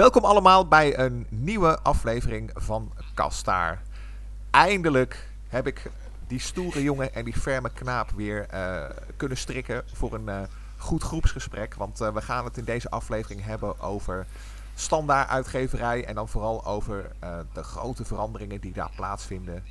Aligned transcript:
Welkom 0.00 0.24
allemaal 0.24 0.68
bij 0.68 0.98
een 0.98 1.26
nieuwe 1.28 1.80
aflevering 1.82 2.50
van 2.54 2.92
Kastaar. 3.14 3.82
Eindelijk 4.50 5.28
heb 5.48 5.66
ik 5.66 5.90
die 6.26 6.38
stoere 6.38 6.82
jongen 6.82 7.14
en 7.14 7.24
die 7.24 7.36
ferme 7.36 7.70
knaap 7.72 8.10
weer 8.10 8.46
uh, 8.54 8.84
kunnen 9.16 9.36
strikken 9.36 9.84
voor 9.92 10.14
een 10.14 10.26
uh, 10.26 10.40
goed 10.76 11.02
groepsgesprek. 11.02 11.74
Want 11.74 12.00
uh, 12.00 12.12
we 12.12 12.20
gaan 12.20 12.44
het 12.44 12.56
in 12.56 12.64
deze 12.64 12.90
aflevering 12.90 13.44
hebben 13.44 13.80
over 13.80 14.26
standaard 14.74 15.28
uitgeverij 15.28 16.04
en 16.04 16.14
dan 16.14 16.28
vooral 16.28 16.66
over 16.66 17.10
de 17.52 17.62
grote 17.62 18.04
veranderingen 18.04 18.60
die 18.60 18.72
daar 18.72 18.90
plaatsvinden. 18.96 19.64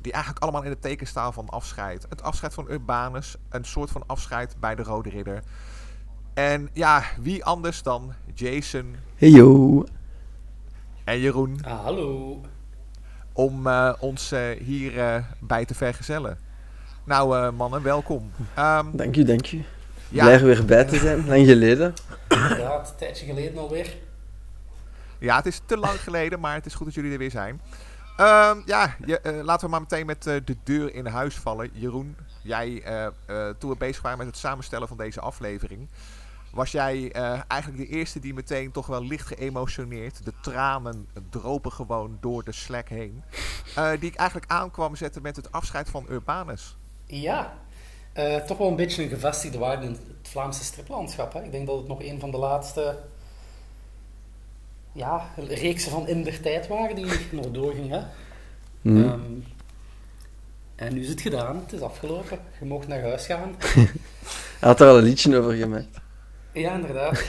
Die 0.00 0.12
eigenlijk 0.12 0.42
allemaal 0.42 0.62
in 0.62 0.70
het 0.70 0.82
teken 0.82 1.06
staan 1.06 1.32
van 1.32 1.48
afscheid. 1.48 2.06
Het 2.08 2.22
afscheid 2.22 2.54
van 2.54 2.70
Urbanus, 2.70 3.36
een 3.48 3.64
soort 3.64 3.90
van 3.90 4.02
afscheid 4.06 4.56
bij 4.60 4.74
de 4.74 4.82
Rode 4.82 5.10
Ridder. 5.10 5.42
En 6.38 6.68
ja, 6.72 7.02
wie 7.20 7.44
anders 7.44 7.82
dan 7.82 8.12
Jason. 8.34 8.96
Hey 9.16 9.28
yo. 9.28 9.84
En 11.04 11.20
Jeroen. 11.20 11.58
Ah, 11.64 11.84
hallo. 11.84 12.40
Om 13.32 13.66
uh, 13.66 13.92
ons 13.98 14.32
uh, 14.32 14.40
hier 14.60 14.94
uh, 14.94 15.16
bij 15.38 15.64
te 15.64 15.74
vergezellen. 15.74 16.38
Nou 17.04 17.52
mannen, 17.52 17.82
welkom. 17.82 18.32
Um, 18.58 18.96
dank 18.96 19.16
u, 19.16 19.24
dank 19.24 19.52
u. 19.52 19.64
Ja. 20.08 20.22
Blij 20.24 20.34
er 20.34 20.44
weer 20.44 20.64
bij 20.64 20.84
te 20.84 20.96
zijn, 20.96 21.26
lang 21.26 21.46
geleden. 21.46 21.94
Ja, 22.28 22.78
het 22.78 22.88
een 22.88 22.96
tijdje 22.96 23.26
geleden 23.26 23.58
alweer. 23.58 23.96
Ja, 25.18 25.36
het 25.36 25.46
is 25.46 25.60
te 25.66 25.76
lang 25.76 26.00
geleden, 26.00 26.40
maar 26.40 26.54
het 26.54 26.66
is 26.66 26.74
goed 26.74 26.86
dat 26.86 26.94
jullie 26.94 27.12
er 27.12 27.18
weer 27.18 27.30
zijn. 27.30 27.60
Um, 28.20 28.62
ja, 28.66 28.94
je, 29.06 29.40
laten 29.44 29.64
we 29.64 29.70
maar 29.70 29.80
meteen 29.80 30.06
met 30.06 30.22
de 30.22 30.56
deur 30.64 30.94
in 30.94 31.06
huis 31.06 31.34
vallen. 31.34 31.70
Jeroen, 31.72 32.16
jij, 32.42 32.82
toen 33.58 33.70
we 33.70 33.76
bezig 33.78 34.02
waren 34.02 34.18
met 34.18 34.26
het 34.26 34.36
samenstellen 34.36 34.88
van 34.88 34.96
deze 34.96 35.20
aflevering, 35.20 35.88
was 36.58 36.72
jij 36.72 37.16
uh, 37.16 37.40
eigenlijk 37.48 37.88
de 37.88 37.96
eerste 37.96 38.20
die 38.20 38.34
meteen 38.34 38.70
toch 38.70 38.86
wel 38.86 39.04
licht 39.04 39.26
geëmotioneerd, 39.26 40.24
de 40.24 40.32
tranen 40.42 41.08
dropen 41.30 41.72
gewoon 41.72 42.18
door 42.20 42.44
de 42.44 42.52
Slack 42.52 42.88
heen, 42.88 43.22
uh, 43.78 43.90
die 44.00 44.10
ik 44.10 44.16
eigenlijk 44.16 44.50
aankwam 44.50 44.96
zetten 44.96 45.22
met 45.22 45.36
het 45.36 45.52
afscheid 45.52 45.90
van 45.90 46.06
Urbanus. 46.10 46.76
Ja, 47.06 47.54
uh, 48.14 48.36
toch 48.36 48.58
wel 48.58 48.68
een 48.68 48.76
beetje 48.76 49.02
een 49.02 49.08
gevestigde 49.08 49.58
waarde 49.58 49.86
in 49.86 49.90
het 49.90 50.28
Vlaamse 50.28 50.64
striplandschap. 50.64 51.32
Hè? 51.32 51.42
Ik 51.42 51.52
denk 51.52 51.66
dat 51.66 51.76
het 51.76 51.88
nog 51.88 52.02
een 52.02 52.20
van 52.20 52.30
de 52.30 52.38
laatste 52.38 52.98
ja, 54.92 55.30
reeksen 55.36 55.90
van 55.90 56.08
in 56.08 56.22
der 56.24 56.40
tijd 56.40 56.68
waren 56.68 56.96
die 56.96 57.06
nog 57.30 57.50
doorging. 57.50 57.90
Hè? 57.90 58.00
Mm. 58.80 58.96
Um, 58.96 59.44
en 60.74 60.94
nu 60.94 61.00
is 61.00 61.08
het 61.08 61.20
gedaan, 61.20 61.56
het 61.56 61.72
is 61.72 61.80
afgelopen. 61.80 62.38
Je 62.58 62.64
mag 62.64 62.86
naar 62.86 63.02
huis 63.02 63.26
gaan. 63.26 63.56
Hij 64.58 64.68
had 64.68 64.80
er 64.80 64.88
al 64.88 64.98
een 64.98 65.04
liedje 65.04 65.36
over 65.38 65.54
gemaakt. 65.54 66.06
Ja, 66.58 66.74
inderdaad. 66.74 67.24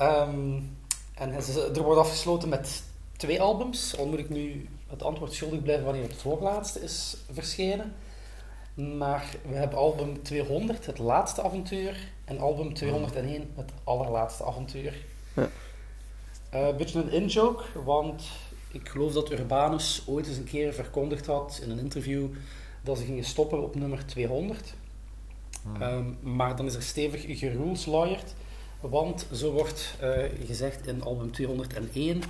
um, 0.00 0.76
en 1.14 1.32
er 1.74 1.82
wordt 1.82 2.00
afgesloten 2.00 2.48
met 2.48 2.82
twee 3.16 3.40
albums. 3.40 3.96
Al 3.98 4.06
moet 4.06 4.18
ik 4.18 4.28
nu 4.28 4.68
het 4.86 5.02
antwoord 5.02 5.32
schuldig 5.32 5.62
blijven 5.62 5.84
wanneer 5.84 6.02
het 6.02 6.16
voorlaatste 6.16 6.80
is 6.80 7.16
verschenen. 7.32 7.94
Maar 8.74 9.36
we 9.48 9.54
hebben 9.54 9.78
album 9.78 10.22
200, 10.22 10.86
het 10.86 10.98
laatste 10.98 11.42
avontuur. 11.42 12.10
En 12.24 12.38
album 12.38 12.74
201, 12.74 13.50
het 13.54 13.72
allerlaatste 13.84 14.44
avontuur. 14.44 15.04
Ja. 15.34 15.48
Uh, 16.54 16.66
een 16.66 16.76
beetje 16.76 17.00
een 17.00 17.10
in-joke, 17.10 17.64
want 17.84 18.24
ik 18.72 18.88
geloof 18.88 19.12
dat 19.12 19.30
Urbanus 19.30 20.02
ooit 20.06 20.26
eens 20.26 20.36
een 20.36 20.44
keer 20.44 20.74
verkondigd 20.74 21.26
had 21.26 21.60
in 21.62 21.70
een 21.70 21.78
interview 21.78 22.26
dat 22.82 22.98
ze 22.98 23.04
gingen 23.04 23.24
stoppen 23.24 23.62
op 23.62 23.74
nummer 23.74 24.06
200. 24.06 24.74
Um, 25.80 26.18
maar 26.20 26.56
dan 26.56 26.66
is 26.66 26.74
er 26.74 26.82
stevig 26.82 27.38
geruleslawyerd, 27.38 28.34
want 28.80 29.26
zo 29.32 29.52
wordt 29.52 29.94
uh, 30.02 30.46
gezegd 30.46 30.86
in 30.86 31.02
album 31.02 31.32
201, 31.32 32.22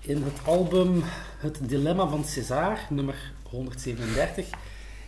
in 0.00 0.22
het 0.22 0.44
album 0.44 1.02
Het 1.38 1.58
Dilemma 1.62 2.06
van 2.06 2.24
César, 2.24 2.78
nummer 2.90 3.32
137, 3.42 4.48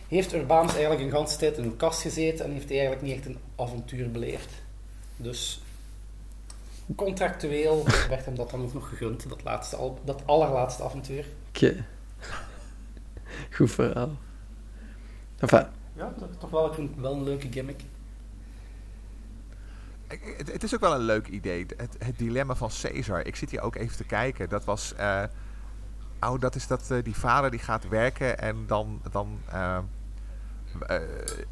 heeft 0.07 0.33
Urbanus 0.33 0.71
eigenlijk 0.71 1.01
een 1.01 1.11
ganse 1.11 1.37
tijd 1.37 1.57
in 1.57 1.63
een 1.63 1.77
kast 1.77 2.01
gezeten 2.01 2.45
en 2.45 2.51
heeft 2.51 2.69
hij 2.69 2.79
eigenlijk 2.79 3.07
niet 3.07 3.15
echt 3.15 3.25
een 3.25 3.37
avontuur 3.55 4.11
beleefd. 4.11 4.49
Dus 5.17 5.61
contractueel 6.95 7.85
werd 8.09 8.25
hem 8.25 8.35
dat 8.35 8.49
dan 8.49 8.61
ook 8.61 8.73
nog 8.73 8.89
gegund, 8.89 9.29
dat, 9.29 9.43
laatste 9.43 9.93
dat 10.03 10.21
allerlaatste 10.25 10.83
avontuur. 10.83 11.25
Oké. 11.47 11.85
Goed 13.55 13.71
verhaal. 13.71 14.09
Enfin, 15.37 15.65
ja, 16.01 16.13
toch, 16.17 16.29
toch 16.37 16.49
wel, 16.49 16.77
een, 16.77 16.93
wel 16.97 17.13
een 17.13 17.23
leuke 17.23 17.47
gimmick. 17.51 17.81
Het, 20.37 20.51
het, 20.51 20.63
is 20.63 20.73
ook 20.73 20.79
wel 20.79 20.93
een 20.93 21.01
leuk 21.01 21.27
idee. 21.27 21.65
Het, 21.77 21.95
het, 21.99 22.17
dilemma 22.17 22.55
van 22.55 22.69
Caesar. 22.81 23.25
Ik 23.25 23.35
zit 23.35 23.51
hier 23.51 23.61
ook 23.61 23.75
even 23.75 23.97
te 23.97 24.03
kijken. 24.03 24.49
Dat 24.49 24.65
was. 24.65 24.93
Uh, 24.99 25.23
oh, 26.19 26.39
dat 26.39 26.55
is 26.55 26.67
dat 26.67 26.89
uh, 26.91 27.03
die 27.03 27.15
vader 27.15 27.51
die 27.51 27.59
gaat 27.59 27.87
werken 27.87 28.39
en 28.39 28.63
dan. 28.67 29.01
dan 29.11 29.39
uh, 29.53 29.77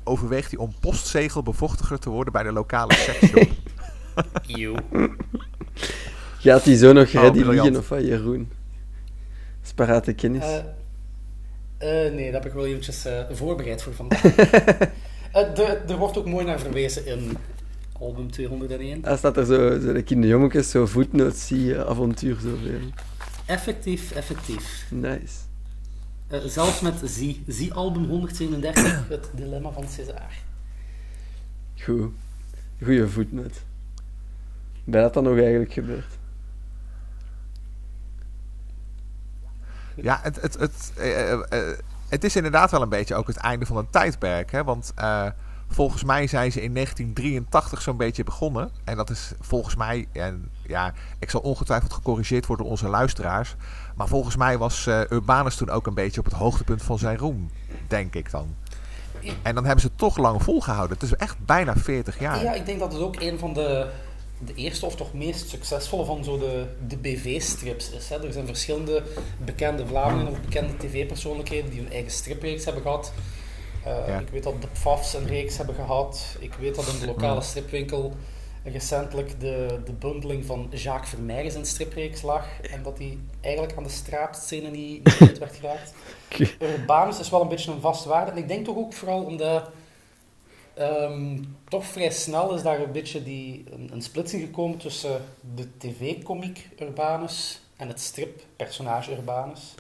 overweegt 0.04 0.52
hij 0.52 0.60
om 0.60 0.74
postzegelbevochtiger 0.80 2.00
te 2.00 2.10
worden 2.10 2.34
bij 2.34 2.44
de 2.44 2.52
lokale 2.52 2.94
seksshop. 2.94 3.50
Eeuw. 4.48 4.76
Gaat 6.38 6.64
hij 6.64 6.76
zo 6.76 6.94
nog 6.94 7.08
ready 7.08 7.42
oh, 7.42 7.48
liggen 7.48 7.78
of 7.78 7.90
wat, 7.90 8.02
Jeroen? 8.02 8.52
Sparate 9.62 10.14
kennis. 10.14 10.62
Uh, 11.84 11.88
nee, 11.88 12.24
daar 12.24 12.42
heb 12.42 12.46
ik 12.46 12.54
wel 12.54 12.66
eventjes 12.66 13.06
uh, 13.06 13.22
voorbereid 13.32 13.82
voor 13.82 13.94
vandaag. 13.94 14.24
uh, 15.36 15.90
er 15.90 15.98
wordt 15.98 16.18
ook 16.18 16.26
mooi 16.26 16.46
naar 16.46 16.60
verwezen 16.60 17.06
in 17.06 17.38
album 18.00 18.32
201. 18.32 19.02
Daar 19.02 19.18
staat 19.18 19.38
er 19.38 19.46
zo, 19.46 19.80
zo 19.80 19.94
de 19.94 20.02
kinderjongetjes, 20.02 20.70
zo 20.70 20.86
voetnoot, 20.86 21.36
zie 21.36 21.80
avontuur 21.80 22.36
zoveel. 22.36 22.80
Effectief, 23.46 24.12
effectief. 24.12 24.86
Nice. 24.90 25.36
zelfs 26.50 26.82
met 26.82 26.96
Zie, 27.04 27.44
Zie 27.48 27.74
album 27.74 28.06
137, 28.06 29.08
het 29.10 29.30
dilemma 29.34 29.72
van 29.72 29.88
César. 29.88 30.32
Goed. 31.76 32.12
Goeie 32.84 33.06
voetnoot. 33.06 33.62
Ben 34.84 35.02
dat 35.02 35.14
dan 35.14 35.24
nog 35.24 35.38
eigenlijk 35.38 35.74
gebeurd? 35.74 36.19
Ja, 40.02 40.20
het, 40.22 40.42
het, 40.42 40.60
het, 40.60 40.92
uh, 40.98 41.32
uh, 41.32 41.40
het 42.10 42.24
is 42.24 42.36
inderdaad 42.36 42.72
wel 42.72 42.82
een 42.82 42.90
beetje 42.90 43.16
ook 43.16 43.28
het 43.28 43.38
einde 43.38 43.66
van 43.66 43.78
een 43.78 43.90
tijdperk. 43.90 44.52
Hè? 44.52 44.64
Want 44.64 44.94
volgens 45.68 46.04
mij 46.04 46.28
zijn 46.28 46.52
ze 46.52 46.62
in 46.62 46.74
1983 46.74 47.82
zo'n 47.82 47.98
beetje 47.98 48.24
begonnen. 48.24 48.70
En 48.84 48.96
dat 48.96 49.10
is 49.10 49.32
volgens 49.40 49.76
mij, 49.76 50.08
en 50.12 50.50
ja, 50.68 50.94
ik 51.20 51.30
zal 51.30 51.42
ongetwijfeld 51.42 51.94
gecorrigeerd 51.94 52.46
worden 52.46 52.66
door 52.66 52.74
onze 52.74 52.90
luisteraars. 52.90 53.56
Maar 53.96 54.08
volgens 54.08 54.36
mij 54.36 54.58
was 54.58 54.86
Urbanus 54.88 55.56
toen 55.56 55.70
ook 55.70 55.88
een 55.88 55.94
beetje 55.94 56.20
op 56.20 56.26
het 56.26 56.36
hoogtepunt 56.36 56.84
van 56.84 56.98
zijn 57.00 57.18
roem, 57.18 57.50
denk 57.88 58.16
ik 58.16 58.32
dan. 58.32 58.56
En 59.42 59.56
dan 59.56 59.64
hebben 59.64 59.82
ze 59.82 59.88
het 59.88 59.98
toch 59.98 60.18
lang 60.18 60.44
volgehouden. 60.44 60.98
Het 61.00 61.12
is 61.12 61.16
echt 61.16 61.36
bijna 61.46 61.76
40 61.76 62.20
jaar. 62.20 62.44
Ja, 62.44 62.54
ik 62.54 62.66
denk 62.66 62.80
dat 62.80 62.94
het 62.94 63.02
ook 63.02 63.16
een 63.20 63.40
van 63.40 63.54
de 63.54 63.90
de 64.46 64.54
eerste 64.54 64.86
of 64.86 64.96
toch 64.96 65.14
meest 65.14 65.50
succesvolle 65.50 66.06
van 66.06 66.24
zo 66.24 66.38
de, 66.38 66.66
de 66.88 66.98
BV-strips 66.98 67.92
is. 67.92 68.10
Hè. 68.10 68.26
Er 68.26 68.34
zijn 68.34 68.46
verschillende 68.46 69.04
bekende 69.46 69.88
Vlamingen 69.88 70.32
of 70.32 70.42
bekende 70.42 70.78
tv-persoonlijkheden 70.78 71.70
die 71.70 71.80
hun 71.80 71.92
eigen 71.92 72.12
stripreeks 72.12 72.66
hebben 72.66 72.84
gehad. 72.84 73.14
Uh, 73.88 74.20
Ik 74.20 74.30
weet 74.30 74.44
dat 74.44 74.62
de 74.62 74.68
Pfafs 74.68 75.14
een 75.14 75.28
reeks 75.28 75.58
hebben 75.58 75.76
gehad. 75.76 76.36
Ik 76.40 76.54
weet 76.54 76.76
dat 76.76 76.88
in 76.88 77.00
de 77.00 77.06
lokale 77.06 77.42
stripwinkel 77.42 78.14
recentelijk 78.64 79.40
de, 79.40 79.80
de 79.86 79.94
bundeling 79.94 80.46
van 80.46 80.68
Jacques 80.72 81.10
Vermeijers 81.10 81.56
in 81.56 81.66
stripreeks 81.66 82.22
lag. 82.22 82.46
En 82.62 82.84
dat 82.84 82.98
die 82.98 83.20
eigenlijk 83.42 83.78
aan 83.78 83.84
de 83.84 83.90
straatscène 83.90 84.70
niet, 84.70 85.20
niet 85.20 85.38
werd 85.38 85.56
geraakt. 85.56 85.94
Urbanus 86.62 87.20
is 87.20 87.30
wel 87.30 87.42
een 87.42 87.48
beetje 87.48 87.72
een 87.72 87.82
vast 87.82 88.06
waarde. 88.06 88.32
En 88.32 88.38
ik 88.38 88.48
denk 88.48 88.66
toch 88.66 88.76
ook 88.78 88.94
vooral 88.94 89.24
omdat 89.24 89.70
Um, 90.80 91.56
toch 91.70 91.86
vrij 91.86 92.12
snel 92.12 92.56
is 92.56 92.62
daar 92.62 92.80
een 92.80 92.92
beetje 92.92 93.24
die, 93.24 93.64
een, 93.72 93.90
een 93.94 94.02
splitsing 94.02 94.44
gekomen 94.44 94.78
tussen 94.78 95.22
de 95.56 95.68
tv-comic 95.78 96.70
Urbanus 96.82 97.62
en 97.76 97.88
het 97.88 98.00
strip-personage 98.00 99.12
Urbanus. 99.12 99.76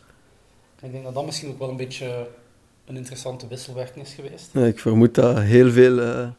En 0.79 0.85
ik 0.85 0.91
denk 0.91 1.03
dat 1.03 1.13
dat 1.13 1.25
misschien 1.25 1.49
ook 1.49 1.59
wel 1.59 1.69
een 1.69 1.77
beetje 1.77 2.27
een 2.85 2.97
interessante 2.97 3.47
wisselwerking 3.47 4.05
is 4.05 4.13
geweest. 4.13 4.49
Ja, 4.53 4.65
ik 4.65 4.79
vermoed 4.79 5.15
dat 5.15 5.39
heel 5.39 5.71
veel, 5.71 5.97
uh, 5.99 6.29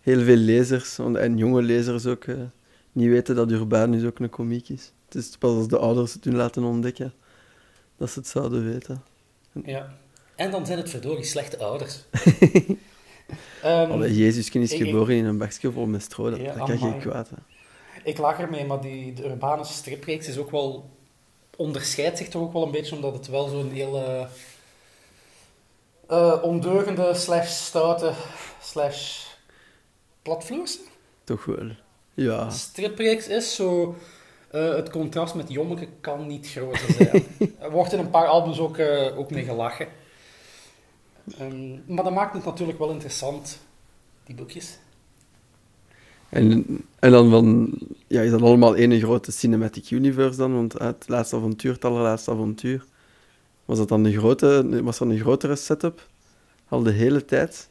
heel 0.00 0.22
veel 0.22 0.36
lezers, 0.36 0.98
en 0.98 1.36
jonge 1.36 1.62
lezers 1.62 2.06
ook, 2.06 2.24
uh, 2.24 2.36
niet 2.92 3.08
weten 3.08 3.34
dat 3.34 3.50
Urbanus 3.50 4.04
ook 4.04 4.18
een 4.18 4.30
komiek 4.30 4.68
is. 4.68 4.92
Het 5.04 5.14
is 5.14 5.36
pas 5.36 5.56
als 5.56 5.68
de 5.68 5.78
ouders 5.78 6.12
het 6.12 6.24
hun 6.24 6.36
laten 6.36 6.64
ontdekken 6.64 7.12
dat 7.96 8.10
ze 8.10 8.18
het 8.18 8.28
zouden 8.28 8.72
weten. 8.72 9.02
Ja, 9.64 9.96
en 10.36 10.50
dan 10.50 10.66
zijn 10.66 10.78
het 10.78 10.90
verdorie 10.90 11.24
slechte 11.24 11.58
ouders. 11.58 12.04
Um, 13.64 13.90
Allee, 13.90 14.14
Jezus 14.14 14.50
is 14.50 14.72
geboren 14.72 15.16
in 15.16 15.24
een 15.24 15.38
bakje 15.38 15.72
vol 15.72 15.86
met 15.86 16.02
stro, 16.02 16.30
dat, 16.30 16.56
kan 16.56 16.78
geen 16.78 16.98
kwaad. 16.98 17.28
Hè. 17.30 17.36
Ik 18.04 18.18
lach 18.18 18.40
ermee, 18.40 18.64
maar 18.64 18.80
die, 18.80 19.12
de 19.12 19.24
urbane 19.24 19.64
stripreeks 19.64 20.28
is 20.28 20.38
ook 20.38 20.50
wel, 20.50 20.90
onderscheidt 21.56 22.18
zich 22.18 22.28
toch 22.28 22.42
ook 22.42 22.52
wel 22.52 22.62
een 22.62 22.70
beetje, 22.70 22.94
omdat 22.94 23.12
het 23.12 23.28
wel 23.28 23.48
zo'n 23.48 23.70
hele 23.70 24.28
uh, 26.10 26.38
ondeugende, 26.42 27.14
slash 27.14 27.50
stoute, 27.50 28.12
slash 28.62 29.24
platvloerse... 30.22 30.78
Toch 31.24 31.44
wel, 31.44 31.70
ja. 32.14 32.50
Stripreeks 32.50 33.28
is 33.28 33.54
zo... 33.54 33.96
Eh, 34.50 34.74
het 34.74 34.90
contrast 34.90 35.34
met 35.34 35.52
Jommeke 35.52 35.88
kan 36.00 36.26
niet 36.26 36.50
groter 36.50 36.92
zijn. 36.92 37.26
er 37.58 37.70
wordt 37.70 37.92
in 37.92 37.98
een 37.98 38.10
paar 38.10 38.26
albums 38.26 38.58
ook, 38.58 38.78
eh, 38.78 39.18
ook 39.18 39.30
mee 39.30 39.44
gelachen. 39.44 39.88
Ehm, 41.38 41.94
maar 41.94 42.04
dat 42.04 42.14
maakt 42.14 42.34
het 42.34 42.44
natuurlijk 42.44 42.78
wel 42.78 42.90
interessant, 42.90 43.58
die 44.24 44.34
boekjes. 44.34 44.78
En, 46.28 46.66
en 46.98 47.10
dan 47.10 47.30
van, 47.30 47.78
ja, 48.06 48.20
is 48.20 48.30
dat 48.30 48.42
allemaal 48.42 48.76
één 48.76 49.00
grote 49.00 49.32
cinematic 49.32 49.90
universe 49.90 50.38
dan? 50.38 50.54
Want 50.54 50.80
uh, 50.80 50.86
het 50.86 51.08
laatste 51.08 51.36
avontuur, 51.36 51.72
het 51.72 51.84
allerlaatste 51.84 52.30
avontuur. 52.30 52.84
Was 53.64 53.78
dat 53.78 53.88
dan 53.88 54.04
een, 54.04 54.18
grote, 54.18 54.82
was 54.82 54.98
dat 54.98 55.08
een 55.08 55.18
grotere 55.18 55.56
setup? 55.56 56.06
Al 56.68 56.82
de 56.82 56.90
hele 56.90 57.24
tijd? 57.24 57.68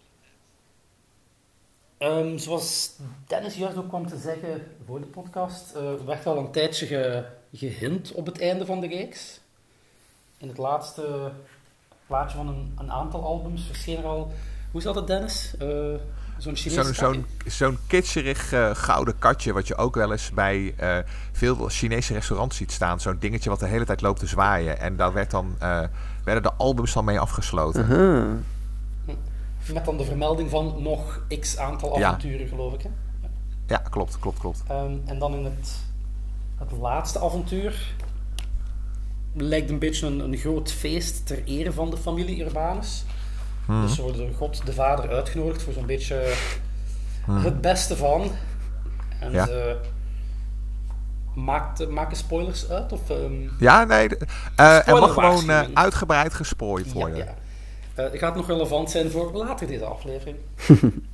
Um, 2.00 2.38
zoals 2.38 2.92
Dennis 3.28 3.56
juist 3.56 3.78
ook 3.78 3.88
kwam 3.88 4.08
te 4.08 4.18
zeggen 4.18 4.68
voor 4.86 5.00
de 5.00 5.06
podcast, 5.06 5.76
uh, 5.76 5.94
werd 6.06 6.26
al 6.26 6.38
een 6.38 6.52
tijdje 6.52 6.86
ge, 6.86 7.26
gehint 7.54 8.12
op 8.12 8.26
het 8.26 8.40
einde 8.40 8.66
van 8.66 8.82
de 8.82 8.88
reeks. 8.88 9.40
In 10.38 10.48
het 10.48 10.58
laatste 10.58 11.32
plaatje 12.08 12.38
van 12.38 12.48
een, 12.48 12.74
een 12.78 12.92
aantal 12.92 13.24
albums 13.24 13.66
verscheen 13.66 13.98
er 13.98 14.06
al... 14.06 14.32
Hoe 14.72 14.82
zat 14.82 14.96
het, 14.96 15.08
Dennis? 15.08 15.56
Uh, 15.62 15.96
Zo'n 16.38 16.56
Chinese 16.56 16.94
Zo'n 16.94 17.26
zo'n 17.46 17.78
kitscherig 17.88 18.54
uh, 18.54 18.70
gouden 18.74 19.20
katje, 19.20 19.54
wat 19.54 19.68
je 19.68 19.76
ook 19.76 19.96
wel 19.96 20.12
eens 20.12 20.32
bij 20.32 20.76
uh, 20.80 20.98
veel 21.32 21.56
Chinese 21.70 22.14
restaurants 22.14 22.58
ziet 22.58 22.72
staan. 22.72 23.00
Zo'n 23.00 23.18
dingetje 23.20 23.50
wat 23.50 23.60
de 23.60 23.68
hele 23.68 23.86
tijd 23.86 24.02
loopt 24.02 24.20
te 24.20 24.28
zwaaien. 24.28 24.80
En 24.80 24.96
daar 24.96 25.14
werd 25.14 25.32
dan, 25.32 25.56
uh, 25.62 25.80
werden 26.24 26.44
de 26.44 26.54
albums 26.54 26.94
dan 26.94 27.06
mee 27.06 27.20
afgesloten. 27.20 27.86
-huh. 27.86 29.16
Met 29.74 29.86
dan 29.86 29.98
de 29.98 30.06
vermelding 30.06 30.50
van 30.50 30.76
nog 30.82 31.22
x 31.40 31.58
aantal 31.58 32.04
avonturen, 32.04 32.40
ja. 32.40 32.48
geloof 32.48 32.74
ik. 32.74 32.82
Hè? 32.82 32.90
Ja. 33.22 33.30
ja, 33.68 33.78
klopt, 33.90 34.20
klopt, 34.20 34.40
klopt. 34.40 34.64
Um, 34.72 35.02
en 35.06 35.20
dan 35.20 35.34
in 35.34 35.46
het, 35.46 35.72
het 36.58 36.72
laatste 36.72 37.20
avontuur 37.20 37.96
lijkt 39.38 39.70
een 39.70 39.80
beetje 39.80 40.08
een, 40.08 40.20
een 40.20 40.38
groot 40.38 40.72
feest 40.72 41.26
ter 41.26 41.44
ere 41.46 41.72
van 41.72 41.90
de 41.90 41.98
familie 41.98 42.44
Urbanus. 42.44 43.06
Hmm. 43.66 43.82
Dus 43.82 43.98
wordt 43.98 44.20
God 44.36 44.66
de 44.66 44.74
Vader 44.74 45.10
uitgenodigd 45.10 45.64
voor 45.64 45.74
zo'n 45.74 45.86
beetje 45.86 46.34
hmm. 47.26 47.44
het 47.44 47.62
beste 47.62 47.98
van. 47.98 48.32
En 49.20 49.32
ja. 49.32 49.46
ze 49.46 49.78
maakt, 51.36 51.90
maken 51.90 52.18
spoilers 52.18 52.70
uit? 52.70 52.92
Of, 52.92 53.10
um... 53.10 53.52
Ja, 53.60 53.84
nee. 53.84 54.10
Uh, 54.60 54.88
er 54.88 55.00
mag 55.00 55.14
gewoon 55.14 55.50
uh, 55.50 55.62
uitgebreid 55.74 56.34
gespoord 56.34 56.92
worden. 56.94 57.18
Ja, 57.18 57.36
ja. 57.96 58.12
Uh, 58.12 58.20
gaat 58.20 58.36
nog 58.36 58.48
relevant 58.48 58.92
zijn 58.92 59.12
voor 59.12 59.32
later 59.34 59.68
deze 59.68 59.86
aflevering. 59.86 60.38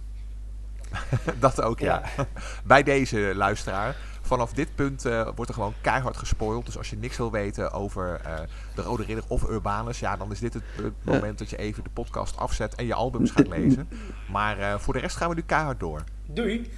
dat 1.39 1.61
ook, 1.61 1.79
ja. 1.79 2.01
ja. 2.17 2.25
Bij 2.63 2.83
deze 2.83 3.31
luisteraar. 3.35 3.95
Vanaf 4.25 4.53
dit 4.53 4.75
punt 4.75 5.05
uh, 5.05 5.27
wordt 5.35 5.49
er 5.49 5.53
gewoon 5.53 5.73
keihard 5.81 6.17
gespoild. 6.17 6.65
Dus 6.65 6.77
als 6.77 6.89
je 6.89 6.95
niks 6.95 7.17
wil 7.17 7.31
weten 7.31 7.71
over 7.71 8.21
uh, 8.25 8.39
de 8.75 8.81
Rode 8.81 9.03
Ridder 9.03 9.23
of 9.27 9.49
Urbanus, 9.49 9.99
ja, 9.99 10.17
dan 10.17 10.31
is 10.31 10.39
dit 10.39 10.53
het, 10.53 10.63
moment 11.01 11.37
dat 11.39 11.49
je 11.49 11.57
even 11.57 11.83
de 11.83 11.89
podcast 11.89 12.37
afzet 12.37 12.75
en 12.75 12.85
je 12.85 12.93
albums 12.93 13.31
gaat 13.31 13.47
lezen. 13.57 13.87
Maar 14.31 14.59
uh, 14.59 14.77
voor 14.77 14.93
de 14.93 14.99
rest 14.99 15.15
gaan 15.15 15.29
we 15.29 15.35
nu 15.35 15.41
keihard 15.41 15.79
door. 15.79 16.03
Doei. 16.25 16.71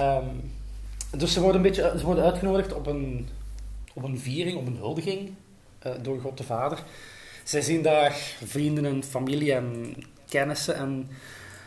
Um, 0.00 0.50
dus 1.10 1.32
ze 1.32 1.40
worden 1.40 1.56
een 1.56 1.66
beetje 1.66 1.94
ze 1.98 2.04
worden 2.04 2.24
uitgenodigd 2.24 2.72
op 2.72 2.86
een, 2.86 3.28
op 3.94 4.02
een 4.02 4.18
viering, 4.18 4.58
op 4.58 4.66
een 4.66 4.76
huldiging 4.76 5.34
door 6.02 6.20
God 6.20 6.38
de 6.38 6.44
Vader. 6.44 6.82
Zij 7.44 7.60
zien 7.60 7.82
daar 7.82 8.12
vrienden 8.44 8.84
en 8.84 9.04
familie 9.04 9.52
en 9.52 9.94
kennissen. 10.28 10.74
En 10.74 11.08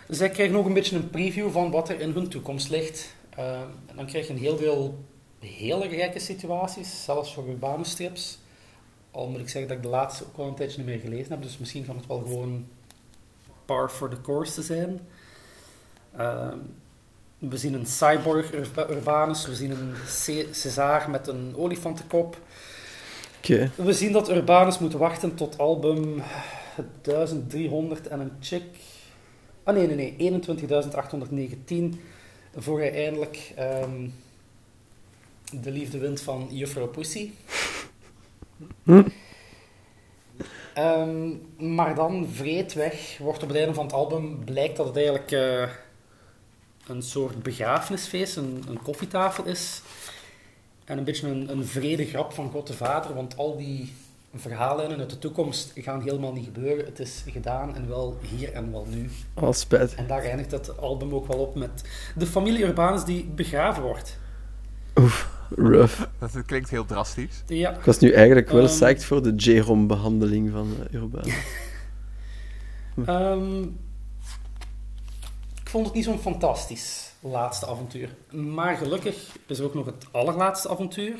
zij 0.07 0.29
krijgen 0.29 0.55
ook 0.55 0.65
een 0.65 0.73
beetje 0.73 0.95
een 0.95 1.09
preview 1.09 1.51
van 1.51 1.71
wat 1.71 1.89
er 1.89 1.99
in 1.99 2.11
hun 2.11 2.27
toekomst 2.27 2.69
ligt. 2.69 3.15
Uh, 3.39 3.61
en 3.61 3.95
dan 3.95 4.05
krijg 4.05 4.27
je 4.27 4.33
een 4.33 4.39
heel 4.39 4.57
deel 4.57 5.03
hele 5.47 5.89
gekke 5.89 6.19
situaties, 6.19 7.03
zelfs 7.03 7.33
voor 7.33 7.47
urbane 7.47 7.83
strips. 7.83 8.39
Al 9.11 9.27
moet 9.27 9.39
ik 9.39 9.49
zeggen 9.49 9.67
dat 9.67 9.77
ik 9.77 9.83
de 9.83 9.89
laatste 9.89 10.23
ook 10.23 10.37
al 10.37 10.47
een 10.47 10.55
tijdje 10.55 10.77
niet 10.77 10.85
meer 10.85 10.99
gelezen 10.99 11.31
heb, 11.31 11.41
dus 11.41 11.57
misschien 11.57 11.85
kan 11.85 11.95
het 11.95 12.07
wel 12.07 12.19
gewoon 12.19 12.65
par 13.65 13.89
for 13.89 14.09
the 14.09 14.21
course 14.21 14.53
te 14.53 14.61
zijn. 14.61 14.99
Uh, 16.17 16.53
we 17.37 17.57
zien 17.57 17.73
een 17.73 17.85
cyborg 17.85 18.53
Urbanus, 18.89 19.45
we 19.45 19.55
zien 19.55 19.71
een 19.71 19.93
César 20.51 21.09
met 21.09 21.27
een 21.27 21.53
olifantenkop. 21.55 22.37
Okay. 23.37 23.71
We 23.75 23.93
zien 23.93 24.11
dat 24.11 24.29
Urbanus 24.29 24.79
moet 24.79 24.93
wachten 24.93 25.35
tot 25.35 25.57
album 25.57 26.23
1300 27.01 28.07
en 28.07 28.19
een 28.19 28.31
chick. 28.39 28.63
Ah 29.63 29.75
nee, 29.75 29.87
nee, 29.87 30.15
nee, 30.17 30.41
21.819. 31.93 31.99
Voor 32.55 32.79
hij 32.79 32.93
eindelijk 33.03 33.53
um, 33.59 34.13
de 35.61 35.71
liefde 35.71 35.97
wint 35.97 36.21
van 36.21 36.47
Juffrouw 36.51 36.87
Pussy. 36.87 37.29
Hm? 38.83 39.03
Um, 40.77 41.41
maar 41.57 41.95
dan 41.95 42.27
vreedweg 42.31 43.17
wordt 43.19 43.43
op 43.43 43.47
het 43.47 43.57
einde 43.57 43.73
van 43.73 43.85
het 43.85 43.93
album 43.93 44.43
blijkt 44.43 44.77
dat 44.77 44.85
het 44.85 44.95
eigenlijk 44.95 45.31
uh, 45.31 45.69
een 46.87 47.01
soort 47.01 47.43
begrafenisfeest, 47.43 48.35
een, 48.35 48.63
een 48.69 48.81
koffietafel 48.81 49.45
is. 49.45 49.81
En 50.85 50.97
een 50.97 51.03
beetje 51.03 51.27
een, 51.27 51.49
een 51.49 51.65
vrede 51.65 52.05
grap 52.05 52.33
van 52.33 52.49
God 52.49 52.67
de 52.67 52.73
Vader, 52.73 53.13
want 53.13 53.37
al 53.37 53.57
die 53.57 53.93
verhalen 54.35 54.99
uit 54.99 55.09
de 55.09 55.19
toekomst 55.19 55.71
gaan 55.75 56.01
helemaal 56.01 56.33
niet 56.33 56.45
gebeuren. 56.45 56.85
Het 56.85 56.99
is 56.99 57.23
gedaan 57.27 57.75
en 57.75 57.87
wel 57.87 58.17
hier 58.35 58.53
en 58.53 58.71
wel 58.71 58.87
nu. 58.89 59.09
Oh, 59.33 59.51
spijt. 59.51 59.95
En 59.95 60.07
daar 60.07 60.23
eindigt 60.23 60.51
het 60.51 60.77
album 60.77 61.13
ook 61.13 61.27
wel 61.27 61.39
op 61.39 61.55
met 61.55 61.83
de 62.15 62.25
familie 62.25 62.63
Urbanus 62.63 63.03
die 63.03 63.25
begraven 63.25 63.83
wordt. 63.83 64.17
Oef, 64.95 65.29
rough. 65.55 66.01
Dat 66.19 66.45
klinkt 66.45 66.69
heel 66.69 66.85
drastisch. 66.85 67.43
Ja. 67.47 67.77
Ik 67.77 67.83
was 67.83 67.99
nu 67.99 68.11
eigenlijk 68.11 68.49
wel 68.49 68.61
um, 68.61 68.67
psyched 68.67 69.05
voor 69.05 69.23
de 69.23 69.33
J-rom-behandeling 69.35 70.51
van 70.51 70.75
uh, 70.91 71.01
um, 73.07 73.63
ik 75.63 75.69
vond 75.69 75.85
het 75.85 75.95
niet 75.95 76.03
zo'n 76.03 76.19
fantastisch 76.19 77.11
laatste 77.19 77.67
avontuur. 77.67 78.09
Maar 78.31 78.77
gelukkig 78.77 79.37
is 79.47 79.59
er 79.59 79.65
ook 79.65 79.73
nog 79.73 79.85
het 79.85 80.05
allerlaatste 80.11 80.69
avontuur. 80.69 81.19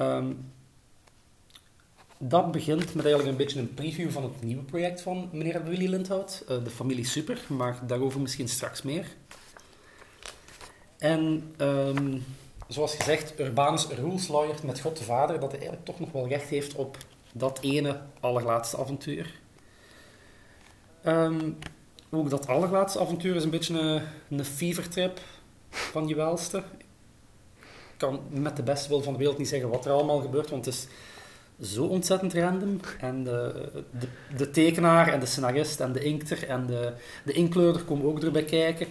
Um, 0.00 0.52
dat 2.18 2.52
begint 2.52 2.94
met 2.94 3.04
eigenlijk 3.04 3.28
een 3.28 3.44
beetje 3.44 3.60
een 3.60 3.74
preview 3.74 4.10
van 4.10 4.22
het 4.22 4.42
nieuwe 4.42 4.62
project 4.62 5.02
van 5.02 5.28
meneer 5.32 5.64
Willy 5.64 5.86
Lindhout, 5.86 6.44
uh, 6.48 6.64
de 6.64 6.70
familie 6.70 7.06
Super, 7.06 7.38
maar 7.48 7.78
daarover 7.86 8.20
misschien 8.20 8.48
straks 8.48 8.82
meer. 8.82 9.06
En 10.98 11.52
um, 11.58 12.24
zoals 12.68 12.94
gezegd, 12.94 13.40
Urbanus 13.40 13.86
ruleslayert 13.86 14.62
met 14.62 14.80
God 14.80 14.98
de 14.98 15.04
Vader, 15.04 15.40
dat 15.40 15.50
hij 15.50 15.60
eigenlijk 15.60 15.86
toch 15.86 16.00
nog 16.00 16.12
wel 16.12 16.28
recht 16.28 16.48
heeft 16.48 16.74
op 16.74 16.96
dat 17.32 17.58
ene 17.62 18.00
allerlaatste 18.20 18.78
avontuur. 18.78 19.40
Um, 21.06 21.58
ook 22.10 22.30
dat 22.30 22.46
allerlaatste 22.46 23.00
avontuur 23.00 23.36
is 23.36 23.44
een 23.44 23.50
beetje 23.50 23.78
een, 23.78 24.02
een 24.38 24.44
fevertrip 24.44 25.20
van 25.70 26.08
je 26.08 26.14
welste. 26.14 26.58
Ik 27.58 28.00
kan 28.00 28.20
met 28.28 28.56
de 28.56 28.62
beste 28.62 28.88
wil 28.88 29.02
van 29.02 29.12
de 29.12 29.18
wereld 29.18 29.38
niet 29.38 29.48
zeggen 29.48 29.68
wat 29.68 29.84
er 29.84 29.92
allemaal 29.92 30.20
gebeurt, 30.20 30.50
want 30.50 30.64
het 30.64 30.74
is 30.74 30.86
zo 31.60 31.84
ontzettend 31.84 32.34
random. 32.34 32.80
En 33.00 33.24
de, 33.24 33.70
de, 33.98 34.08
de, 34.36 34.50
tekenaar 34.50 35.08
en 35.08 35.20
de 35.20 35.26
scenarist 35.26 35.80
en 35.80 35.92
de 35.92 36.04
inkter 36.04 36.48
en 36.48 36.66
de, 36.66 36.92
de 37.24 37.32
inkleurder 37.32 37.82
komen 37.82 38.06
ook 38.06 38.22
erbij 38.22 38.44
kijken. 38.44 38.86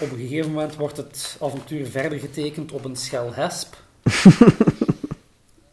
Op 0.00 0.10
een 0.10 0.18
gegeven 0.18 0.50
moment 0.50 0.76
wordt 0.76 0.96
het 0.96 1.36
avontuur 1.40 1.86
verder 1.86 2.18
getekend 2.18 2.72
op 2.72 2.84
een 2.84 2.96
schelhesp. 2.96 3.76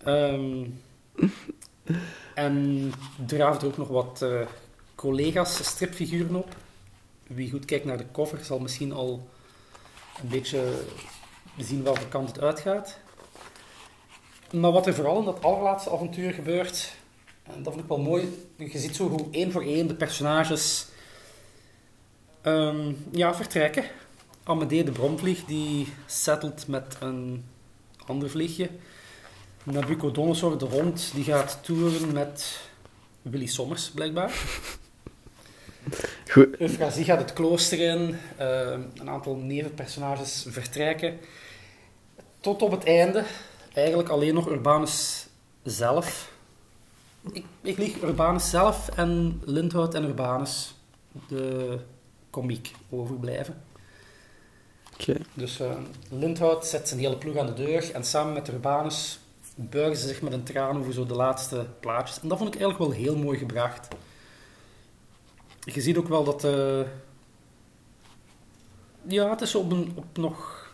um, 0.05 0.81
en 2.33 2.91
draaft 3.25 3.61
er 3.61 3.67
ook 3.67 3.77
nog 3.77 3.87
wat 3.87 4.19
uh, 4.23 4.41
collega's 4.95 5.65
stripfiguren 5.65 6.35
op. 6.35 6.55
Wie 7.27 7.49
goed 7.49 7.65
kijkt 7.65 7.85
naar 7.85 7.97
de 7.97 8.11
cover 8.11 8.45
zal 8.45 8.59
misschien 8.59 8.93
al 8.93 9.27
een 10.21 10.29
beetje 10.29 10.73
zien 11.57 11.83
welke 11.83 12.07
kant 12.07 12.27
het 12.27 12.41
uitgaat. 12.41 12.99
Maar 14.51 14.71
wat 14.71 14.87
er 14.87 14.93
vooral 14.93 15.19
in 15.19 15.25
dat 15.25 15.43
allerlaatste 15.43 15.91
avontuur 15.91 16.33
gebeurt, 16.33 16.95
en 17.43 17.63
dat 17.63 17.73
vind 17.73 17.83
ik 17.83 17.89
wel 17.89 18.01
mooi, 18.01 18.47
je 18.57 18.79
ziet 18.79 18.95
zo 18.95 19.09
hoe 19.09 19.27
één 19.31 19.51
voor 19.51 19.63
één 19.63 19.87
de 19.87 19.95
personages 19.95 20.85
um, 22.43 23.05
ja, 23.11 23.35
vertrekken. 23.35 23.83
Amadee 24.47 24.83
de 24.83 24.91
bromvlieg, 24.91 25.45
die 25.45 25.87
settelt 26.05 26.67
met 26.67 26.97
een 26.99 27.45
ander 28.05 28.29
vliegje. 28.29 28.69
Nabucodonosor, 29.63 30.57
de 30.57 30.65
hond, 30.65 31.11
die 31.13 31.23
gaat 31.23 31.59
toeren 31.61 32.13
met 32.13 32.59
Willy 33.21 33.45
Sommers, 33.45 33.89
blijkbaar. 33.89 34.31
Goed. 36.31 36.55
Gaat 36.59 37.19
het 37.19 37.33
klooster 37.33 37.79
in. 37.79 38.17
Uh, 38.39 38.71
een 38.93 39.09
aantal 39.09 39.35
nevenpersonages 39.35 40.45
vertrekken. 40.47 41.19
Tot 42.39 42.61
op 42.61 42.71
het 42.71 42.83
einde, 42.83 43.23
eigenlijk 43.73 44.09
alleen 44.09 44.33
nog 44.33 44.49
Urbanus 44.49 45.27
zelf. 45.63 46.31
Ik, 47.31 47.45
ik 47.61 47.77
lieg 47.77 48.01
Urbanus 48.01 48.49
zelf 48.49 48.89
en 48.89 49.41
Lindhout 49.45 49.93
en 49.93 50.03
Urbanus, 50.03 50.75
de 51.27 51.79
komiek, 52.29 52.71
overblijven. 52.89 53.64
Dus 55.33 55.59
eh, 55.59 55.71
Lindhout 56.09 56.65
zet 56.65 56.87
zijn 56.87 56.99
hele 56.99 57.17
ploeg 57.17 57.37
aan 57.37 57.45
de 57.45 57.53
deur 57.53 57.91
en 57.93 58.03
samen 58.03 58.33
met 58.33 58.47
Urbanus 58.47 59.19
buigen 59.55 59.97
ze 59.97 60.07
zich 60.07 60.21
met 60.21 60.33
een 60.33 60.43
traan 60.43 60.77
over 60.77 60.93
zo 60.93 61.05
de 61.05 61.15
laatste 61.15 61.65
plaatjes. 61.79 62.19
En 62.19 62.27
dat 62.27 62.37
vond 62.37 62.53
ik 62.55 62.61
eigenlijk 62.61 62.91
wel 62.91 63.01
heel 63.01 63.17
mooi 63.17 63.37
gebracht. 63.37 63.87
Je 65.59 65.81
ziet 65.81 65.97
ook 65.97 66.07
wel 66.07 66.23
dat... 66.23 66.43
eh, 66.43 66.79
ja, 69.07 69.29
het 69.29 69.41
is 69.41 69.55
op, 69.55 69.71
een, 69.71 69.91
op 69.95 70.17
nog 70.17 70.69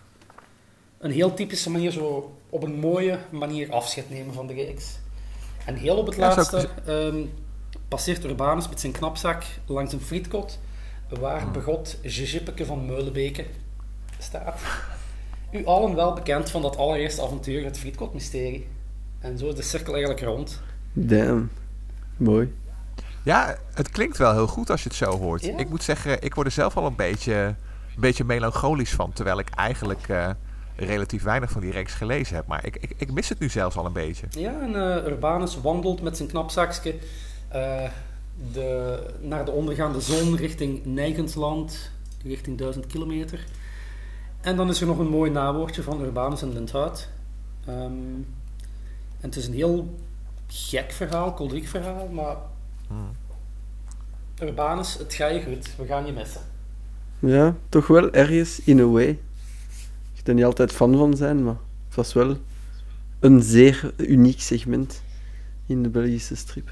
een 0.98 1.12
heel 1.12 1.34
typische 1.34 1.70
manier, 1.70 1.92
zo 1.92 2.38
op 2.50 2.64
een 2.64 2.80
mooie 2.80 3.20
manier 3.30 3.72
afscheid 3.72 4.10
nemen 4.10 4.34
van 4.34 4.48
de 4.48 4.54
reeks. 4.54 5.00
En 5.66 5.76
heel 5.76 5.98
op 5.98 6.06
het 6.06 6.16
Ja, 6.16 6.36
laatste 6.36 6.70
ehm, 6.86 7.26
passeert 7.88 8.24
Urbanus 8.24 8.70
met 8.70 8.80
zijn 8.80 8.92
knapzak 8.92 9.44
langs 9.66 9.94
een 9.94 10.02
frietkot, 10.02 10.60
waar 11.20 11.42
Hmm. 11.42 11.52
begot 11.52 11.98
Jijippeke 12.02 12.66
van 12.66 12.86
Meulenbeke 12.86 13.46
staat. 14.22 14.60
U 15.52 15.66
allen 15.66 15.96
wel 15.96 16.14
bekend 16.14 16.50
van 16.50 16.62
dat 16.62 16.78
allereerste 16.78 17.22
avontuur, 17.22 17.64
het 17.64 17.78
frietkot-mysterie. 17.78 18.68
En 19.20 19.38
zo 19.38 19.48
is 19.48 19.56
de 19.56 19.62
cirkel 19.62 19.94
eigenlijk 19.94 20.24
rond. 20.24 20.62
Damn. 20.94 21.52
Mooi. 22.18 22.54
Ja, 23.24 23.58
het 23.74 23.90
klinkt 23.90 24.18
wel 24.18 24.34
heel 24.34 24.48
goed 24.48 24.70
als 24.70 24.84
je 24.84 24.90
het 24.90 24.98
zo 24.98 25.18
hoort. 25.18 25.46
Ja. 25.46 25.58
Ik 25.58 25.70
moet 25.70 25.84
zeggen, 25.84 26.22
ik 26.22 26.36
word 26.36 26.48
er 26.48 26.54
zelf 26.54 26.78
al 26.78 26.86
een 26.86 26.96
beetje, 26.96 27.34
een 27.34 27.56
beetje 28.02 28.24
melancholisch 28.24 28.92
van. 28.94 29.14
Terwijl 29.14 29.40
ik 29.40 29.50
eigenlijk 29.50 30.08
eh, 30.08 30.30
relatief 30.76 31.24
weinig 31.24 31.52
van 31.52 31.62
die 31.62 31.72
reeks 31.72 31.94
gelezen 31.94 32.36
heb. 32.36 32.48
Maar 32.48 32.66
ik, 32.66 32.76
ik, 32.76 32.94
ik 32.98 33.12
mis 33.12 33.30
het 33.30 33.40
nu 33.40 33.50
zelfs 33.50 33.76
al 33.76 33.86
een 33.86 33.94
beetje. 33.94 34.28
Ja, 34.30 34.62
en 34.62 34.76
eh, 34.76 35.06
Urbanus 35.06 35.62
wandelt 35.62 36.02
met 36.02 36.18
zijn 36.18 36.30
knapzakje 36.30 36.96
eh, 37.48 37.90
de, 38.54 39.00
naar 39.22 39.46
de 39.46 39.52
ondergaande 39.52 40.02
zon 40.02 40.36
richting 40.36 40.86
Nijgensland, 40.86 41.92
richting 42.24 42.58
1000 42.58 42.88
kilometer. 42.88 43.46
En 44.42 44.56
dan 44.56 44.70
is 44.70 44.82
er 44.82 44.88
nog 44.88 44.98
een 44.98 45.10
mooi 45.10 45.32
nawoordje 45.32 45.84
van 45.84 46.02
Urbanus 46.02 46.42
en 46.42 46.54
Lindhout. 46.54 47.10
Ehm, 47.66 47.82
en 49.20 49.28
het 49.28 49.36
is 49.36 49.48
een 49.48 49.54
heel 49.54 49.96
gek 50.48 50.92
verhaal, 50.92 51.34
kolderiek 51.34 51.68
verhaal, 51.68 52.08
maar 52.08 52.36
Hmm. 52.92 53.12
Urbanus, 54.42 54.98
het 54.98 55.14
gaat 55.14 55.34
je 55.34 55.44
goed, 55.44 55.76
we 55.78 55.86
gaan 55.86 56.06
je 56.06 56.12
missen. 56.12 56.42
Ja, 57.20 57.56
toch 57.70 57.88
wel 57.88 58.12
ergens 58.12 58.62
in 58.64 58.80
a 58.80 58.86
way. 58.86 59.20
Ik 60.14 60.28
er 60.28 60.34
niet 60.34 60.46
altijd 60.46 60.72
fan 60.72 60.98
van 60.98 61.16
zijn, 61.16 61.44
maar 61.44 61.58
het 61.88 61.96
was 61.96 62.14
wel 62.14 62.38
een 63.20 63.42
zeer 63.42 63.94
uniek 63.98 64.42
segment 64.42 65.04
in 65.66 65.84
de 65.84 65.90
Belgische 65.90 66.36
strip. 66.36 66.72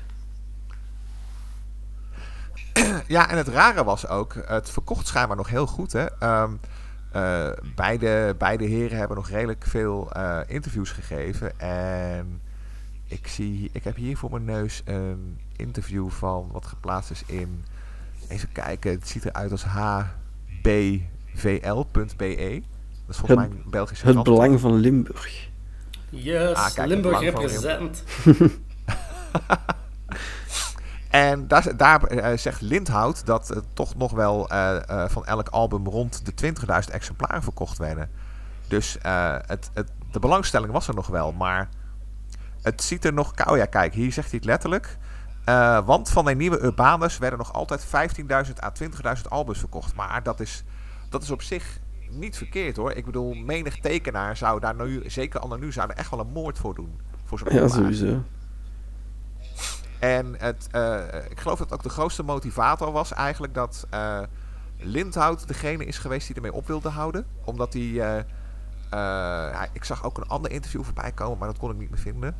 Ja, 3.08 3.30
en 3.30 3.38
het 3.38 3.48
rare 3.48 3.84
was 3.84 4.08
ook, 4.08 4.34
het 4.46 4.70
verkocht 4.70 5.08
schijnbaar 5.08 5.38
nog 5.38 5.50
heel 5.50 5.68
goed. 5.68 5.92
Hè? 5.92 6.06
Ehm, 6.20 6.52
eh, 7.12 7.50
beide, 7.76 8.36
beide 8.38 8.64
heren 8.66 8.98
hebben 8.98 9.18
nog 9.18 9.30
redelijk 9.30 9.64
veel 9.66 10.12
eh, 10.12 10.40
interviews 10.48 10.92
gegeven. 10.92 11.60
En 11.60 12.42
ik, 13.08 13.28
zie, 13.28 13.70
ik 13.74 13.84
heb 13.84 13.96
hier 13.96 14.18
voor 14.18 14.32
mijn 14.32 14.46
neus 14.46 14.82
een 14.86 15.38
interview 15.56 16.10
van 16.10 16.50
wat 16.52 16.66
geplaatst 16.66 17.12
is 17.12 17.24
in. 17.26 17.64
Even 18.28 18.52
kijken, 18.52 18.92
het 18.92 19.08
ziet 19.08 19.26
eruit 19.26 19.52
als 19.52 19.64
hbvl.be. 19.64 20.14
Dat 23.06 23.16
is 23.16 23.18
volgens 23.18 23.36
mij 23.40 23.48
Het- 23.48 23.66
een 23.66 23.70
Belgische 23.70 24.04
Het 24.06 24.12
krant. 24.14 24.28
belang 24.28 24.60
van 24.60 24.74
Limburg. 24.74 25.48
Yes, 26.10 26.54
Ah, 26.54 26.74
kijk, 26.74 26.88
Limburg 26.88 27.20
represent. 27.20 28.04
En 31.10 31.48
daar, 31.48 31.78
daar 31.78 32.04
eh, 32.04 32.38
zegt 32.38 32.62
Lindhout 32.62 33.26
dat 33.26 33.48
het 33.48 33.66
toch 33.74 33.96
nog 33.96 34.12
wel 34.12 34.50
eh, 34.50 34.90
eh, 34.90 35.10
van 35.10 35.26
elk 35.26 35.50
album 35.50 35.88
rond 35.88 36.26
de 36.26 36.54
20.000 36.88 36.92
exemplaren 36.92 37.44
verkocht 37.44 37.78
werden. 37.78 38.10
Dus 38.68 38.98
het, 39.02 39.70
het, 39.74 39.92
de 40.12 40.20
belangstelling 40.20 40.72
was 40.72 40.88
er 40.88 40.96
nog 40.96 41.08
wel, 41.08 41.32
maar 41.32 41.70
het 42.62 42.84
ziet 42.84 43.06
er 43.06 43.14
nog... 43.14 43.34
Oh 43.48 43.58
ja, 43.58 43.66
kijk, 43.66 43.94
hier 43.94 44.12
zegt 44.12 44.30
hij 44.30 44.38
het 44.38 44.48
letterlijk. 44.48 44.98
Want 45.86 46.10
van 46.10 46.26
de 46.26 46.36
nieuwe 46.36 46.64
Urbanus 46.64 47.18
werden 47.18 47.40
nog 47.40 47.54
altijd 47.54 47.86
15.000 47.86 47.90
à 48.64 48.72
20.000 49.16 49.22
albums 49.30 49.60
verkocht. 49.60 49.96
Maar 49.96 50.24
dat 50.24 50.40
is, 50.40 50.64
dat 51.10 51.24
is 51.24 51.32
op 51.32 51.42
zich 51.42 51.80
niet 52.10 52.38
verkeerd 52.38 52.78
hoor. 52.78 52.92
Ik 52.92 53.06
bedoel, 53.06 53.34
menig 53.34 53.80
tekenaar 53.80 54.38
zou 54.38 54.60
daar 54.60 54.76
nu, 54.76 55.04
zeker 55.06 55.40
al 55.40 55.58
nu, 55.58 55.72
zou 55.72 55.90
er 55.90 55.96
echt 55.96 56.10
wel 56.10 56.20
een 56.20 56.32
moord 56.32 56.58
voor 56.58 56.76
doen. 56.76 57.00
Voor 57.26 57.40
zo'n 57.40 57.54
Ja, 57.54 57.68
sowieso. 57.68 58.24
En 60.00 60.36
het, 60.38 60.68
eh, 60.72 60.98
ik 61.30 61.40
geloof 61.40 61.60
dat 61.60 61.74
ook 61.74 61.84
de 61.84 61.90
grootste 61.90 62.24
motivator 62.24 62.92
was 62.92 63.14
eigenlijk 63.14 63.54
dat 63.54 63.86
eh 63.90 64.20
Lindhout 64.82 65.48
degene 65.48 65.86
is 65.86 65.98
geweest 65.98 66.28
die 66.28 66.36
ermee 66.36 66.54
op 66.54 66.68
wilde 66.68 66.90
houden. 66.90 67.26
Omdat 67.44 67.74
hij. 67.74 68.00
eh, 68.00 68.18
eh, 68.90 69.62
ik 69.74 69.84
zag 69.84 70.04
ook 70.06 70.18
een 70.18 70.28
ander 70.28 70.52
interview 70.52 70.84
voorbij 70.84 71.12
komen, 71.12 71.38
maar 71.38 71.48
dat 71.48 71.58
kon 71.58 71.72
ik 71.72 71.78
niet 71.78 71.90
meer 71.90 72.00
vinden. 72.00 72.36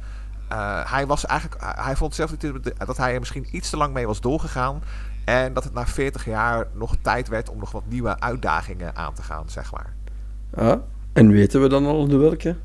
Eh, 0.50 0.92
hij, 0.92 1.08
was 1.08 1.26
eigenlijk, 1.26 1.62
hij 1.76 1.96
vond 1.96 2.16
zelf 2.16 2.32
dat- 2.32 2.74
dat 2.86 2.98
hij 2.98 3.14
er 3.14 3.20
misschien 3.20 3.48
iets 3.52 3.70
te 3.70 3.78
lang 3.78 3.94
mee 3.94 4.08
was 4.08 4.22
doorgegaan. 4.22 4.82
En 5.26 5.54
dat 5.54 5.64
het 5.64 5.74
na 5.74 5.86
40 5.88 6.26
jaar 6.26 6.68
nog 6.74 6.96
tijd 7.02 7.28
werd 7.28 7.50
om 7.50 7.60
nog 7.60 7.72
wat 7.72 7.84
nieuwe 7.88 8.20
uitdagingen 8.20 8.96
aan 8.96 9.14
te 9.14 9.24
gaan, 9.24 9.50
zeg 9.50 9.72
maar. 9.72 9.94
Ah, 10.56 10.80
en 11.14 11.32
weten 11.32 11.62
we 11.62 11.68
dan 11.68 11.86
al 11.86 12.08
de 12.08 12.18
welke? 12.18 12.56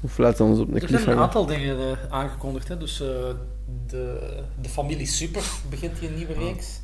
Of 0.00 0.18
laten 0.18 0.44
we 0.44 0.50
ons 0.50 0.60
op 0.60 0.68
een 0.68 0.80
Er 0.80 0.88
zijn 0.88 1.08
een 1.08 1.18
aantal 1.22 1.46
dingen 1.46 1.78
eh, 1.78 1.96
aangekondigd. 2.10 2.68
Hè. 2.68 2.76
Dus 2.76 3.00
eh, 3.00 3.08
de, 3.86 4.42
de 4.60 4.68
familie 4.68 5.06
Super 5.06 5.42
begint 5.68 5.98
hier 5.98 6.08
een 6.08 6.16
nieuwe 6.16 6.32
reeks. 6.32 6.80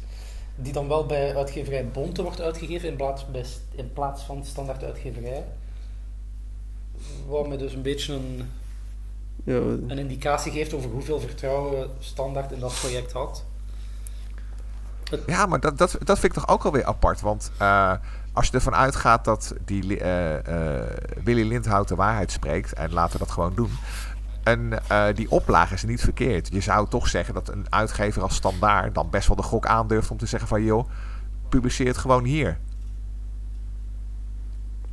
Die 0.54 0.72
dan 0.72 0.88
wel 0.88 1.06
bij 1.06 1.36
uitgeverij 1.36 1.88
Bonte 1.88 2.22
wordt 2.22 2.40
uitgegeven 2.40 2.88
in 2.88 2.96
plaats, 2.96 3.30
bij, 3.30 3.44
in 3.74 3.92
plaats 3.92 4.22
van 4.22 4.44
standaard 4.44 4.84
uitgeverij. 4.84 5.44
Wat 7.26 7.48
me 7.48 7.56
dus 7.56 7.72
een 7.72 7.82
beetje 7.82 8.14
een, 8.14 8.50
Ja, 9.44 9.54
een 9.54 9.98
indicatie 9.98 10.52
geeft 10.52 10.74
over 10.74 10.90
hoeveel 10.90 11.20
vertrouwen 11.20 11.90
standaard 11.98 12.52
in 12.52 12.60
dat 12.60 12.74
project 12.80 13.12
had. 13.12 13.44
Ja, 15.26 15.46
maar 15.46 15.60
dat, 15.60 15.78
dat, 15.78 15.96
dat 16.04 16.18
vind 16.18 16.36
ik 16.36 16.42
toch 16.42 16.48
ook 16.48 16.64
alweer 16.64 16.84
apart. 16.84 17.20
Want 17.20 17.50
eh, 17.58 17.92
als 18.32 18.46
je 18.46 18.52
ervan 18.52 18.74
uitgaat 18.74 19.24
dat 19.24 19.54
die, 19.64 19.98
eh, 19.98 20.78
eh, 20.80 20.86
Willy 21.24 21.48
Lindhout 21.48 21.88
de 21.88 21.94
waarheid 21.94 22.30
spreekt, 22.30 22.72
en 22.72 22.92
laten 22.92 23.12
we 23.12 23.18
dat 23.18 23.30
gewoon 23.30 23.54
doen. 23.54 23.70
En 24.42 24.88
eh, 24.88 25.04
die 25.14 25.30
oplage 25.30 25.74
is 25.74 25.84
niet 25.84 26.00
verkeerd. 26.00 26.48
Je 26.52 26.60
zou 26.60 26.88
toch 26.88 27.08
zeggen 27.08 27.34
dat 27.34 27.48
een 27.48 27.66
uitgever 27.68 28.22
als 28.22 28.34
standaard 28.34 28.94
dan 28.94 29.10
best 29.10 29.26
wel 29.26 29.36
de 29.36 29.42
gok 29.42 29.66
aandurft 29.66 30.10
om 30.10 30.16
te 30.16 30.26
zeggen 30.26 30.48
van 30.48 30.64
joh, 30.64 30.88
publiceer 31.48 31.86
het 31.86 31.98
gewoon 31.98 32.24
hier. 32.24 32.58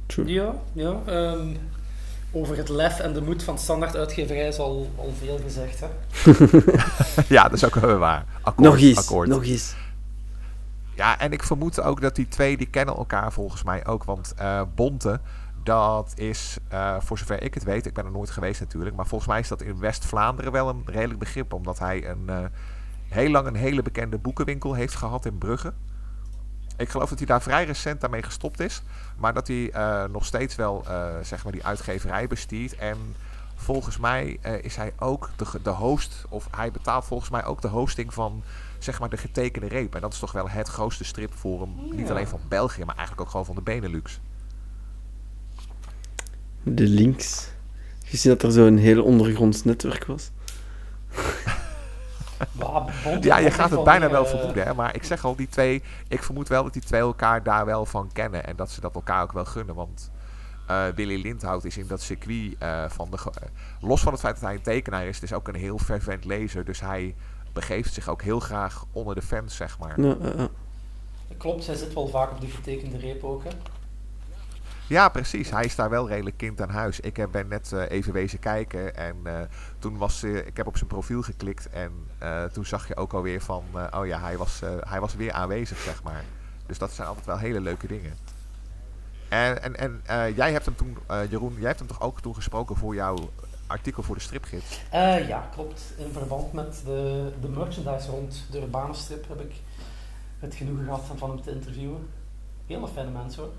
true. 0.05 0.27
Ja, 0.27 0.53
ja. 0.73 0.95
ehm, 1.05 1.47
over 2.31 2.57
het 2.57 2.69
lef 2.69 2.99
en 2.99 3.13
de 3.13 3.21
moed 3.21 3.43
van 3.43 3.57
standaard 3.59 3.95
uitgeverij 3.95 4.47
is 4.47 4.57
al, 4.59 4.91
al 4.95 5.13
veel 5.19 5.39
gezegd. 5.43 5.79
Hè. 5.79 5.87
ja, 7.35 7.43
dat 7.43 7.53
is 7.53 7.65
ook 7.65 7.75
wel 7.75 7.97
waar. 7.97 8.25
Akkoord, 8.41 8.69
Nog 8.69 8.79
eens, 8.79 8.97
akkoord. 8.97 9.27
nog 9.29 9.43
eens. 9.45 9.75
Ja, 10.95 11.19
en 11.19 11.31
ik 11.31 11.43
vermoed 11.43 11.81
ook 11.81 12.01
dat 12.01 12.15
die 12.15 12.27
twee, 12.27 12.57
die 12.57 12.67
kennen 12.67 12.95
elkaar 12.95 13.31
volgens 13.31 13.63
mij 13.63 13.85
ook. 13.85 14.03
Want 14.03 14.33
eh, 14.37 14.61
Bonte, 14.75 15.19
dat 15.69 16.13
is, 16.15 16.57
eh, 16.69 16.95
voor 16.99 17.17
zover 17.17 17.43
ik 17.43 17.53
het 17.53 17.63
weet, 17.63 17.85
ik 17.85 17.93
ben 17.93 18.05
er 18.05 18.11
nooit 18.11 18.29
geweest 18.29 18.59
natuurlijk. 18.59 18.95
Maar 18.95 19.07
volgens 19.07 19.29
mij 19.29 19.39
is 19.39 19.47
dat 19.47 19.61
in 19.61 19.79
West-Vlaanderen 19.79 20.51
wel 20.51 20.69
een 20.69 20.83
redelijk 20.85 21.19
begrip. 21.19 21.53
Omdat 21.53 21.79
hij 21.79 22.09
een, 22.09 22.23
eh, 22.29 22.45
heel 23.07 23.29
lang 23.29 23.47
een 23.47 23.55
hele 23.55 23.81
bekende 23.81 24.17
boekenwinkel 24.17 24.73
heeft 24.73 24.95
gehad 24.95 25.25
in 25.25 25.37
Brugge. 25.37 25.73
Ik 26.77 26.89
geloof 26.89 27.09
dat 27.09 27.17
hij 27.17 27.27
daar 27.27 27.41
vrij 27.41 27.65
recent 27.65 28.01
daarmee 28.01 28.23
gestopt 28.23 28.59
is. 28.59 28.81
Maar 29.17 29.33
dat 29.33 29.47
hij 29.47 29.71
eh, 29.71 30.03
nog 30.03 30.25
steeds 30.25 30.55
wel 30.55 30.85
zeg 31.21 31.43
maar 31.43 31.53
die 31.53 31.65
uitgeverij 31.65 32.27
bestiert. 32.27 32.75
En 32.75 32.97
volgens 33.55 33.97
mij 33.97 34.39
is 34.61 34.75
hij 34.75 34.93
ook 34.99 35.29
de, 35.35 35.45
de 35.63 35.69
host. 35.69 36.25
Of 36.29 36.47
hij 36.55 36.71
betaalt 36.71 37.05
volgens 37.05 37.29
mij 37.29 37.45
ook 37.45 37.61
de 37.61 37.67
hosting 37.67 38.13
van 38.13 38.43
zeg 38.79 38.99
maar 38.99 39.09
de 39.09 39.17
getekende 39.17 39.67
reep. 39.67 39.95
En 39.95 40.01
dat 40.01 40.13
is 40.13 40.19
toch 40.19 40.31
wel 40.31 40.49
het 40.49 40.67
grootste 40.67 41.03
stripforum. 41.03 41.69
Niet 41.91 42.09
alleen 42.09 42.27
van 42.27 42.41
België, 42.47 42.85
maar 42.85 42.95
eigenlijk 42.95 43.21
ook 43.21 43.29
gewoon 43.31 43.45
van 43.45 43.55
de 43.55 43.61
Benelux. 43.61 44.19
De 46.63 46.87
links. 46.87 47.49
Je 48.05 48.17
ziet 48.17 48.31
dat 48.31 48.43
er 48.43 48.51
zo'n 48.51 48.77
heel 48.77 49.03
ondergronds 49.03 49.63
netwerk 49.63 50.05
was. 50.05 50.29
Ja, 53.21 53.37
je 53.37 53.51
gaat 53.51 53.69
het 53.69 53.83
bijna 53.83 54.09
wel 54.09 54.23
eh, 54.23 54.29
vermoeden. 54.29 54.63
Hè? 54.65 54.73
Maar 54.73 54.95
ik 54.95 55.03
zeg 55.03 55.25
al, 55.25 55.35
die 55.35 55.47
twee. 55.47 55.83
Ik 56.07 56.23
vermoed 56.23 56.47
wel 56.47 56.63
dat 56.63 56.73
die 56.73 56.81
twee 56.81 57.01
elkaar 57.01 57.43
daar 57.43 57.65
wel 57.65 57.85
van 57.85 58.09
kennen. 58.13 58.45
En 58.45 58.55
dat 58.55 58.71
ze 58.71 58.81
dat 58.81 58.95
elkaar 58.95 59.23
ook 59.23 59.31
wel 59.31 59.45
gunnen. 59.45 59.75
Want 59.75 60.11
eh, 60.67 60.87
Willy 60.95 61.21
Lindhout 61.21 61.65
is 61.65 61.77
in 61.77 61.87
dat 61.87 62.01
circuit 62.01 62.55
eh, 62.59 62.89
van 62.89 63.11
de. 63.11 63.17
los 63.81 64.01
van 64.01 64.11
het 64.11 64.21
feit 64.21 64.33
dat 64.33 64.43
hij 64.43 64.53
een 64.53 64.61
tekenaar 64.61 65.05
is, 65.05 65.15
het 65.15 65.23
is 65.23 65.33
ook 65.33 65.47
een 65.47 65.55
heel 65.55 65.77
fervent 65.77 66.25
lezer. 66.25 66.65
Dus 66.65 66.79
hij 66.79 67.15
begeeft 67.53 67.93
zich 67.93 68.09
ook 68.09 68.21
heel 68.21 68.39
graag 68.39 68.85
onder 68.91 69.15
de 69.15 69.21
fans, 69.21 69.55
zeg 69.55 69.79
maar. 69.79 70.01
Ja, 70.01 70.15
ja, 70.21 70.33
ja. 70.37 70.47
Klopt, 71.37 71.63
zij 71.63 71.75
zit 71.75 71.93
wel 71.93 72.07
vaak 72.07 72.31
op 72.31 72.41
de 72.41 72.47
getekende 72.47 72.97
reep 72.97 73.23
ook. 73.23 73.43
Hè. 73.43 73.49
Ja, 74.89 75.09
precies. 75.09 75.49
Hij 75.49 75.65
is 75.65 75.75
daar 75.75 75.89
wel 75.89 76.07
redelijk 76.07 76.37
kind 76.37 76.61
aan 76.61 76.69
huis. 76.69 76.99
Ik 76.99 77.31
ben 77.31 77.47
net 77.47 77.71
eh, 77.71 77.89
even 77.89 78.13
wezen 78.13 78.39
kijken 78.39 78.95
en 78.95 79.15
eh, 79.23 79.41
toen 79.79 79.97
was 79.97 80.23
eh, 80.23 80.35
ik 80.35 80.57
heb 80.57 80.67
op 80.67 80.77
zijn 80.77 80.89
profiel 80.89 81.21
geklikt 81.21 81.69
en 81.69 81.91
toen 82.53 82.65
zag 82.65 82.87
je 82.87 82.95
ook 82.95 83.13
alweer 83.13 83.41
van, 83.41 83.63
oh 83.95 84.05
ja, 84.05 84.19
hij 84.19 84.37
was, 84.37 84.61
hij 84.79 84.99
was 84.99 85.15
weer 85.15 85.31
aanwezig, 85.31 85.77
zeg 85.77 86.03
maar. 86.03 86.23
Dus 86.65 86.77
dat 86.77 86.91
zijn 86.91 87.07
altijd 87.07 87.25
wel 87.25 87.37
hele 87.37 87.59
leuke 87.59 87.87
dingen. 87.87 88.13
En, 89.29 89.75
en, 89.75 90.01
en 90.05 90.33
jij 90.35 90.51
hebt 90.51 90.65
hem 90.65 90.75
toen, 90.75 90.97
Jeroen, 91.29 91.55
jij 91.57 91.67
hebt 91.67 91.79
hem 91.79 91.87
toch 91.87 92.01
ook 92.01 92.21
toen 92.21 92.35
gesproken 92.35 92.75
voor 92.75 92.95
jouw 92.95 93.29
artikel 93.67 94.03
voor 94.03 94.15
de 94.15 94.21
stripgids? 94.21 94.79
Ja, 95.27 95.49
klopt. 95.53 95.81
In 95.97 96.11
verband 96.11 96.53
met 96.53 96.81
de, 96.85 97.31
de 97.41 97.49
merchandise 97.49 98.09
rond 98.11 98.45
de 98.51 98.61
urbane 98.61 98.93
strip 98.93 99.27
heb 99.27 99.41
ik 99.41 99.53
het 100.39 100.55
genoegen 100.55 100.83
gehad 100.83 101.05
van 101.17 101.29
hem 101.29 101.41
te 101.41 101.51
interviewen. 101.51 102.07
Hele 102.65 102.87
fijne 102.87 103.11
mensen 103.11 103.43
hoor. 103.43 103.51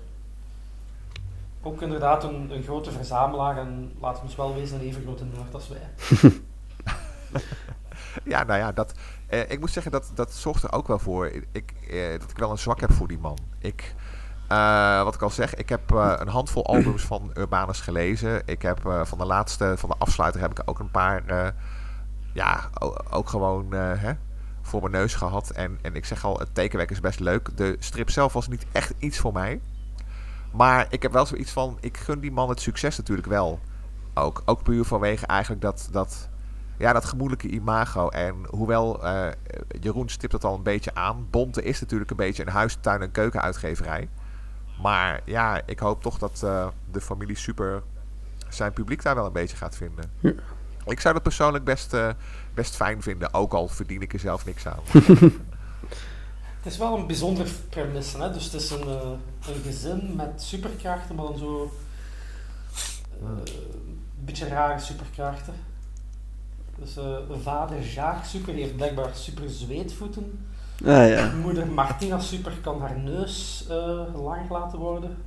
Ook 1.61 1.81
inderdaad 1.81 2.23
een, 2.23 2.51
een 2.51 2.63
grote 2.63 2.91
verzamelaar 2.91 3.57
en 3.57 3.91
we 3.99 4.19
ons 4.23 4.35
wel 4.35 4.55
wezen, 4.55 4.79
een 4.79 4.85
even 4.85 5.01
grote 5.01 5.25
nerd 5.25 5.53
als 5.53 5.67
wij. 5.67 5.89
Ja, 8.23 8.43
nou 8.43 8.59
ja, 8.59 8.71
dat, 8.71 8.93
eh, 9.27 9.51
ik 9.51 9.59
moet 9.59 9.71
zeggen 9.71 9.91
dat 9.91 10.11
dat 10.15 10.33
zorgt 10.33 10.63
er 10.63 10.73
ook 10.73 10.87
wel 10.87 10.99
voor 10.99 11.31
ik, 11.51 11.73
eh, 11.89 12.19
dat 12.19 12.29
ik 12.29 12.37
wel 12.37 12.51
een 12.51 12.57
zwak 12.57 12.79
heb 12.79 12.91
voor 12.91 13.07
die 13.07 13.19
man. 13.19 13.37
Ik, 13.59 13.95
eh, 14.51 15.03
wat 15.03 15.15
ik 15.15 15.21
al 15.21 15.29
zeg, 15.29 15.55
ik 15.55 15.69
heb 15.69 15.91
eh, 15.91 16.13
een 16.17 16.27
handvol 16.27 16.65
albums 16.65 17.03
van 17.03 17.31
Urbanus 17.33 17.81
gelezen. 17.81 18.41
Ik 18.45 18.61
heb 18.61 18.85
eh, 18.85 19.05
van 19.05 19.17
de 19.17 19.25
laatste, 19.25 19.73
van 19.77 19.89
de 19.89 19.95
afsluiter 19.97 20.41
heb 20.41 20.51
ik 20.51 20.61
ook 20.65 20.79
een 20.79 20.91
paar, 20.91 21.53
ja, 22.33 22.69
ook 23.09 23.29
gewoon 23.29 23.73
hè, 23.73 24.13
voor 24.61 24.79
mijn 24.81 24.91
neus 24.91 25.13
gehad. 25.13 25.49
En, 25.49 25.79
en 25.81 25.95
ik 25.95 26.05
zeg 26.05 26.25
al, 26.25 26.39
het 26.39 26.55
tekenwerk 26.55 26.91
is 26.91 26.99
best 26.99 27.19
leuk. 27.19 27.57
De 27.57 27.75
strip 27.79 28.09
zelf 28.09 28.33
was 28.33 28.47
niet 28.47 28.65
echt 28.71 28.93
iets 28.97 29.19
voor 29.19 29.33
mij. 29.33 29.61
Maar 30.51 30.87
ik 30.89 31.01
heb 31.01 31.11
wel 31.11 31.25
zoiets 31.25 31.51
van, 31.51 31.77
ik 31.79 31.97
gun 31.97 32.19
die 32.19 32.31
man 32.31 32.49
het 32.49 32.61
succes 32.61 32.97
natuurlijk 32.97 33.27
wel. 33.27 33.59
Ook, 34.13 34.41
ook 34.45 34.63
puur 34.63 34.85
vanwege 34.85 35.25
eigenlijk 35.25 35.61
dat, 35.61 35.87
dat, 35.91 36.29
ja, 36.77 36.93
dat 36.93 37.05
gemoedelijke 37.05 37.47
imago. 37.47 38.09
En 38.09 38.35
hoewel 38.49 39.03
eh, 39.03 39.27
Jeroen 39.79 40.09
stipt 40.09 40.33
het 40.33 40.43
al 40.43 40.55
een 40.55 40.63
beetje 40.63 40.95
aan. 40.95 41.27
Bonte 41.29 41.63
is 41.63 41.79
natuurlijk 41.81 42.11
een 42.11 42.17
beetje 42.17 42.43
een 42.43 42.51
huis, 42.51 42.77
tuin 42.81 43.01
en 43.01 43.11
keukenuitgeverij. 43.11 44.09
Maar 44.81 45.21
ja, 45.25 45.61
ik 45.65 45.79
hoop 45.79 46.01
toch 46.01 46.17
dat 46.17 46.41
eh, 46.43 46.67
de 46.91 47.01
familie 47.01 47.37
Super 47.37 47.83
zijn 48.49 48.73
publiek 48.73 49.03
daar 49.03 49.15
wel 49.15 49.25
een 49.25 49.31
beetje 49.31 49.57
gaat 49.57 49.75
vinden. 49.75 50.11
Ja. 50.19 50.33
Ik 50.85 50.99
zou 50.99 51.13
dat 51.13 51.23
persoonlijk 51.23 51.63
best, 51.63 51.93
eh, 51.93 52.09
best 52.53 52.75
fijn 52.75 53.01
vinden, 53.01 53.33
ook 53.33 53.53
al 53.53 53.67
verdien 53.67 54.01
ik 54.01 54.13
er 54.13 54.19
zelf 54.19 54.45
niks 54.45 54.67
aan. 54.67 54.79
Het 56.61 56.71
is 56.71 56.77
wel 56.77 56.97
een 56.97 57.07
bijzonder 57.07 57.47
premisse, 57.69 58.21
hè? 58.21 58.31
dus 58.31 58.43
het 58.43 58.53
is 58.53 58.69
een, 58.69 58.87
eh, 58.87 59.09
een 59.47 59.61
gezin 59.63 60.15
met 60.15 60.41
superkrachten, 60.41 61.15
maar 61.15 61.25
dan 61.25 61.37
zo 61.37 61.71
eh, 63.21 63.27
een 63.27 64.25
beetje 64.25 64.47
rare 64.47 64.79
superkrachten. 64.79 65.53
Dus 66.79 66.97
eh, 66.97 67.17
vader 67.41 67.81
Jacques 67.81 68.29
Super 68.29 68.53
heeft 68.53 68.75
blijkbaar 68.75 69.09
super 69.13 69.49
zweetvoeten. 69.49 70.45
Ah 70.85 71.09
ja, 71.09 71.31
Moeder 71.31 71.67
Martina 71.67 72.19
Super 72.19 72.53
kan 72.61 72.81
haar 72.81 72.99
neus 72.99 73.65
eh 73.69 74.23
lang 74.23 74.49
laten 74.49 74.79
worden. 74.79 75.17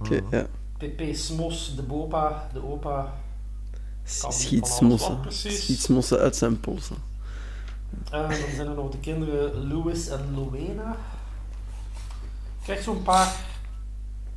oké, 0.00 0.20
ja. 0.30 0.46
PP 0.76 1.14
Smos, 1.14 1.74
de 1.76 1.82
bopa, 1.82 2.48
de 2.52 2.64
opa. 2.64 3.14
Schiet 4.04 4.66
smossen. 4.66 5.18
Schiet 5.28 5.80
smossen 5.80 6.18
uit 6.18 6.36
zijn 6.36 6.60
polsen. 6.60 6.96
Dan 8.10 8.32
zijn 8.54 8.68
er 8.68 8.74
nog 8.74 8.90
de 8.90 8.98
kinderen 8.98 9.68
Louis 9.68 10.08
en 10.08 10.34
Lowena. 10.34 10.96
Krijgt 12.62 12.82
zo'n 12.82 13.02
paar. 13.02 13.34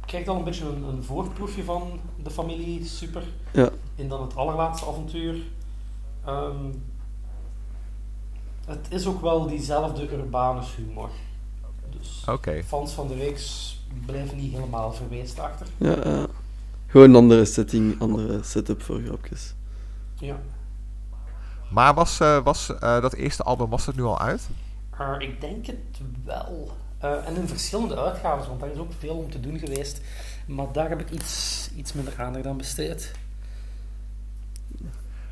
Krijgt 0.05 0.27
al 0.27 0.35
een 0.35 0.43
beetje 0.43 0.65
een, 0.65 0.83
een 0.83 1.03
voorproefje 1.03 1.63
van 1.63 2.00
de 2.24 2.29
familie 2.29 2.85
Super. 2.85 3.24
Ja. 3.51 3.69
In 3.95 4.09
dan 4.09 4.21
het 4.21 4.35
allerlaatste 4.35 4.88
avontuur. 4.88 5.35
Ehm, 6.25 6.71
het 8.65 8.88
is 8.89 9.07
ook 9.07 9.21
wel 9.21 9.47
diezelfde 9.47 10.13
urbanus 10.13 10.75
humor. 10.75 11.09
Dus 11.89 12.24
Oké. 12.29 12.63
fans 12.63 12.91
van 12.91 13.07
de 13.07 13.15
reeks 13.15 13.77
blijven 14.05 14.37
niet 14.37 14.53
helemaal 14.53 14.94
verweest 14.94 15.39
achter. 15.39 15.68
Ja, 15.77 15.96
ja. 16.03 16.27
Gewoon 16.87 17.09
een 17.09 17.15
andere 17.15 17.46
setting, 17.46 18.01
andere 18.01 18.44
setup 18.44 18.81
voor 18.81 19.01
grapjes. 19.01 19.53
Ja. 20.20 20.39
Maar 21.70 21.94
was, 21.94 22.20
eh, 22.20 22.44
was 22.44 22.75
eh, 22.80 23.01
dat 23.01 23.14
eerste 23.14 23.44
album, 23.44 23.70
was 23.70 23.86
dat 23.86 23.96
nu 23.96 24.04
al 24.04 24.20
uit? 24.20 24.50
Uh, 25.01 25.16
ik 25.18 25.42
denk 25.42 25.66
het 25.66 26.00
wel. 26.24 26.78
En 27.00 27.36
in 27.36 27.48
verschillende 27.48 27.98
uitgaves, 28.01 28.48
want 28.48 28.60
daar 28.60 28.70
is 28.70 28.78
ook 28.78 28.92
veel 29.00 29.16
om 29.16 29.30
te 29.32 29.40
doen 29.40 29.60
geweest. 29.60 30.01
Maar 30.48 30.72
daar 30.72 30.90
heb 30.90 31.00
ik 31.00 31.10
iets, 31.10 31.70
iets 31.75 31.94
minder 31.94 32.14
aandacht 32.18 32.46
aan 32.46 32.58
besteed. 32.58 33.12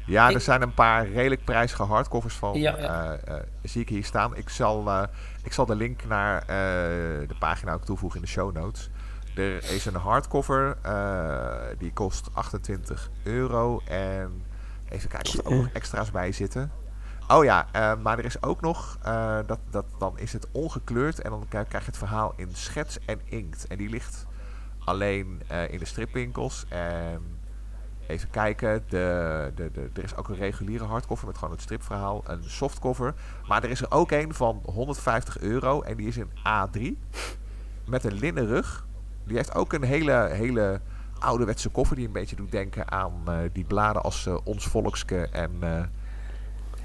Ja, 0.05 0.31
er 0.31 0.41
zijn 0.41 0.61
een 0.61 0.73
paar 0.73 1.07
redelijk 1.09 1.43
prijzige 1.43 1.83
hardcovers 1.83 2.35
van. 2.35 2.59
Ja, 2.59 2.77
ja. 2.77 3.13
eh, 3.13 3.35
eh, 3.35 3.43
zie 3.63 3.81
ik 3.81 3.89
hier 3.89 4.03
staan. 4.03 4.35
Ik 4.35 4.49
zal, 4.49 4.87
eh, 4.87 5.03
ik 5.43 5.53
zal 5.53 5.65
de 5.65 5.75
link 5.75 6.05
naar 6.05 6.41
eh, 6.41 6.47
de 7.27 7.35
pagina 7.39 7.73
ook 7.73 7.85
toevoegen 7.85 8.19
in 8.19 8.25
de 8.25 8.31
show 8.31 8.55
notes. 8.55 8.89
Er 9.35 9.71
is 9.71 9.85
een 9.85 9.95
hardcover, 9.95 10.77
eh, 10.81 11.77
die 11.77 11.93
kost 11.93 12.29
28 12.33 13.09
euro. 13.23 13.81
En 13.87 14.43
even 14.93 15.09
kijken 15.09 15.39
of 15.39 15.45
er 15.45 15.51
ook 15.51 15.63
nog 15.63 15.73
extra's 15.73 16.11
bij 16.11 16.31
zitten. 16.31 16.71
Oh 17.27 17.43
ja, 17.43 17.67
eh, 17.71 17.93
maar 18.01 18.17
er 18.17 18.25
is 18.25 18.43
ook 18.43 18.61
nog, 18.61 18.97
eh, 19.01 19.37
dat, 19.45 19.59
dat, 19.69 19.85
dan 19.97 20.19
is 20.19 20.33
het 20.33 20.47
ongekleurd 20.51 21.21
en 21.21 21.29
dan 21.29 21.45
krijg 21.47 21.69
je 21.69 21.77
het 21.77 21.97
verhaal 21.97 22.33
in 22.35 22.49
schets 22.51 22.99
en 23.05 23.19
inkt. 23.23 23.67
En 23.67 23.77
die 23.77 23.89
ligt 23.89 24.25
alleen 24.79 25.41
eh, 25.47 25.71
in 25.71 25.79
de 25.79 25.85
stripwinkels. 25.85 26.65
En 26.69 27.21
even 28.07 28.29
kijken, 28.29 28.83
de, 28.89 29.51
de, 29.55 29.71
de, 29.71 29.89
er 29.93 30.03
is 30.03 30.15
ook 30.15 30.29
een 30.29 30.35
reguliere 30.35 30.83
hardcover 30.83 31.27
met 31.27 31.37
gewoon 31.37 31.53
het 31.53 31.61
stripverhaal, 31.61 32.23
een 32.25 32.43
softcover. 32.43 33.13
Maar 33.47 33.63
er 33.63 33.69
is 33.69 33.81
er 33.81 33.91
ook 33.91 34.11
een 34.11 34.33
van 34.33 34.61
150 34.65 35.39
euro 35.39 35.81
en 35.81 35.97
die 35.97 36.07
is 36.07 36.17
in 36.17 36.29
A3 36.29 36.81
met 37.85 38.03
een 38.03 38.13
linnen 38.13 38.45
rug. 38.45 38.85
Die 39.23 39.37
heeft 39.37 39.55
ook 39.55 39.73
een 39.73 39.83
hele, 39.83 40.29
hele 40.31 40.81
ouderwetse 41.23 41.69
koffer 41.69 41.95
die 41.95 42.05
een 42.05 42.11
beetje 42.11 42.35
doet 42.35 42.51
denken 42.51 42.91
aan 42.91 43.11
eh, 43.27 43.33
die 43.53 43.63
bladen 43.63 44.03
als 44.03 44.25
eh, 44.25 44.37
Ons 44.43 44.65
Volkske 44.65 45.27
en, 45.31 45.51
eh 45.59 45.77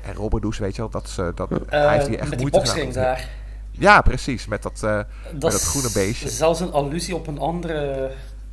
en 0.03 0.15
Robberdoes, 0.15 0.59
weet 0.59 0.75
je 0.75 0.81
wel. 0.81 0.91
Dat, 0.91 1.09
ze 1.09 1.33
dat, 1.35 1.49
hij 1.67 1.95
heeft 1.95 2.07
hier 2.09 2.19
echt 2.19 2.29
met 2.29 2.39
die 2.39 2.49
moeite 2.51 2.59
boxring 2.59 2.87
gedaan. 2.93 3.05
daar. 3.05 3.29
Ja, 3.71 4.01
precies, 4.01 4.47
met 4.47 4.63
dat... 4.63 4.81
eh, 4.83 5.01
Dat, 5.33 5.51
dat 5.53 5.63
groene 5.63 5.91
beestje. 5.93 6.29
Zelfs 6.29 6.61
een 6.61 6.73
allusie 6.73 7.15
op 7.15 7.27
een 7.27 7.39
andere. 7.39 8.11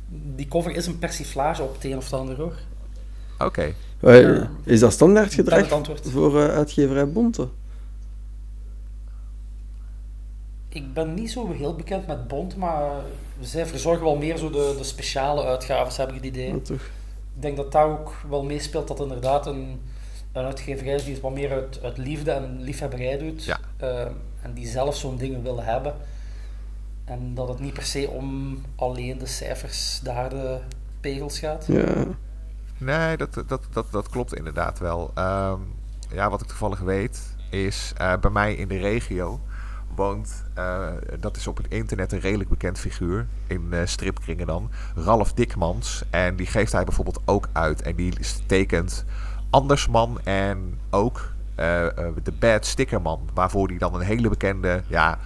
Die 0.08 0.48
cover 0.48 0.72
is 0.72 0.86
een 0.86 0.98
persiflage 0.98 1.62
op 1.62 1.74
het 1.74 1.84
een 1.84 1.96
of 1.96 2.04
het 2.04 2.12
ander 2.12 2.36
hoor. 2.36 2.54
Oké. 3.38 3.74
Is 4.64 4.80
dat 4.80 4.92
standaard 4.92 5.34
gedrag 5.34 5.68
voor 6.02 6.42
eh, 6.42 6.48
uitgeverij 6.54 7.08
Bonte? 7.08 7.48
Ik 10.76 10.92
ben 10.92 11.14
niet 11.14 11.30
zo 11.30 11.52
heel 11.52 11.74
bekend 11.74 12.06
met 12.06 12.28
Bond, 12.28 12.56
maar 12.56 12.90
zij 13.40 13.66
verzorgen 13.66 14.04
wel 14.04 14.16
meer 14.16 14.36
zo 14.36 14.50
de, 14.50 14.74
de 14.78 14.84
speciale 14.84 15.44
uitgaves, 15.44 15.96
heb 15.96 16.08
ik 16.08 16.14
het 16.14 16.24
idee. 16.24 16.52
Ja, 16.54 16.58
toch? 16.58 16.80
Ik 17.34 17.42
denk 17.42 17.56
dat 17.56 17.72
daar 17.72 17.86
ook 17.86 18.12
wel 18.28 18.44
meespeelt 18.44 18.88
dat 18.88 19.00
inderdaad 19.00 19.46
een, 19.46 19.80
een 20.32 20.44
uitgeverij 20.44 20.94
is 20.94 21.04
die 21.04 21.12
het 21.12 21.22
wat 21.22 21.32
meer 21.32 21.50
uit, 21.50 21.80
uit 21.82 21.98
liefde 21.98 22.30
en 22.30 22.60
liefhebberij 22.60 23.18
doet. 23.18 23.44
Ja. 23.44 23.58
Eh, 23.76 24.00
en 24.42 24.52
die 24.54 24.66
zelf 24.66 24.96
zo'n 24.96 25.16
dingen 25.16 25.42
wil 25.42 25.62
hebben. 25.62 25.94
En 27.04 27.34
dat 27.34 27.48
het 27.48 27.60
niet 27.60 27.72
per 27.72 27.84
se 27.84 28.08
om 28.08 28.60
alleen 28.74 29.18
de 29.18 29.26
cijfers, 29.26 30.00
de 30.02 30.10
harde 30.10 30.60
pegels 31.00 31.38
gaat. 31.38 31.66
Ja. 31.66 32.04
Nee, 32.78 33.16
dat, 33.16 33.34
dat, 33.34 33.60
dat, 33.72 33.86
dat 33.90 34.08
klopt 34.08 34.34
inderdaad 34.34 34.78
wel. 34.78 35.10
Ehm, 35.14 35.60
ja, 36.12 36.30
wat 36.30 36.40
ik 36.40 36.46
toevallig 36.46 36.80
weet 36.80 37.34
is 37.50 37.92
eh, 37.96 38.16
bij 38.20 38.30
mij 38.30 38.54
in 38.54 38.68
de 38.68 38.78
regio 38.78 39.40
woont, 39.96 40.44
eh, 40.54 40.88
dat 41.20 41.36
is 41.36 41.46
op 41.46 41.56
het 41.56 41.66
internet 41.68 42.12
een 42.12 42.20
redelijk 42.20 42.50
bekend 42.50 42.78
figuur, 42.78 43.26
in 43.46 43.66
eh, 43.70 43.80
stripkringen 43.84 44.46
dan, 44.46 44.70
Ralf 44.94 45.32
Dikmans. 45.32 46.02
En 46.10 46.36
die 46.36 46.46
geeft 46.46 46.72
hij 46.72 46.84
bijvoorbeeld 46.84 47.20
ook 47.24 47.48
uit. 47.52 47.82
En 47.82 47.94
die 47.94 48.12
tekent 48.46 49.04
Andersman 49.50 50.20
en 50.24 50.78
ook 50.90 51.32
eh, 51.54 51.86
de 52.22 52.32
Bad 52.38 52.66
Stickerman, 52.66 53.20
waarvoor 53.34 53.68
die 53.68 53.78
dan 53.78 53.94
een 53.94 54.00
hele 54.00 54.28
bekende, 54.28 54.82
ja, 54.86 55.18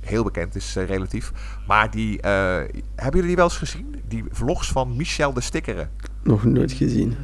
heel 0.00 0.24
bekend 0.24 0.54
is 0.54 0.74
relatief. 0.74 1.32
Maar 1.66 1.90
die, 1.90 2.18
hebben 2.20 2.80
jullie 2.96 3.26
die 3.26 3.36
wel 3.36 3.44
eens 3.44 3.56
gezien? 3.56 4.02
Die 4.08 4.24
vlogs 4.30 4.68
van 4.68 4.96
Michel 4.96 5.32
de 5.32 5.40
Stickeren. 5.40 5.90
Nog 6.22 6.44
nooit 6.44 6.72
gezien. 6.72 7.16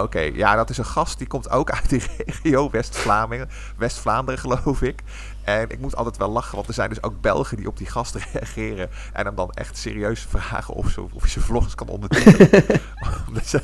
Oké, 0.00 0.20
ja, 0.20 0.54
dat 0.56 0.70
is 0.70 0.78
een 0.78 0.84
gast 0.84 1.18
die 1.18 1.26
komt 1.26 1.50
ook 1.50 1.70
uit 1.80 1.88
die 1.88 2.02
regio 2.16 2.70
West-Vlaanderen, 2.70 3.48
West-Vlaanderen 3.76 4.40
geloof 4.40 4.82
ik. 4.82 5.02
En 5.44 5.70
ik 5.70 5.78
moet 5.78 5.96
altijd 5.96 6.16
wel 6.16 6.30
lachen, 6.30 6.54
want 6.54 6.68
er 6.68 6.74
zijn 6.74 6.88
dus 6.88 7.02
ook 7.02 7.20
Belgen 7.20 7.56
die 7.56 7.66
op 7.66 7.76
die 7.76 7.86
gast 7.86 8.14
reageren 8.32 8.90
en 9.12 9.24
hem 9.24 9.34
dan 9.34 9.50
echt 9.50 9.76
serieus 9.76 10.20
vragen 10.20 10.74
of, 10.74 10.90
ze, 10.90 11.00
of 11.00 11.20
hij 11.20 11.30
zijn 11.30 11.44
vlogs 11.44 11.74
kan 11.74 11.88
ondertitelen. 11.88 12.80
omdat, 13.28 13.46
ze, 13.46 13.62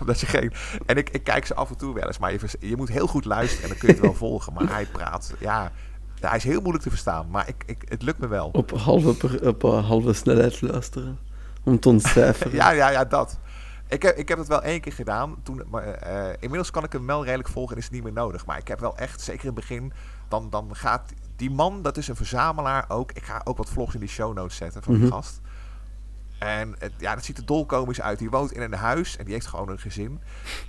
omdat 0.00 0.20
je 0.20 0.26
geen... 0.26 0.52
En 0.86 0.96
ik, 0.96 1.10
ik 1.10 1.24
kijk 1.24 1.46
ze 1.46 1.54
af 1.54 1.70
en 1.70 1.76
toe 1.76 1.94
wel 1.94 2.06
eens, 2.06 2.18
maar 2.18 2.32
je, 2.32 2.38
je 2.60 2.76
moet 2.76 2.88
heel 2.88 3.06
goed 3.06 3.24
luisteren 3.24 3.62
en 3.62 3.68
dan 3.68 3.78
kun 3.78 3.88
je 3.88 3.94
het 3.94 4.02
wel 4.02 4.14
volgen. 4.14 4.52
Maar 4.52 4.68
hij 4.68 4.86
praat, 4.86 5.34
ja, 5.38 5.72
hij 6.20 6.36
is 6.36 6.44
heel 6.44 6.60
moeilijk 6.60 6.84
te 6.84 6.90
verstaan, 6.90 7.26
maar 7.30 7.48
ik, 7.48 7.62
ik, 7.66 7.82
het 7.88 8.02
lukt 8.02 8.18
me 8.18 8.28
wel. 8.28 8.48
Op 8.52 8.70
halve, 8.70 9.38
op 9.42 9.64
eh, 9.64 9.86
halve 9.86 10.12
snelheid 10.12 10.60
luisteren. 10.60 11.18
Om 11.64 11.80
te 11.80 11.88
ontcijferen. 11.88 12.54
Ja, 12.54 12.70
ja, 12.70 12.90
ja, 12.90 13.04
dat. 13.04 13.38
Ik 13.92 14.02
heb, 14.02 14.16
ik 14.16 14.28
heb 14.28 14.38
het 14.38 14.48
wel 14.48 14.62
één 14.62 14.80
keer 14.80 14.92
gedaan. 14.92 15.36
Toen, 15.42 15.62
maar, 15.70 15.82
eh, 15.84 16.32
inmiddels 16.40 16.70
kan 16.70 16.84
ik 16.84 16.92
hem 16.92 17.06
wel 17.06 17.24
redelijk 17.24 17.48
volgen 17.48 17.72
en 17.72 17.78
is 17.78 17.84
het 17.84 17.92
niet 17.94 18.02
meer 18.02 18.12
nodig. 18.12 18.46
Maar 18.46 18.58
ik 18.58 18.68
heb 18.68 18.80
wel 18.80 18.96
echt, 18.96 19.20
zeker 19.20 19.40
in 19.40 19.46
het 19.46 19.54
begin, 19.54 19.92
dan, 20.28 20.50
dan 20.50 20.76
gaat 20.76 21.12
die 21.36 21.50
man, 21.50 21.82
dat 21.82 21.96
is 21.96 22.08
een 22.08 22.16
verzamelaar 22.16 22.84
ook. 22.88 23.12
Ik 23.12 23.24
ga 23.24 23.40
ook 23.44 23.56
wat 23.56 23.68
vlogs 23.68 23.94
in 23.94 24.00
die 24.00 24.08
show 24.08 24.34
notes 24.34 24.56
zetten 24.56 24.82
van 24.82 24.94
die 24.94 25.02
Mhm. 25.02 25.12
gast. 25.12 25.40
En 26.38 26.74
het, 26.78 26.92
ja, 26.98 27.14
dat 27.14 27.24
ziet 27.24 27.38
er 27.38 27.46
dolkomisch 27.46 28.00
uit. 28.00 28.18
Die 28.18 28.30
woont 28.30 28.52
in 28.52 28.62
een 28.62 28.72
huis 28.74 29.16
en 29.16 29.24
die 29.24 29.34
heeft 29.34 29.46
gewoon 29.46 29.68
een 29.68 29.78
gezin. 29.78 30.20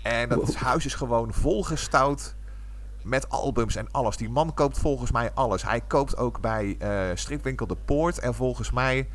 En 0.03 0.29
dat 0.29 0.37
Wow. 0.37 0.55
huis 0.55 0.85
is 0.85 0.93
gewoon 0.93 1.33
volgestouwd 1.33 2.35
met 3.03 3.29
albums 3.29 3.75
en 3.75 3.91
alles. 3.91 4.17
Die 4.17 4.29
man 4.29 4.53
koopt 4.53 4.79
volgens 4.79 5.11
mij 5.11 5.31
alles. 5.33 5.63
Hij 5.63 5.81
koopt 5.81 6.17
ook 6.17 6.41
bij 6.41 6.75
eh 6.79 7.15
stripwinkel 7.15 7.67
De 7.67 7.77
Poort. 7.85 8.19
En 8.19 8.33
volgens 8.33 8.71
mij... 8.71 9.09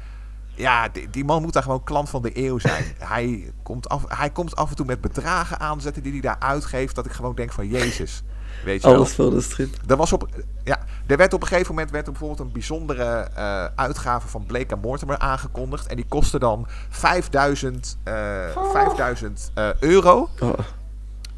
Ja, 0.58 0.88
die, 0.88 1.10
die 1.10 1.24
man 1.24 1.42
moet 1.42 1.52
daar 1.52 1.62
gewoon 1.62 1.84
klant 1.84 2.08
van 2.08 2.22
de 2.22 2.30
eeuw 2.46 2.58
zijn. 2.58 2.84
hij, 3.14 3.52
komt 3.62 3.88
af, 3.88 4.04
hij 4.08 4.30
komt 4.30 4.56
af 4.56 4.70
en 4.70 4.76
toe 4.76 4.86
met 4.86 5.00
bedragen 5.00 5.60
aanzetten 5.60 6.02
die 6.02 6.12
hij 6.12 6.20
daar 6.20 6.38
uitgeeft. 6.38 6.94
Dat 6.94 7.06
ik 7.06 7.12
gewoon 7.12 7.34
denk 7.34 7.52
van 7.52 7.68
Jezus. 7.68 8.22
Weet 8.64 8.82
je 8.82 8.88
wel. 8.88 8.96
Alles 8.96 9.14
voor 9.14 9.30
de 9.30 9.40
strip. 9.40 9.74
Er, 9.86 9.96
was 9.96 10.12
op, 10.12 10.28
ja, 10.64 10.78
er 11.06 11.16
werd 11.16 11.32
op 11.32 11.42
een 11.42 11.48
gegeven 11.48 11.74
moment 11.74 11.90
werd 11.90 12.06
er 12.06 12.12
bijvoorbeeld 12.12 12.40
een 12.40 12.52
bijzondere 12.52 13.28
eh, 13.34 13.64
uitgave 13.74 14.28
van 14.28 14.46
Blake 14.46 14.74
en 14.74 14.80
Mortimer 14.80 15.18
aangekondigd. 15.18 15.86
En 15.86 15.96
die 15.96 16.06
kostte 16.08 16.38
dan 16.38 16.66
5000, 16.88 17.98
eh, 18.04 18.14
5000 18.72 19.50
eh, 19.54 19.68
euro. 19.80 20.28
Oh, 20.40 20.58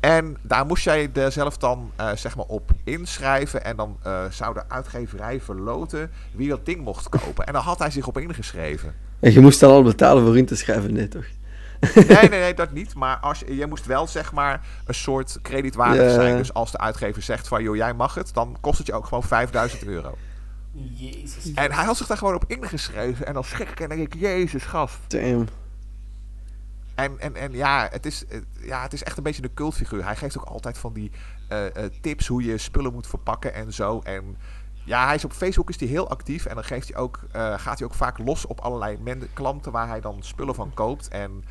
En 0.01 0.37
daar 0.43 0.67
moest 0.67 0.85
jij 0.85 1.11
er 1.15 1.33
zelf 1.33 1.57
dan 1.57 1.91
eh, 1.97 2.11
zeg 2.15 2.37
maar 2.37 2.47
op 2.47 2.71
inschrijven. 2.85 3.65
En 3.65 3.77
dan 3.77 3.97
eh, 4.03 4.25
zou 4.31 4.55
de 4.55 4.63
uitgeverij 4.69 5.41
verloten 5.41 6.11
wie 6.33 6.49
dat 6.49 6.67
ding 6.67 6.81
mocht 6.85 7.09
kopen. 7.09 7.47
En 7.47 7.53
dan 7.53 7.63
had 7.63 7.79
hij 7.79 7.91
zich 7.91 8.07
op 8.07 8.19
ingeschreven. 8.19 8.95
En 9.21 9.33
je 9.33 9.41
moest 9.41 9.61
dan 9.61 9.71
al 9.71 9.83
betalen 9.83 10.25
voor 10.25 10.39
in 10.39 10.47
te 10.47 10.57
schrijven, 10.57 10.93
nee 10.93 11.09
toch? 11.09 11.25
Nee, 11.95 12.05
nee, 12.29 12.41
nee, 12.41 12.55
dat 12.55 12.73
niet. 12.73 12.95
Maar 12.95 13.17
als 13.17 13.39
je, 13.39 13.57
je 13.57 13.67
moest 13.67 13.87
wel 13.87 14.07
zeg 14.07 14.33
maar 14.33 14.67
een 14.85 14.95
soort 14.95 15.39
kredietwaardig 15.43 16.03
Ja. 16.07 16.13
zijn. 16.13 16.37
Dus 16.37 16.53
als 16.55 16.71
de 16.71 16.79
uitgever 16.79 17.23
zegt 17.23 17.49
van 17.49 17.63
joh, 17.63 17.77
jij 17.77 17.95
mag 17.95 18.15
het, 18.15 18.35
dan 18.35 18.57
kost 18.61 18.79
het 18.79 18.87
je 18.87 18.93
ook 18.93 19.05
gewoon 19.07 19.23
5000 19.23 19.85
euro. 19.85 20.17
Jezus. 20.73 21.53
En 21.55 21.73
hij 21.73 21.85
had 21.85 21.97
zich 21.97 22.07
daar 22.07 22.17
gewoon 22.17 22.35
op 22.35 22.45
ingeschreven. 22.47 23.27
En 23.27 23.35
dan 23.35 23.45
schrik 23.45 23.69
ik 23.71 23.81
en 23.81 23.89
denk 23.89 24.01
ik, 24.01 24.21
jezus 24.21 24.65
gast. 24.65 24.99
Damn. 25.09 25.47
En, 27.09 27.35
en, 27.37 27.53
ja, 27.53 27.89
het 27.91 28.07
is, 28.07 28.25
het- 28.29 28.45
ja, 28.61 28.83
het 28.83 28.93
is 28.93 29.03
echt 29.03 29.17
een 29.17 29.23
beetje 29.23 29.43
een 29.43 29.55
cultfiguur. 29.55 30.05
Hij 30.05 30.17
geeft 30.17 30.39
ook 30.39 30.45
altijd 30.45 30.79
van 30.79 30.93
die 30.93 31.11
eh, 31.49 31.67
eh, 31.85 31.91
tips 32.01 32.27
hoe 32.27 32.45
je 32.45 32.59
spullen 32.59 32.93
moet 32.93 33.07
verpakken 33.07 33.55
en 33.55 33.73
zo. 33.73 34.01
En 34.01 34.37
ja, 34.85 35.07
hij 35.07 35.15
is 35.15 35.25
op 35.25 35.33
Facebook 35.33 35.69
is 35.69 35.81
hij 35.81 35.89
heel 35.89 36.09
actief. 36.11 36.47
En 36.47 36.55
dan 36.55 36.65
geeft 36.65 36.89
hij 36.89 36.97
ook, 36.97 37.21
eh, 37.33 37.59
gaat 37.59 37.79
hij 37.79 37.89
ook 37.89 37.95
vaak 37.95 38.19
los 38.19 38.47
op 38.47 38.61
allerlei 38.61 38.99
klanten 39.33 39.73
waar 39.73 39.89
hij 39.89 40.01
dan 40.01 40.17
spullen 40.23 40.55
van 40.55 40.75
koopt. 40.75 41.09
En 41.09 41.45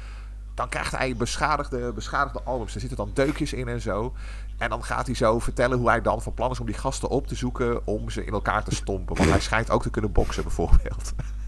dan 0.54 0.70
krijgt 0.70 0.92
hij 0.98 1.16
beschadigde, 1.16 1.94
beschadigde 1.94 2.42
albums. 2.44 2.74
Er 2.74 2.80
zitten 2.80 2.98
dan 2.98 3.12
deukjes 3.14 3.54
in 3.54 3.68
en 3.68 3.82
zo. 3.82 4.14
En 4.58 4.70
dan 4.70 4.84
gaat 4.84 5.06
hij 5.06 5.16
zo 5.16 5.40
vertellen 5.40 5.78
hoe 5.78 5.90
hij 5.90 6.02
dan 6.02 6.22
van 6.22 6.34
plan 6.34 6.52
is 6.52 6.60
om 6.60 6.66
die 6.66 6.76
gasten 6.76 7.10
op 7.10 7.28
te 7.28 7.36
zoeken. 7.36 7.88
Om 7.88 8.10
ze 8.10 8.26
in 8.26 8.34
elkaar 8.34 8.64
te 8.64 8.76
stompen. 8.76 9.16
Want 9.16 9.30
hij 9.30 9.40
schijnt 9.40 9.70
ook 9.72 9.82
te 9.82 9.90
kunnen 9.90 10.12
boksen 10.12 10.44
bijvoorbeeld. 10.44 11.14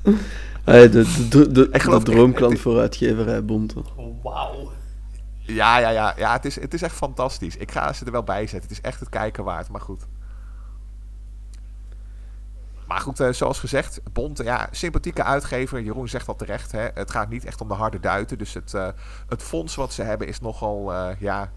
Hey, 0.63 0.89
de, 0.89 1.03
de, 1.03 1.27
de, 1.29 1.51
de, 1.51 1.69
Ik 1.71 1.81
geloof- 1.81 2.03
de 2.03 2.11
droomklant 2.11 2.59
voor 2.59 2.79
uitgeverij 2.79 3.45
Bonte. 3.45 3.81
Wauw. 4.23 4.71
Ja, 5.39 5.77
ja, 5.77 5.89
ja. 5.89 6.13
ja 6.17 6.33
het, 6.33 6.45
is, 6.45 6.59
het 6.59 6.73
is 6.73 6.81
echt 6.81 6.95
fantastisch. 6.95 7.57
Ik 7.57 7.71
ga 7.71 7.93
ze 7.93 8.05
er 8.05 8.11
wel 8.11 8.23
bij 8.23 8.47
zetten. 8.47 8.61
Het 8.69 8.71
is 8.71 8.81
echt 8.81 8.99
het 8.99 9.09
kijken 9.09 9.43
waard. 9.43 9.69
Maar 9.69 9.81
goed. 9.81 10.07
Maar 12.87 12.99
goed, 12.99 13.19
eh, 13.19 13.31
zoals 13.31 13.59
gezegd, 13.59 14.01
Bond, 14.13 14.37
ja, 14.43 14.67
sympathieke 14.71 15.23
uitgever. 15.23 15.81
Jeroen 15.81 16.07
zegt 16.07 16.25
dat 16.25 16.37
terecht. 16.37 16.71
Hè. 16.71 16.87
Het 16.93 17.11
gaat 17.11 17.29
niet 17.29 17.45
echt 17.45 17.61
om 17.61 17.67
de 17.67 17.73
harde 17.73 17.99
duiten. 17.99 18.37
Dus 18.37 18.53
het, 18.53 18.73
eh, 18.73 18.87
het 19.27 19.43
fonds 19.43 19.75
wat 19.75 19.93
ze 19.93 20.01
hebben 20.01 20.27
is 20.27 20.39
nogal, 20.39 20.93
eh, 20.93 21.07
ja, 21.19 21.51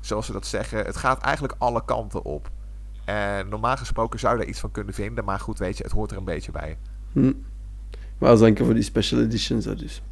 zoals 0.00 0.26
ze 0.26 0.32
dat 0.32 0.46
zeggen. 0.46 0.84
Het 0.84 0.96
gaat 0.96 1.22
eigenlijk 1.22 1.54
alle 1.58 1.84
kanten 1.84 2.24
op. 2.24 2.50
En 3.04 3.48
normaal 3.48 3.76
gesproken 3.76 4.18
zou 4.18 4.32
je 4.32 4.38
daar 4.40 4.48
iets 4.48 4.60
van 4.60 4.70
kunnen 4.70 4.94
vinden. 4.94 5.24
Maar 5.24 5.40
goed, 5.40 5.58
weet 5.58 5.76
je, 5.76 5.82
het 5.82 5.92
hoort 5.92 6.10
er 6.10 6.16
een 6.16 6.24
beetje 6.24 6.52
bij. 6.52 6.78
Hm. 7.12 7.32
Maar 8.24 8.32
als 8.32 8.42
danken 8.42 8.64
voor 8.64 8.74
die 8.74 8.82
special 8.82 9.20
editions, 9.20 9.64
hè, 9.64 9.74
dus 9.76 10.02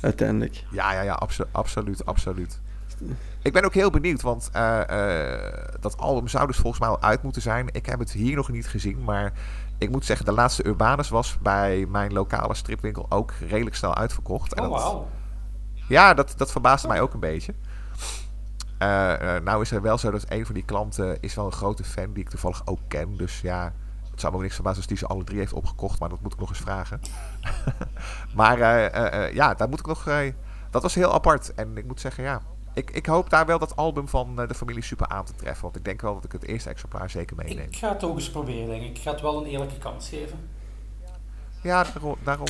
uiteindelijk. 0.00 0.64
Ja, 0.70 0.92
ja, 0.92 1.00
ja, 1.00 1.12
abso- 1.12 1.46
absoluut, 1.50 2.04
absoluut. 2.06 2.60
Ik 3.42 3.52
ben 3.52 3.64
ook 3.64 3.74
heel 3.74 3.90
benieuwd, 3.90 4.22
want 4.22 4.48
eh, 4.52 4.80
eh, 5.34 5.64
dat 5.80 5.96
album 5.96 6.28
zou 6.28 6.46
dus 6.46 6.56
volgens 6.56 6.80
mij 6.80 6.88
al 6.90 7.02
uit 7.02 7.22
moeten 7.22 7.42
zijn. 7.42 7.68
Ik 7.72 7.86
heb 7.86 7.98
het 7.98 8.12
hier 8.12 8.36
nog 8.36 8.48
niet 8.48 8.68
gezien, 8.68 9.04
maar 9.04 9.32
ik 9.78 9.90
moet 9.90 10.04
zeggen, 10.04 10.26
de 10.26 10.32
laatste 10.32 10.66
Urbanus 10.66 11.08
was 11.08 11.38
bij 11.42 11.86
mijn 11.88 12.12
lokale 12.12 12.54
stripwinkel 12.54 13.06
ook 13.08 13.32
redelijk 13.48 13.76
snel 13.76 13.94
uitverkocht. 13.94 14.54
En 14.54 14.64
Oh, 14.64 14.70
dat- 14.72 14.82
wauw. 14.82 15.08
Ja, 15.88 16.14
dat, 16.14 16.34
dat 16.36 16.50
verbaasde 16.52 16.88
mij 16.88 17.00
ook 17.00 17.14
een 17.14 17.20
beetje. 17.20 17.54
Eh, 18.78 19.36
eh, 19.36 19.42
nou 19.42 19.62
is 19.62 19.70
er 19.70 19.82
wel 19.82 19.98
zo 19.98 20.10
dat 20.10 20.24
een 20.28 20.46
van 20.46 20.54
die 20.54 20.64
klanten 20.64 21.20
is 21.20 21.34
wel 21.34 21.46
een 21.46 21.52
grote 21.52 21.84
fan 21.84 22.12
die 22.12 22.22
ik 22.22 22.28
toevallig 22.28 22.62
ook 22.66 22.80
ken. 22.88 23.16
Dus 23.16 23.40
ja, 23.40 23.72
het 24.12 24.20
zou 24.20 24.32
me 24.32 24.38
ook 24.38 24.42
niks 24.44 24.54
verbazen 24.54 24.78
als 24.78 24.86
die 24.86 24.96
ze 24.96 25.06
alle 25.06 25.24
drie 25.24 25.38
heeft 25.38 25.52
opgekocht, 25.52 26.00
maar 26.00 26.08
dat 26.08 26.20
moet 26.20 26.32
ik 26.32 26.38
nog 26.38 26.48
eens 26.48 26.58
vragen. 26.58 27.00
maar 28.34 28.60
eh, 28.60 28.86
eh, 28.86 29.24
eh, 29.26 29.34
ja, 29.34 29.54
daar 29.54 29.68
moet 29.68 29.78
ik 29.80 29.86
nog. 29.86 30.06
eh, 30.08 30.32
dat 30.70 30.82
was 30.82 30.94
heel 30.94 31.12
apart. 31.14 31.54
En 31.54 31.76
ik 31.76 31.84
moet 31.86 32.00
zeggen, 32.00 32.24
ja. 32.24 32.42
Ik, 32.74 32.90
ik 32.90 33.06
hoop 33.06 33.30
daar 33.30 33.46
wel 33.46 33.58
dat 33.58 33.76
album 33.76 34.08
van 34.08 34.40
eh, 34.40 34.48
de 34.48 34.54
familie 34.54 34.82
Super 34.82 35.06
aan 35.08 35.24
te 35.24 35.34
treffen. 35.34 35.62
Want 35.62 35.76
ik 35.76 35.84
denk 35.84 36.00
wel 36.00 36.14
dat 36.14 36.24
ik 36.24 36.32
het 36.32 36.44
eerste 36.44 36.70
exemplaar 36.70 37.10
zeker 37.10 37.36
meeneem. 37.36 37.66
Ik 37.70 37.76
ga 37.76 37.92
het 37.92 38.04
ook 38.04 38.16
eens 38.16 38.30
proberen, 38.30 38.66
denk 38.66 38.82
ik. 38.82 38.96
Ik 38.96 39.02
ga 39.02 39.10
het 39.10 39.20
wel 39.20 39.38
een 39.40 39.46
eerlijke 39.50 39.78
kans 39.78 40.08
geven. 40.08 40.38
Ja, 41.62 41.84
daarom. 41.84 42.16
daarom. 42.22 42.46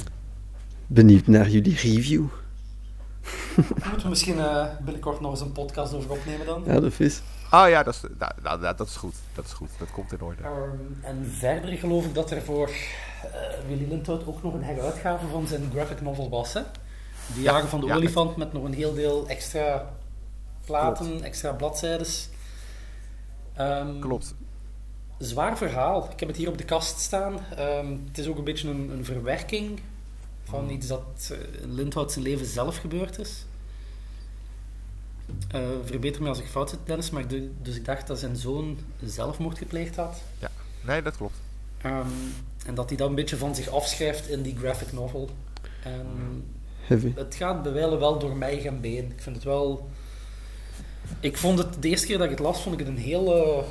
Benieuwd 0.86 1.26
naar 1.26 1.48
jullie 1.48 1.76
review. 1.76 2.24
Moeten 3.56 4.02
we 4.02 4.08
misschien 4.08 4.38
eh, 4.38 4.66
binnenkort 4.80 5.20
nog 5.20 5.30
eens 5.30 5.40
een 5.40 5.52
podcast 5.52 5.94
over 5.94 6.10
opnemen 6.10 6.46
dan? 6.46 6.62
Ja, 6.66 6.80
de 6.80 6.90
vis. 6.90 7.22
Oh 7.52 7.68
ja, 7.68 7.82
dat 7.82 7.94
is, 7.94 8.00
nou, 8.18 8.32
nou, 8.42 8.60
nou, 8.60 8.76
dat 8.76 8.88
is 8.88 8.96
goed. 8.96 9.14
Dat 9.34 9.44
is 9.44 9.52
goed. 9.52 9.70
Dat 9.78 9.90
komt 9.90 10.12
in 10.12 10.20
orde. 10.20 10.42
Ehm, 10.42 10.76
en 11.02 11.26
verder 11.26 11.78
geloof 11.78 12.04
ik 12.04 12.14
dat 12.14 12.30
er 12.30 12.42
voor 12.42 12.68
eh, 12.68 13.30
Willy 13.68 13.88
Lindhout 13.88 14.26
ook 14.26 14.42
nog 14.42 14.54
een 14.54 14.62
heruitgave 14.62 15.26
van 15.26 15.46
zijn 15.46 15.70
graphic 15.72 16.00
novel 16.00 16.30
was. 16.30 16.52
Hè? 16.52 16.62
De 17.34 17.40
Jagen 17.40 17.68
van 17.68 17.80
de 17.80 17.86
ja, 17.86 17.94
Olifant 17.94 18.36
met 18.36 18.52
nog 18.52 18.64
een 18.64 18.74
heel 18.74 18.94
deel 18.94 19.28
extra 19.28 19.90
platen, 20.64 21.22
extra 21.22 21.52
bladzijdes. 21.52 22.28
Ehm, 23.54 24.00
Klopt. 24.00 24.34
Zwaar 25.18 25.56
verhaal. 25.56 26.08
Ik 26.10 26.20
heb 26.20 26.28
het 26.28 26.38
hier 26.38 26.48
op 26.48 26.58
de 26.58 26.64
kast 26.64 26.98
staan. 26.98 27.38
Ehm, 27.56 27.96
het 28.06 28.18
is 28.18 28.26
ook 28.26 28.38
een 28.38 28.44
beetje 28.44 28.68
een, 28.68 28.90
een 28.90 29.04
verwerking 29.04 29.80
van 30.44 30.70
iets 30.70 30.86
dat 30.86 31.30
eh, 31.30 31.62
in 31.62 31.74
Lindhout 31.74 32.12
zijn 32.12 32.24
leven 32.24 32.46
zelf 32.46 32.76
gebeurd 32.76 33.18
is. 33.18 33.44
Eh, 35.48 35.60
verbeter 35.84 36.22
me 36.22 36.28
als 36.28 36.38
ik 36.38 36.46
fout 36.46 36.70
zit, 36.70 36.78
Dennis, 36.84 37.10
maar 37.10 37.24
dus 37.62 37.76
ik 37.76 37.84
dacht 37.84 38.06
dat 38.06 38.18
zijn 38.18 38.36
zoon 38.36 38.78
zelfmoord 39.04 39.58
gepleegd 39.58 39.96
had. 39.96 40.22
Nee, 40.80 41.02
dat 41.02 41.16
klopt. 41.16 41.36
Ehm, 41.82 42.06
en 42.66 42.74
dat 42.74 42.88
hij 42.88 42.98
dat 42.98 43.08
een 43.08 43.14
beetje 43.14 43.36
van 43.36 43.54
zich 43.54 43.68
afschrijft 43.68 44.28
in 44.28 44.42
die 44.42 44.56
graphic 44.58 44.92
novel. 44.92 45.30
En 45.82 46.06
Heavy. 46.80 47.12
het 47.14 47.34
gaat 47.34 47.62
bijwijlen 47.62 47.98
wel 47.98 48.18
door 48.18 48.36
mij 48.36 48.60
gaan 48.60 48.80
been. 48.80 49.10
Ik 49.10 49.20
vind 49.20 49.36
het 49.36 49.44
wel... 49.44 49.88
Ik 51.20 51.36
vond 51.36 51.58
het, 51.58 51.82
de 51.82 51.88
eerste 51.88 52.06
keer 52.06 52.16
dat 52.16 52.24
ik 52.24 52.32
het 52.32 52.40
las, 52.40 52.62
vond 52.62 52.80
ik 52.80 52.86
het 52.86 52.96
een 52.96 53.02
hele, 53.02 53.64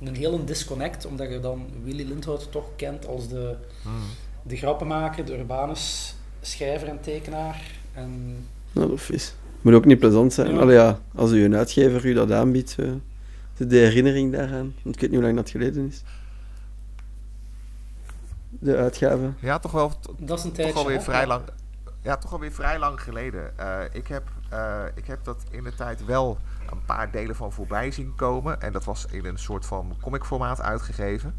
een 0.00 0.16
hele 0.16 0.44
disconnect, 0.44 1.06
omdat 1.06 1.30
je 1.30 1.40
dan 1.40 1.66
Willy 1.84 2.08
Lindhout 2.08 2.52
toch 2.52 2.68
kent 2.76 3.06
als 3.06 3.28
de, 3.28 3.56
de 4.42 4.56
grappenmaker, 4.56 5.24
de 5.24 5.38
urbanus 5.38 6.14
schrijver 6.40 6.88
en 6.88 7.00
tekenaar. 7.00 7.62
En 7.92 8.36
Nou, 8.72 8.90
de 8.90 8.96
vis. 8.96 9.34
Moet 9.60 9.74
ook 9.74 9.84
niet 9.84 9.98
plezant 9.98 10.32
zijn. 10.32 10.52
Ja. 10.54 10.58
Allee, 10.60 10.76
ja, 10.76 10.98
als 11.14 11.30
u 11.32 11.44
een 11.44 11.54
uitgever 11.56 12.06
u 12.06 12.12
dat 12.12 12.32
aanbiedt, 12.32 12.76
eh, 12.78 12.90
de- 13.56 13.76
herinnering 13.76 14.32
daaraan. 14.32 14.74
Want 14.82 14.94
ik 14.94 15.00
weet 15.00 15.10
niet 15.10 15.18
hoe 15.18 15.22
lang 15.22 15.36
dat 15.36 15.50
geleden 15.50 15.86
is. 15.86 16.02
De 18.48 18.76
uitgave. 18.76 19.30
Ja, 19.38 19.58
toch 19.58 19.72
wel, 19.72 19.92
dat 20.18 20.38
is 20.38 20.44
een 20.44 20.50
toch 20.50 20.58
tijdje. 20.58 20.74
alweer 20.74 20.96
hè? 20.96 21.02
vrij 21.02 21.26
lang. 21.26 21.42
Ja, 22.02 22.16
toch 22.16 22.32
alweer 22.32 22.52
vrij 22.52 22.78
lang 22.78 23.00
geleden. 23.00 23.58
Eh, 23.58 23.78
ik, 23.92 24.06
heb, 24.06 24.22
eh, 24.48 24.82
ik 24.94 25.06
heb 25.06 25.24
dat 25.24 25.42
in 25.50 25.64
de 25.64 25.74
tijd 25.74 26.04
wel 26.04 26.38
een 26.70 26.84
paar 26.86 27.10
delen 27.10 27.36
van 27.36 27.52
voorbij 27.52 27.90
zien 27.90 28.12
komen. 28.16 28.60
En 28.60 28.72
dat 28.72 28.84
was 28.84 29.06
in 29.10 29.24
een 29.24 29.38
soort 29.38 29.66
van 29.66 29.96
comicformaat 30.00 30.60
uitgegeven. 30.60 31.34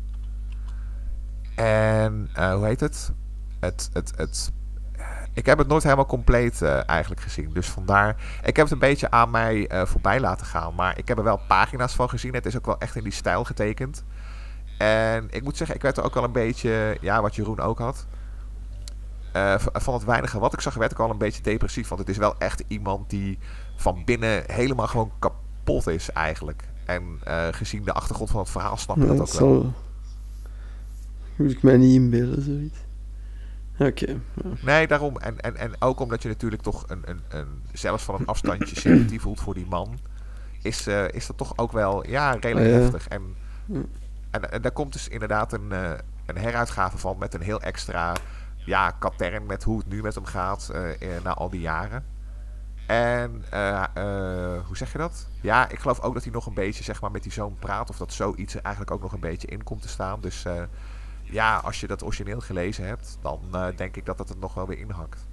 En 1.56 2.30
eh, 2.34 2.54
hoe 2.54 2.66
heet 2.66 2.80
het? 2.80 3.12
Het, 3.60 3.90
het, 3.94 4.14
het? 4.16 4.52
Ik 5.34 5.46
heb 5.46 5.58
het 5.58 5.68
nooit 5.68 5.84
helemaal 5.84 6.06
compleet 6.06 6.62
eh, 6.62 6.90
eigenlijk 6.90 7.22
gezien. 7.22 7.50
Dus 7.54 7.70
vandaar. 7.70 8.16
Ik 8.44 8.56
heb 8.56 8.66
het 8.66 8.72
een 8.72 8.80
beetje 8.80 9.12
aan 9.12 9.32
mij 9.32 9.68
eh, 9.68 9.86
voorbij 9.86 10.20
laten 10.20 10.46
gaan. 10.46 10.76
Maar 10.76 10.98
ik 10.98 11.08
heb 11.08 11.18
er 11.18 11.24
wel 11.24 11.40
pagina's 11.48 11.96
van 11.96 12.10
gezien. 12.10 12.34
Het 12.34 12.46
is 12.46 12.58
ook 12.58 12.66
wel 12.66 12.80
echt 12.80 12.96
in 12.96 13.04
die 13.04 13.12
stijl 13.12 13.44
getekend. 13.44 14.04
En 14.78 15.28
ik 15.30 15.44
moet 15.44 15.58
zeggen, 15.58 15.76
ik 15.76 15.82
werd 15.82 15.98
er 15.98 16.04
ook 16.04 16.14
wel 16.14 16.24
een 16.24 16.32
beetje. 16.32 16.98
Ja, 17.02 17.22
wat 17.22 17.36
Jeroen 17.36 17.60
ook 17.60 17.80
had. 17.80 18.06
Eh, 19.34 19.56
van 19.58 19.94
het 19.94 20.04
weinige 20.04 20.40
wat 20.40 20.54
ik 20.54 20.62
zag, 20.62 20.74
werd 20.74 20.92
ik 20.92 21.00
al 21.00 21.10
een 21.10 21.18
beetje 21.18 21.42
depressief. 21.42 21.88
Want 21.88 22.00
het 22.00 22.10
is 22.10 22.18
wel 22.18 22.36
echt 22.38 22.64
iemand 22.68 23.10
die 23.10 23.40
van 23.76 24.02
binnen 24.06 24.44
helemaal 24.46 24.88
gewoon 24.88 25.12
kapot 25.20 25.88
is 25.88 26.12
eigenlijk. 26.12 26.64
En 26.86 27.20
gezien 27.52 27.84
de 27.84 27.94
achtergrond 27.94 28.30
van 28.30 28.40
het 28.40 28.50
verhaal 28.50 28.78
snap 28.78 28.98
je 28.98 29.06
dat 29.06 29.18
dat 29.18 29.34
ook 29.34 29.40
wel. 29.40 29.62
zal... 29.62 29.74
Moet 31.36 31.52
ik 31.52 31.64
mij 31.64 31.78
niet 31.78 31.94
inbeelden, 31.94 32.42
zoiets. 32.42 32.78
Oké. 33.88 34.20
Nee, 34.62 34.88
daarom. 34.88 35.18
En, 35.18 35.40
en, 35.40 35.58
en 35.58 35.72
ook 35.80 36.00
omdat 36.00 36.22
je 36.22 36.28
natuurlijk 36.28 36.62
toch 36.62 36.84
een, 36.88 37.02
een, 37.06 37.22
een, 37.30 37.62
zelfs 37.74 38.04
van 38.04 38.16
een 38.16 38.26
afstandje 38.26 38.80
sympathie 38.80 39.22
voelt 39.22 39.40
voor 39.40 39.54
die 39.54 39.66
man. 39.66 40.00
Is, 40.62 40.88
eh, 40.88 41.08
is 41.08 41.28
dat 41.28 41.38
toch 41.38 41.58
ook 41.58 41.72
wel 41.72 42.08
ja, 42.08 42.32
redelijk 42.32 42.72
heftig. 42.72 43.08
En, 43.08 43.36
en, 44.32 44.52
en 44.52 44.62
daar 44.62 44.72
komt 44.72 44.94
dus 44.94 45.08
inderdaad 45.08 45.54
een, 45.54 45.72
eh, 45.72 45.92
een 46.26 46.38
heruitgave 46.38 46.98
van 46.98 47.18
met 47.18 47.34
een 47.34 47.42
heel 47.42 47.62
extra 47.62 48.14
ja, 48.58 48.92
katern 48.92 49.46
met 49.46 49.64
hoe 49.64 49.78
het 49.78 49.88
nu 49.88 50.02
met 50.02 50.16
hem 50.16 50.26
gaat 50.26 50.70
eh, 50.70 51.08
na 51.24 51.34
al 51.34 51.50
die 51.50 51.62
jaren. 51.62 52.06
En 52.88 53.44
hoe 54.68 54.78
zeg 54.78 54.92
je 54.92 54.98
dat? 54.98 55.28
Ja, 55.42 55.70
ik 55.70 55.80
geloof 55.80 56.00
ook 56.00 56.14
dat 56.14 56.24
hij 56.24 56.32
nog 56.32 56.46
een 56.46 56.54
beetje 56.54 56.84
zeg 56.84 57.02
maar, 57.02 57.12
met 57.12 57.24
die 57.24 57.32
zoon 57.32 57.56
praat. 57.60 57.90
Of 57.90 57.98
dat 57.98 58.14
zoiets 58.14 58.56
er 58.56 58.62
eigenlijk 58.62 58.96
ook 58.96 59.02
nog 59.02 59.14
een 59.14 59.20
beetje 59.20 59.48
in 59.48 59.64
komt 59.64 59.82
te 59.82 59.88
staan. 59.88 60.22
Dus 60.22 60.46
ja, 61.32 61.58
als 61.58 61.80
je 61.80 61.88
dat 61.88 62.04
origineel 62.04 62.40
gelezen 62.40 62.86
hebt, 62.86 63.18
dan 63.22 63.40
eh, 63.52 63.68
denk 63.76 63.96
ik 63.98 64.06
dat 64.06 64.20
het 64.20 64.30
er 64.30 64.36
nog 64.40 64.54
wel 64.54 64.68
weer 64.68 64.80
inhakt. 64.80 65.28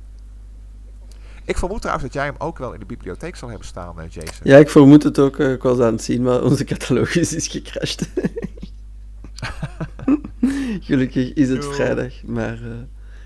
Ik 1.44 1.58
vermoed 1.58 1.78
trouwens 1.80 2.06
dat 2.06 2.14
jij 2.14 2.24
hem 2.24 2.34
ook 2.38 2.58
wel 2.58 2.72
in 2.72 2.80
de 2.80 2.86
bibliotheek 2.86 3.36
zal 3.36 3.48
hebben 3.48 3.66
staan, 3.66 4.00
eh, 4.00 4.10
Jason. 4.10 4.40
Ja, 4.42 4.56
ik 4.56 4.70
vermoed 4.70 5.02
het 5.02 5.18
ook. 5.18 5.38
eh, 5.38 5.52
Ik 5.52 5.62
was 5.62 5.78
aan 5.80 5.92
het 5.92 6.02
zien, 6.02 6.22
maar 6.22 6.42
onze 6.42 6.64
catalogus 6.64 7.34
is 7.34 7.46
gecrashed. 7.56 8.08
Gelukkig 10.80 11.32
is 11.32 11.48
het 11.48 11.66
vrijdag, 11.66 12.22
maar 12.22 12.58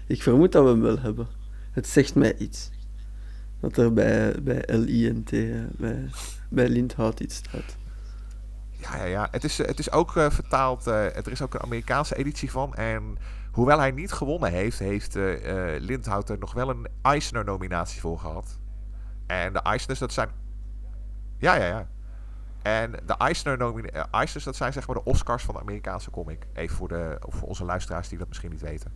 ik 0.07 0.23
vermoed 0.23 0.53
dat 0.53 0.65
we 0.65 0.71
hem 0.71 0.81
wel 0.81 0.99
hebben. 0.99 1.27
Het 1.71 1.87
zegt 1.89 2.15
mij 2.15 2.35
iets. 2.39 2.71
Dat 3.61 3.77
er 3.77 3.93
bij, 3.93 4.35
bij 4.43 4.63
LINT, 4.67 5.31
bij, 5.77 6.09
bij 6.49 6.69
Lindhout 6.69 7.21
iets 7.21 7.37
staat. 7.37 7.77
Ja, 8.83 8.97
ja, 8.97 9.05
ja. 9.05 9.29
Het 9.31 9.45
is, 9.45 9.59
eh, 9.59 9.67
het 9.67 9.79
is 9.79 9.91
ook 9.91 10.17
eh, 10.17 10.31
vertaald. 10.31 10.87
eh, 10.87 11.05
er 11.17 11.31
is 11.31 11.43
ook 11.43 11.55
een 11.55 11.63
Amerikaanse 11.63 12.17
editie 12.17 12.51
van. 12.51 12.75
En 12.75 13.19
hoewel 13.53 13.79
hij 13.79 13.91
niet 13.91 14.13
gewonnen 14.13 14.51
heeft, 14.51 14.79
heeft 14.79 15.17
eh, 15.17 15.35
Lindhout 15.79 16.29
er 16.29 16.39
nog 16.39 16.53
wel 16.53 16.69
een 16.71 16.87
Eisner-nominatie 17.03 18.01
voor 18.01 18.19
gehad. 18.19 18.59
En 19.27 19.53
de 19.53 19.59
Eisners, 19.63 19.99
dat 19.99 20.13
zijn. 20.13 20.29
Ja, 21.39 21.55
ja, 21.55 21.67
ja. 21.67 21.89
En 22.63 22.91
de 23.07 23.15
Eisner 23.17 23.59
nomina- 23.59 24.09
Eisners, 24.11 24.45
dat 24.45 24.57
zijn 24.57 24.73
zeg 24.73 24.87
maar 24.87 24.97
de 24.97 25.05
Oscars 25.05 25.43
van 25.45 25.55
de 25.55 25.61
Amerikaanse 25.61 26.11
comic. 26.11 26.47
Even 26.53 26.77
voor, 26.77 26.89
de, 26.89 27.17
voor 27.29 27.49
onze 27.49 27.65
luisteraars 27.65 28.09
die 28.09 28.19
dat 28.19 28.29
misschien 28.29 28.51
niet 28.51 28.61
weten. 28.61 28.93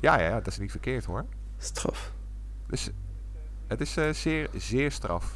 Ja, 0.00 0.20
ja, 0.20 0.34
dat 0.34 0.46
is 0.46 0.58
niet 0.58 0.70
verkeerd 0.70 1.04
hoor. 1.04 1.24
Straf. 1.58 2.12
Dus 2.70 2.90
het 3.66 3.80
is 3.80 3.96
eh, 3.96 4.12
zeer, 4.12 4.48
zeer 4.56 4.92
straf. 4.92 5.32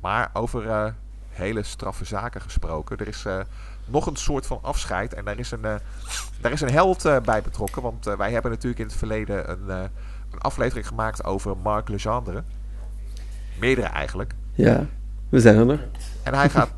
Maar 0.00 0.30
over 0.32 0.68
eh, 0.68 0.86
hele 1.28 1.62
straffe 1.62 2.04
zaken 2.04 2.40
gesproken. 2.40 2.96
Er 2.98 3.08
is 3.08 3.24
eh, 3.24 3.40
nog 3.84 4.06
een 4.06 4.16
soort 4.16 4.46
van 4.46 4.58
afscheid. 4.62 5.14
En 5.14 5.24
daar 5.24 5.38
is 5.38 5.50
een, 5.50 5.60
daar 6.40 6.52
is 6.52 6.60
een 6.60 6.70
held 6.70 7.02
bij 7.24 7.42
betrokken. 7.42 7.82
Want 7.82 8.04
wij 8.04 8.32
hebben 8.32 8.50
natuurlijk 8.50 8.80
in 8.80 8.86
het 8.86 8.96
verleden 8.96 9.50
een, 9.50 9.68
een 10.30 10.38
aflevering 10.38 10.86
gemaakt 10.86 11.24
over 11.24 11.56
Marc 11.56 11.88
Legendre. 11.88 12.42
Meerdere 13.60 13.86
eigenlijk. 13.86 14.34
Ja, 14.52 14.86
we 15.28 15.40
zijn 15.40 15.68
er. 15.70 15.88
En 16.22 16.34
hij 16.34 16.50
gaat, 16.50 16.70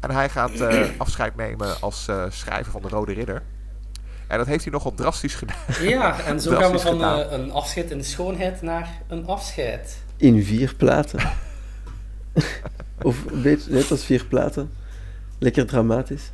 en 0.00 0.10
hij 0.10 0.28
gaat 0.28 0.60
afscheid 0.98 1.36
nemen 1.36 1.80
als 1.80 2.08
schrijver 2.28 2.72
van 2.72 2.82
de 2.82 2.88
Rode 2.88 3.12
Ridder. 3.12 3.42
En 4.28 4.38
dat 4.38 4.46
heeft 4.46 4.64
hij 4.64 4.72
nogal 4.72 4.94
drastisch 4.94 5.34
gedaan. 5.34 5.56
Ja, 5.82 6.20
en 6.20 6.40
zo 6.40 6.56
gaan 6.56 6.72
we 6.72 6.78
van 6.78 6.92
gedaan. 6.92 7.20
eh, 7.20 7.32
een 7.38 7.50
afscheid 7.52 7.90
in 7.90 7.98
de 7.98 8.04
schoonheid 8.04 8.62
naar 8.62 8.88
een 9.08 9.26
afscheid. 9.26 10.02
In 10.16 10.44
vier 10.44 10.74
platen. 10.74 11.20
of 13.02 13.24
een 13.26 13.42
beetje 13.42 13.70
net 13.72 13.90
als 13.90 14.04
vier 14.04 14.24
platen. 14.24 14.70
Lekker 15.38 15.66
dramatisch. 15.66 16.30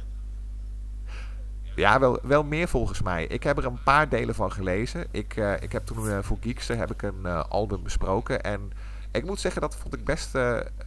Ja, 1.76 2.00
wel, 2.00 2.18
wel 2.22 2.44
meer 2.44 2.68
volgens 2.68 3.02
mij. 3.02 3.26
Ik 3.26 3.42
heb 3.42 3.58
er 3.58 3.64
een 3.64 3.82
paar 3.82 4.08
delen 4.08 4.34
van 4.34 4.52
gelezen. 4.52 5.06
Ik, 5.10 5.36
eh, 5.36 5.52
ik 5.60 5.72
heb 5.72 5.86
toen 5.86 6.10
eh, 6.10 6.18
voor 6.22 6.36
Geekster 6.40 6.76
heb 6.76 6.90
ik 6.92 7.02
een 7.02 7.20
eh, 7.26 7.44
album 7.48 7.82
besproken. 7.82 8.42
En 8.42 8.72
ik 9.12 9.24
moet 9.24 9.40
zeggen, 9.40 9.60
dat 9.60 9.76
vond 9.76 9.94
ik 9.94 10.04
best, 10.04 10.34
eh, 10.34 10.42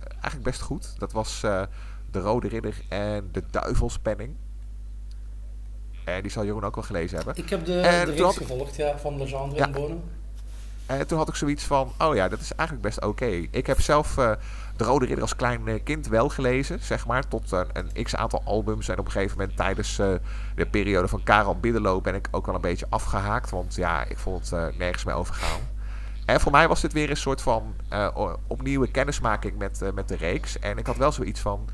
eigenlijk 0.10 0.43
best 0.43 0.62
goed. 0.62 0.93
Dat 0.98 1.12
was 1.12 1.43
eh, 1.43 1.62
De 2.12 2.20
Rode 2.20 2.48
Ridder 2.48 2.76
en 2.89 3.30
De 3.32 3.43
Duivelspenning. 3.52 4.36
En 6.15 6.22
die 6.22 6.32
zal 6.32 6.46
Jeroen 6.46 6.63
ook 6.63 6.76
wel 6.76 6.84
gelezen 6.84 7.17
hebben. 7.17 7.36
Ik 7.38 7.50
heb 7.50 7.65
de, 7.65 7.80
En 7.80 8.06
de 8.06 8.12
reeks 8.12 8.38
gevolgd, 8.38 8.76
ja, 8.76 8.98
van 8.98 9.17
Legendre 9.17 9.58
Ja. 9.58 9.65
en 9.65 9.72
Bonen. 9.72 10.04
En 10.86 11.08
toen 11.08 11.17
had 11.17 11.28
ik 11.28 11.36
zoiets 11.36 11.63
van, 11.63 11.91
oh 11.98 12.15
ja, 12.15 12.28
dat 12.28 12.39
is 12.39 12.54
eigenlijk 12.54 12.88
best 12.88 13.02
oké. 13.06 13.26
Ik 13.52 13.67
heb 13.67 13.82
zelf 13.82 14.17
eh, 14.17 14.32
De 14.78 14.84
Rode 14.84 15.06
Ridder 15.06 15.22
als 15.22 15.36
klein 15.36 15.67
eh, 15.67 15.84
kind 15.84 16.08
wel 16.08 16.30
gelezen, 16.30 16.80
zeg 16.82 17.06
maar. 17.08 17.28
Tot 17.28 17.54
eh, 17.54 17.62
een 17.74 18.04
x-aantal 18.04 18.41
albums. 18.46 18.88
En 18.89 19.00
op 19.00 19.06
een 19.06 19.12
gegeven 19.12 19.38
moment 19.38 19.58
tijdens 19.58 20.00
eh, 20.00 20.08
de 20.56 20.65
periode 20.65 21.08
van 21.08 21.24
Karel 21.24 21.56
Biddelo 21.60 22.02
ben 22.02 22.15
ik 22.15 22.28
ook 22.32 22.46
wel 22.46 22.56
een 22.56 22.62
beetje 22.62 22.86
afgehaakt. 22.89 23.50
Want 23.50 23.76
ja, 23.76 24.04
ik 24.04 24.17
vond 24.17 24.50
het 24.50 24.60
eh, 24.60 24.78
nergens 24.78 25.04
meer 25.04 25.15
overgaan. 25.15 25.60
En 26.26 26.39
voor 26.39 26.52
mij 26.52 26.67
was 26.67 26.82
dit 26.82 26.93
weer 26.93 27.10
een 27.10 27.17
soort 27.17 27.41
van 27.41 27.74
eh, 27.89 28.08
o- 28.13 28.39
opnieuwe 28.48 28.88
kennismaking 28.88 29.58
met, 29.58 29.82
eh, 29.82 29.91
met 29.91 30.08
de 30.08 30.15
reeks. 30.15 30.60
En 30.60 30.78
ik 30.78 30.86
had 30.86 30.98
wel 30.98 31.12
zoiets 31.12 31.39
van, 31.39 31.70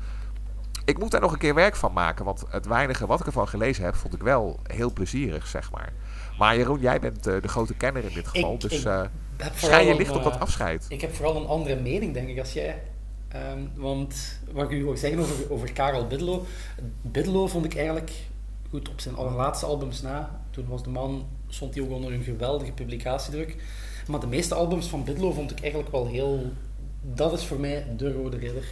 ik 0.84 0.98
moet 0.98 1.10
daar 1.10 1.20
nog 1.20 1.32
een 1.32 1.38
keer 1.38 1.54
werk 1.54 1.76
van 1.76 1.92
maken. 1.92 2.24
Want 2.24 2.44
het 2.48 2.66
weinige 2.66 3.06
wat 3.06 3.20
ik 3.20 3.26
ervan 3.26 3.48
gelezen 3.48 3.84
heb, 3.84 3.94
vond 3.94 4.14
ik 4.14 4.22
wel 4.22 4.58
heel 4.62 4.92
plezierig, 4.92 5.46
zeg 5.46 5.70
maar. 5.70 5.92
Maar 6.38 6.56
Jeroen, 6.56 6.80
jij 6.80 7.00
bent 7.00 7.26
eh, 7.26 7.42
de 7.42 7.48
grote 7.48 7.74
kenner 7.74 8.04
in 8.04 8.14
dit 8.14 8.26
geval. 8.26 8.54
Ik- 8.54 8.60
dus 8.60 8.82
schijn 9.54 9.84
je 9.84 9.90
een, 9.90 9.96
licht 9.96 10.16
op 10.16 10.22
dat 10.22 10.34
eh, 10.34 10.40
afscheid. 10.40 10.86
Ik 10.88 11.00
heb 11.00 11.14
vooral 11.14 11.36
een 11.36 11.46
andere 11.46 11.80
mening, 11.80 12.14
denk 12.14 12.28
ik, 12.28 12.38
als 12.38 12.52
jij. 12.52 12.82
Ehm, 13.28 13.58
want 13.74 14.38
wat 14.52 14.64
ik 14.70 14.78
u 14.78 14.84
wil 14.84 14.96
zeggen 14.96 15.20
over, 15.20 15.34
over 15.52 15.72
Karel 15.72 16.06
Biddelo. 16.06 16.46
Biddelo 17.02 17.46
vond 17.46 17.64
ik 17.64 17.74
eigenlijk, 17.76 18.10
goed, 18.70 18.88
op 18.88 19.00
zijn 19.00 19.16
allerlaatste 19.16 19.66
albums 19.66 20.02
na. 20.02 20.40
Toen 20.50 20.66
was 20.68 20.82
de 20.82 20.90
man, 20.90 21.26
stond 21.48 21.74
hij 21.74 21.84
ook 21.84 21.90
onder 21.90 22.12
een 22.12 22.22
geweldige 22.22 22.72
publicatiedruk. 22.72 23.56
Maar 24.06 24.20
de 24.20 24.26
meeste 24.26 24.54
albums 24.54 24.86
van 24.86 25.04
Biddelo 25.04 25.32
vond 25.32 25.50
ik 25.50 25.60
eigenlijk 25.60 25.90
wel 25.92 26.06
heel... 26.06 26.52
Dat 27.02 27.32
is 27.32 27.44
voor 27.46 27.60
mij 27.60 27.86
de 27.96 28.12
Rode 28.12 28.36
Ridder. 28.36 28.64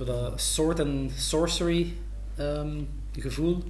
Zo 0.00 0.06
dat 0.06 0.40
sword 0.40 0.80
and 0.80 1.12
sorcery 1.16 1.92
ehm, 2.36 2.80
gevoel. 3.12 3.62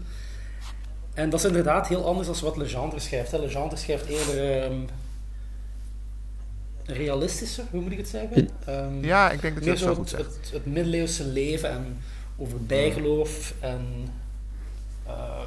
En 1.14 1.30
dat 1.30 1.40
is 1.40 1.46
inderdaad 1.46 1.88
heel 1.88 2.06
anders 2.06 2.26
dan 2.26 2.36
wat 2.42 2.56
Legendre 2.56 3.00
schrijft. 3.00 3.30
Hè. 3.30 3.38
Legendre 3.38 3.76
schrijft 3.76 4.06
eerder... 4.06 4.62
ehm, 4.62 4.80
realistischer, 6.84 7.64
hoe 7.70 7.80
moet 7.80 7.92
ik 7.92 7.98
het 7.98 8.08
zeggen? 8.08 8.48
Ehm, 8.64 9.04
Ja, 9.04 9.30
ik 9.30 9.40
denk 9.40 9.54
dat 9.54 9.64
je 9.64 9.70
dat 9.70 9.78
zo 9.78 9.94
goed 9.94 10.10
het, 10.10 10.20
zegt. 10.20 10.36
het, 10.40 10.50
het 10.52 10.66
middeleeuwse 10.66 11.24
leven 11.24 11.70
en 11.70 11.98
over 12.36 12.64
bijgeloof 12.64 13.54
en 13.60 14.08
eh, 15.06 15.40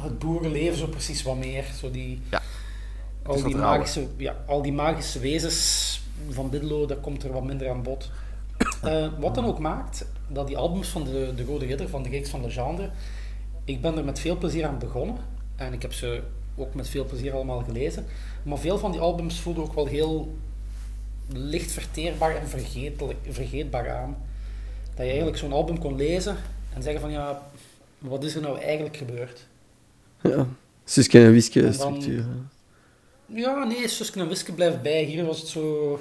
het 0.00 0.18
boerenleven 0.18 0.78
zo 0.78 0.86
precies 0.86 1.22
wat 1.22 1.36
meer. 1.36 1.64
Zo 1.80 1.90
die, 1.90 2.22
Ja, 2.30 2.42
al, 3.22 3.42
die 3.42 3.56
magische, 3.56 4.06
ja, 4.16 4.36
al 4.46 4.62
die 4.62 4.72
magische 4.72 5.18
wezens 5.18 6.00
van 6.30 6.50
Biddelo, 6.50 6.86
dat 6.86 7.00
komt 7.00 7.22
er 7.24 7.32
wat 7.32 7.44
minder 7.44 7.70
aan 7.70 7.82
bod. 7.82 8.10
Eh, 8.82 9.08
wat 9.18 9.34
dan 9.34 9.44
ook 9.44 9.58
maakt 9.58 10.06
dat 10.28 10.46
die 10.46 10.56
albums 10.56 10.88
van 10.88 11.04
de, 11.04 11.32
de 11.36 11.44
Rode 11.44 11.66
Ridder, 11.66 11.88
van 11.88 12.02
de 12.02 12.08
reeks 12.08 12.30
van 12.30 12.42
Legendre, 12.42 12.90
ik 13.64 13.80
ben 13.80 13.96
er 13.96 14.04
met 14.04 14.18
veel 14.18 14.36
plezier 14.36 14.66
aan 14.66 14.78
begonnen. 14.78 15.16
En 15.56 15.72
ik 15.72 15.82
heb 15.82 15.92
ze 15.92 16.22
ook 16.56 16.74
met 16.74 16.88
veel 16.88 17.04
plezier 17.04 17.32
allemaal 17.32 17.62
gelezen. 17.62 18.06
Maar 18.42 18.58
veel 18.58 18.78
van 18.78 18.92
die 18.92 19.00
albums 19.00 19.40
voelden 19.40 19.62
ook 19.62 19.74
wel 19.74 19.86
heel 19.86 20.36
licht 21.28 21.72
verteerbaar 21.72 22.36
en 22.36 22.48
vergeetbaar 23.32 23.90
aan. 23.90 24.16
Dat 24.94 25.04
je 25.04 25.10
eigenlijk 25.10 25.36
zo'n 25.36 25.52
album 25.52 25.78
kon 25.78 25.96
lezen 25.96 26.36
en 26.74 26.82
zeggen 26.82 27.00
van 27.00 27.10
ja, 27.10 27.42
wat 27.98 28.24
is 28.24 28.34
er 28.34 28.40
nou 28.40 28.58
eigenlijk 28.60 28.96
gebeurd? 28.96 29.46
Ja. 30.22 30.46
Suske 30.84 31.24
en 31.24 31.32
Wiske 31.32 31.72
structuur. 31.72 32.24
Ja, 33.26 33.64
nee, 33.64 33.88
Suske 33.88 34.20
en 34.20 34.28
Wiske 34.28 34.52
blijft 34.52 34.82
bij. 34.82 35.02
Hier 35.02 35.24
was 35.24 35.38
het 35.38 35.48
zo... 35.48 35.98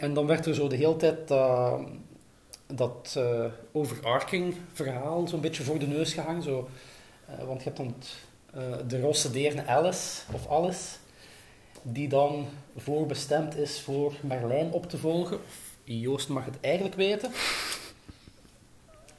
En 0.00 0.14
dan 0.14 0.26
werd 0.26 0.46
er 0.46 0.54
zo 0.54 0.68
de 0.68 0.76
hele 0.76 0.96
tijd 0.96 1.28
dat, 1.28 1.80
dat 2.66 3.14
eh, 3.16 3.44
overarching 3.72 4.54
verhaal 4.72 5.28
zo'n 5.28 5.40
beetje 5.40 5.62
voor 5.62 5.78
de 5.78 5.86
neus 5.86 6.12
gehangen. 6.12 6.42
Zo. 6.42 6.68
Eh, 7.26 7.44
want 7.44 7.58
je 7.58 7.64
hebt 7.64 7.76
dan 7.76 7.94
eh, 8.54 8.88
de 8.88 9.00
rosse 9.00 9.30
deerne 9.30 9.66
Alice, 9.66 10.22
of 10.32 10.50
Alice, 10.50 10.96
die 11.82 12.08
dan 12.08 12.46
voorbestemd 12.76 13.56
is 13.56 13.80
voor 13.80 14.14
Marlijn 14.20 14.72
op 14.72 14.86
te 14.86 14.98
volgen. 14.98 15.38
Joost 15.84 16.28
mag 16.28 16.44
het 16.44 16.56
eigenlijk 16.60 16.94
weten. 16.94 17.30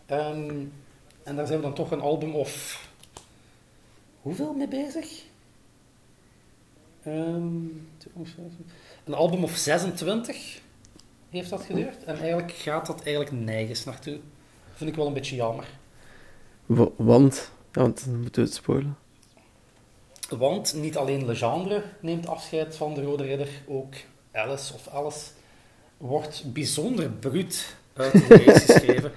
Ehm, 0.05 0.65
en 1.23 1.35
daar 1.35 1.47
zijn 1.47 1.59
we 1.59 1.65
dan 1.65 1.73
toch 1.73 1.91
een 1.91 2.01
album 2.01 2.35
of... 2.35 2.83
Hoeveel 4.21 4.53
mee 4.53 4.67
bezig? 4.67 5.23
Ehm, 7.03 7.65
een 9.03 9.13
album 9.13 9.43
of 9.43 9.55
26 9.55 10.60
heeft 11.31 11.49
dat 11.49 11.61
geduurd. 11.63 12.03
En 12.03 12.17
eigenlijk 12.17 12.51
gaat 12.51 12.85
dat 12.85 13.01
eigenlijk 13.03 13.31
nergens 13.31 13.83
naartoe. 13.83 14.19
Vind 14.73 14.89
ik 14.89 14.95
wel 14.95 15.07
een 15.07 15.13
beetje 15.13 15.35
jammer. 15.35 15.65
Wa- 16.65 16.89
Want, 16.95 17.51
ja, 17.71 17.81
want 17.81 18.05
dan 18.05 18.19
moeten 18.19 18.41
we 18.41 18.47
het 18.47 18.57
spoilen. 18.57 18.97
Want 20.29 20.73
niet 20.73 20.97
alleen 20.97 21.25
Legendre 21.25 21.83
neemt 21.99 22.27
afscheid 22.27 22.75
van 22.75 22.93
de 22.93 23.01
Rode 23.03 23.23
Ridder, 23.23 23.49
ook 23.67 23.93
Alice 24.31 24.73
of 24.73 24.87
Alice 24.87 25.25
wordt 25.97 26.43
bijzonder 26.53 27.09
bruut 27.09 27.75
uit 27.93 28.11
de 28.11 28.35
reeks 28.35 28.63
geschreven. 28.65 29.11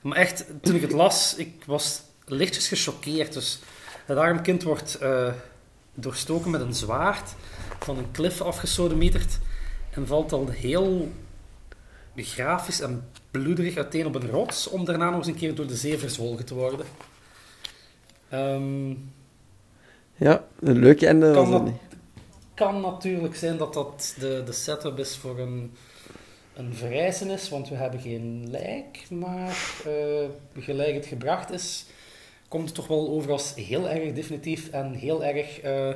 Maar 0.00 0.16
echt, 0.18 0.44
toen 0.62 0.74
ik 0.74 0.80
het 0.82 0.92
las, 0.92 1.34
ik 1.34 1.64
was 1.66 2.02
lichtjes 2.24 2.68
gechoqueerd. 2.68 3.32
Dus 3.32 3.58
het 4.06 4.18
arm 4.18 4.42
kind 4.42 4.62
wordt 4.62 4.94
eh, 4.94 5.32
doorstoken 5.94 6.50
met 6.50 6.60
een 6.60 6.74
zwaard, 6.74 7.34
van 7.78 7.98
een 7.98 8.10
klif 8.10 8.40
afgesodemieterd 8.40 9.38
en 9.90 10.06
valt 10.06 10.32
al 10.32 10.48
heel 10.48 11.12
grafisch 12.24 12.80
en 12.80 13.08
bloederig 13.30 13.76
uiteen 13.76 14.06
op 14.06 14.14
een 14.14 14.30
rots, 14.30 14.68
om 14.68 14.84
daarna 14.84 15.08
nog 15.10 15.18
eens 15.18 15.26
een 15.26 15.34
keer 15.34 15.54
door 15.54 15.66
de 15.66 15.76
zee 15.76 15.98
verzwolgen 15.98 16.44
te 16.44 16.54
worden. 16.54 16.86
Ehm, 18.28 18.90
Ja, 20.18 20.44
een 20.60 20.78
leuk 20.78 21.02
einde 21.02 21.32
Kan 21.32 21.42
was 21.42 21.50
dat- 21.50 21.60
het 21.60 21.70
niet. 21.70 21.98
kan 22.54 22.80
natuurlijk 22.80 23.36
zijn 23.36 23.56
dat 23.56 23.74
dat 23.74 24.14
de, 24.18 24.42
de 24.46 24.52
setup 24.52 24.98
is 24.98 25.16
voor 25.16 25.38
een, 25.38 25.72
een 26.54 26.74
verrijzenis, 26.74 27.48
want 27.48 27.68
we 27.68 27.74
hebben 27.74 28.00
geen 28.00 28.50
lijk, 28.50 29.06
maar 29.10 29.56
eh, 29.86 30.28
gelijk 30.62 30.94
het 30.94 31.06
gebracht 31.06 31.50
is, 31.50 31.86
komt 32.48 32.64
het 32.64 32.74
toch 32.74 32.86
wel 32.86 33.08
over 33.08 33.30
als 33.32 33.54
heel 33.54 33.88
erg 33.88 34.12
definitief 34.14 34.68
en 34.68 34.92
heel 34.92 35.24
erg... 35.24 35.60
eh, 35.60 35.94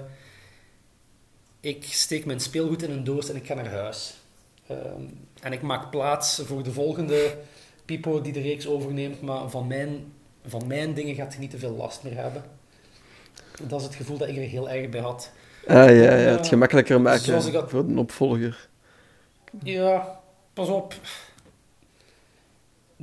ik 1.61 1.85
steek 1.85 2.25
mijn 2.25 2.41
speelgoed 2.41 2.83
in 2.83 2.91
een 2.91 3.05
doos 3.05 3.29
en 3.29 3.37
ik 3.37 3.47
ga 3.47 3.55
naar 3.55 3.71
huis. 3.71 4.15
Ehm, 4.67 5.03
en 5.41 5.53
ik 5.53 5.63
maak 5.63 5.91
plaats 5.91 6.43
voor 6.45 6.63
de 6.63 6.73
volgende 6.73 7.37
Pipo 7.85 8.21
die 8.21 8.33
de 8.33 8.41
reeks 8.41 8.67
overneemt, 8.67 9.21
maar 9.21 9.51
van 9.51 9.67
mijn, 9.67 10.13
van 10.47 10.67
mijn 10.67 10.95
dingen 10.95 11.15
gaat 11.15 11.31
hij 11.33 11.41
niet 11.41 11.51
te 11.51 11.59
veel 11.59 11.75
last 11.77 12.03
meer 12.03 12.17
hebben. 12.17 12.45
Dat 13.63 13.81
is 13.81 13.87
het 13.87 13.95
gevoel 13.95 14.17
dat 14.19 14.29
ik 14.29 14.37
er 14.37 14.43
heel 14.43 14.71
erg 14.71 14.89
bij 14.89 15.01
had. 15.01 15.31
Ah 15.67 15.75
ja, 15.75 15.87
ja, 15.89 16.11
het 16.11 16.47
gemakkelijker 16.47 17.01
maken 17.01 17.21
zoals 17.21 17.47
ik 17.47 17.53
dat- 17.53 17.71
voor 17.71 17.81
een 17.81 17.99
opvolger. 17.99 18.69
Ja, 19.63 20.21
pas 20.53 20.69
op. 20.69 20.95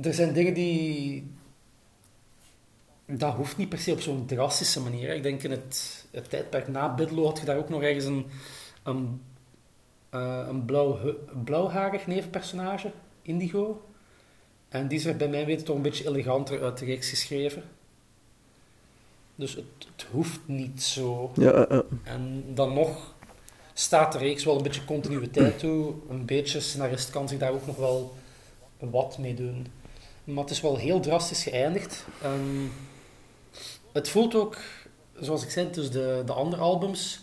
Er 0.02 0.14
zijn 0.14 0.32
dingen 0.32 0.54
die. 0.54 1.30
Dat 3.06 3.34
hoeft 3.34 3.56
niet 3.56 3.68
per 3.68 3.78
se 3.78 3.92
op 3.92 4.00
zo'n 4.00 4.26
drastische 4.26 4.80
manier. 4.80 5.14
Ik 5.14 5.22
denk 5.22 5.42
in 5.42 5.50
het, 5.50 6.04
het 6.10 6.30
tijdperk 6.30 6.68
na 6.68 6.94
Bidlo 6.94 7.24
had 7.24 7.38
je 7.38 7.44
daar 7.44 7.56
ook 7.56 7.68
nog 7.68 7.82
ergens 7.82 8.04
een, 8.04 8.26
een, 8.82 9.22
eh, 10.18 10.48
een 10.48 10.64
blauw, 10.64 10.98
blauwharig 11.44 12.06
nevenpersonage, 12.06 12.92
Indigo. 13.22 13.82
En 14.68 14.88
die 14.88 14.98
is 14.98 15.04
er 15.04 15.16
bij 15.16 15.28
mij 15.28 15.46
weten 15.46 15.64
toch 15.64 15.76
een 15.76 15.82
beetje 15.82 16.08
eleganter 16.08 16.62
uit 16.62 16.78
de 16.78 16.84
reeks 16.84 17.08
geschreven. 17.08 17.62
Dus 19.34 19.54
het, 19.54 19.64
het 19.92 20.06
hoeft 20.10 20.40
niet 20.46 20.82
zo. 20.82 21.30
Ja, 21.34 21.52
eh, 21.52 21.78
eh. 21.78 21.84
En 22.02 22.44
dan 22.54 22.74
nog 22.74 23.14
staat 23.72 24.12
de 24.12 24.18
reeks 24.18 24.44
wel 24.44 24.56
een 24.56 24.62
beetje 24.62 24.84
continuïteit 24.84 25.58
toe. 25.58 25.94
Een 26.08 26.24
beetje 26.24 26.60
scenarist 26.60 27.10
kan 27.10 27.28
zich 27.28 27.38
daar 27.38 27.52
ook 27.52 27.66
nog 27.66 27.76
wel 27.76 28.14
wat 28.78 29.18
mee 29.18 29.34
doen. 29.34 29.66
Maar 30.24 30.42
het 30.42 30.52
is 30.52 30.60
wel 30.60 30.76
heel 30.76 31.00
drastisch 31.00 31.42
geëindigd. 31.42 32.06
En 32.22 32.70
het 33.92 34.08
voelt 34.08 34.34
ook, 34.34 34.58
zoals 35.20 35.42
ik 35.42 35.50
zei, 35.50 35.70
dus 35.70 35.90
de, 35.90 36.22
de 36.26 36.32
andere 36.32 36.62
albums 36.62 37.20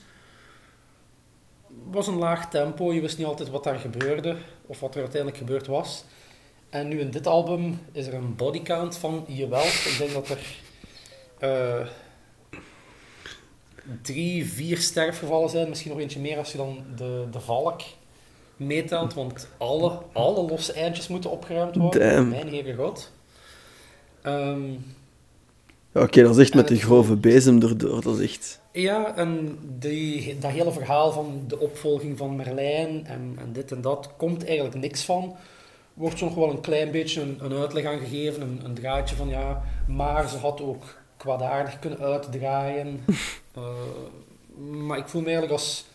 was 1.91 2.07
een 2.07 2.17
laag 2.17 2.49
tempo. 2.49 2.93
Je 2.93 3.01
wist 3.01 3.17
niet 3.17 3.27
altijd 3.27 3.49
wat 3.49 3.63
daar 3.63 3.79
gebeurde 3.79 4.35
of 4.65 4.79
wat 4.79 4.95
er 4.95 5.01
uiteindelijk 5.01 5.38
gebeurd 5.38 5.67
was. 5.67 6.03
En 6.69 6.88
nu 6.88 6.99
in 6.99 7.11
dit 7.11 7.27
album 7.27 7.79
is 7.91 8.07
er 8.07 8.13
een 8.13 8.35
bodycount 8.35 8.97
van 8.97 9.25
jawel. 9.27 9.65
Ik 9.65 9.95
denk 9.97 10.13
dat 10.13 10.29
er 10.29 10.39
eh, 11.39 11.88
drie, 14.01 14.45
vier 14.45 14.77
sterfgevallen 14.77 15.49
zijn. 15.49 15.69
Misschien 15.69 15.91
nog 15.91 15.99
eentje 15.99 16.19
meer 16.19 16.38
als 16.38 16.51
je 16.51 16.57
dan 16.57 16.83
de, 16.95 17.25
de 17.31 17.39
valk 17.39 17.81
meetelt. 18.57 19.13
Want 19.13 19.47
alle, 19.57 19.99
alle 20.13 20.41
losse 20.49 20.73
eindjes 20.73 21.07
moeten 21.07 21.29
opgeruimd 21.29 21.75
worden. 21.75 22.15
Damn. 22.15 22.29
Mijn 22.29 22.47
heren 22.47 22.75
god. 22.75 23.11
Ehm, 24.21 24.71
Ja, 25.91 26.01
Oké, 26.01 26.21
dat 26.21 26.38
is 26.38 26.43
echt 26.43 26.53
met 26.53 26.67
de 26.67 26.75
grove 26.75 27.15
bezem 27.15 27.61
erdoor. 27.61 28.01
Dat 28.01 28.19
is 28.19 28.31
echt... 28.31 28.59
ja, 28.75 29.15
en 29.15 29.59
die, 29.61 30.39
dat 30.39 30.51
hele 30.51 30.71
verhaal 30.71 31.11
van 31.11 31.43
de 31.47 31.59
opvolging 31.59 32.17
van 32.17 32.35
Merlijn 32.35 33.05
en, 33.05 33.35
en 33.39 33.53
dit 33.53 33.71
en 33.71 33.81
dat, 33.81 34.09
komt 34.17 34.45
eigenlijk 34.45 34.75
niks 34.75 35.03
van. 35.03 35.35
Wordt 35.93 36.17
zo 36.17 36.25
nog 36.25 36.35
wel 36.35 36.49
een 36.49 36.61
klein 36.61 36.91
beetje 36.91 37.21
een, 37.21 37.38
een 37.41 37.53
uitleg 37.53 37.85
aan 37.85 37.99
gegeven, 37.99 38.41
een, 38.41 38.61
een 38.63 38.73
draadje 38.73 39.15
van 39.15 39.27
ja, 39.27 39.63
maar 39.88 40.29
ze 40.29 40.38
had 40.38 40.61
ook 40.61 40.83
kwaadaardig 41.17 41.79
kunnen 41.79 41.99
uitdraaien. 41.99 42.99
Eh, 43.55 43.63
maar 44.57 44.97
ik 44.97 45.07
voel 45.07 45.21
me 45.21 45.27
eigenlijk 45.27 45.59
als, 45.59 45.85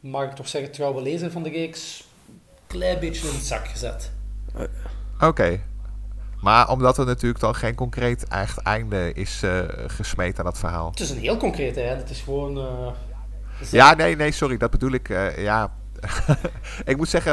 mag 0.00 0.24
ik 0.24 0.32
toch 0.32 0.48
zeggen, 0.48 0.72
trouwe 0.72 1.02
lezer 1.02 1.30
van 1.30 1.42
de 1.42 1.50
reeks, 1.50 2.04
een 2.28 2.40
klein 2.66 2.98
beetje 2.98 3.28
in 3.28 3.34
het 3.34 3.44
zak 3.44 3.68
gezet. 3.68 4.10
Oké. 5.20 5.60
Maar 6.42 6.68
omdat 6.68 6.98
er 6.98 7.06
natuurlijk 7.06 7.40
dan 7.40 7.54
geen 7.54 7.74
concreet 7.74 8.28
echt 8.28 8.58
einde 8.58 9.12
is 9.12 9.42
eh, 9.42 9.58
gesmeed 9.86 10.38
aan 10.38 10.44
dat 10.44 10.58
verhaal. 10.58 10.90
Het 10.90 11.00
is 11.00 11.10
een 11.10 11.18
heel 11.18 11.36
concreet 11.36 11.76
einde, 11.76 11.94
het 11.94 12.10
is 12.10 12.20
gewoon... 12.20 12.58
eh, 12.58 12.92
is- 13.60 13.70
Ja, 13.70 13.94
nee, 13.94 14.16
nee, 14.16 14.32
sorry, 14.32 14.56
dat 14.56 14.70
bedoel 14.70 14.90
ik. 14.92 15.08
eh, 15.08 15.42
ja. 15.42 15.72
ik 16.84 16.96
moet 16.96 17.08
zeggen, 17.08 17.32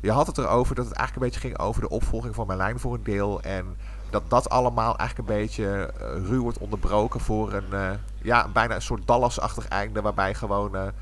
je 0.00 0.10
had 0.12 0.26
het 0.26 0.38
erover 0.38 0.74
dat 0.74 0.84
het 0.84 0.94
eigenlijk 0.94 1.14
een 1.26 1.32
beetje 1.32 1.48
ging 1.48 1.58
over 1.66 1.80
de 1.82 1.88
opvolging 1.88 2.34
van 2.34 2.46
Merlijn 2.46 2.78
voor 2.80 2.94
een 2.94 3.02
deel. 3.04 3.40
En 3.42 3.76
dat 4.10 4.22
dat 4.28 4.48
allemaal 4.50 4.96
eigenlijk 4.96 5.28
een 5.28 5.36
beetje 5.36 5.90
ruw 6.28 6.42
wordt 6.42 6.58
onderbroken 6.58 7.20
voor 7.20 7.52
een, 7.52 7.98
ja, 8.22 8.48
bijna 8.52 8.74
een 8.74 8.82
soort 8.82 9.06
Dallas-achtig 9.06 9.68
einde. 9.68 10.00
Waarbij 10.00 10.34
gewoon 10.34 10.92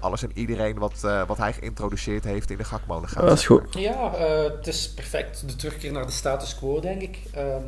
alles 0.00 0.22
en 0.22 0.30
iedereen 0.34 0.78
wat, 0.78 1.04
eh, 1.04 1.26
wat 1.26 1.36
hij 1.38 1.52
geïntroduceerd 1.52 2.24
heeft 2.24 2.50
in 2.50 2.56
de 2.56 2.64
gakmolen 2.64 3.08
gaat. 3.08 3.26
Dat 3.26 3.38
is 3.38 3.46
goed. 3.46 3.74
Ja, 3.74 4.14
eh, 4.14 4.42
het 4.42 4.66
is 4.66 4.90
perfect. 4.90 5.48
De 5.48 5.56
terugkeer 5.56 5.92
naar 5.92 6.06
de 6.06 6.12
status 6.12 6.56
quo, 6.56 6.80
denk 6.80 7.02
ik. 7.02 7.18
Ehm, 7.32 7.62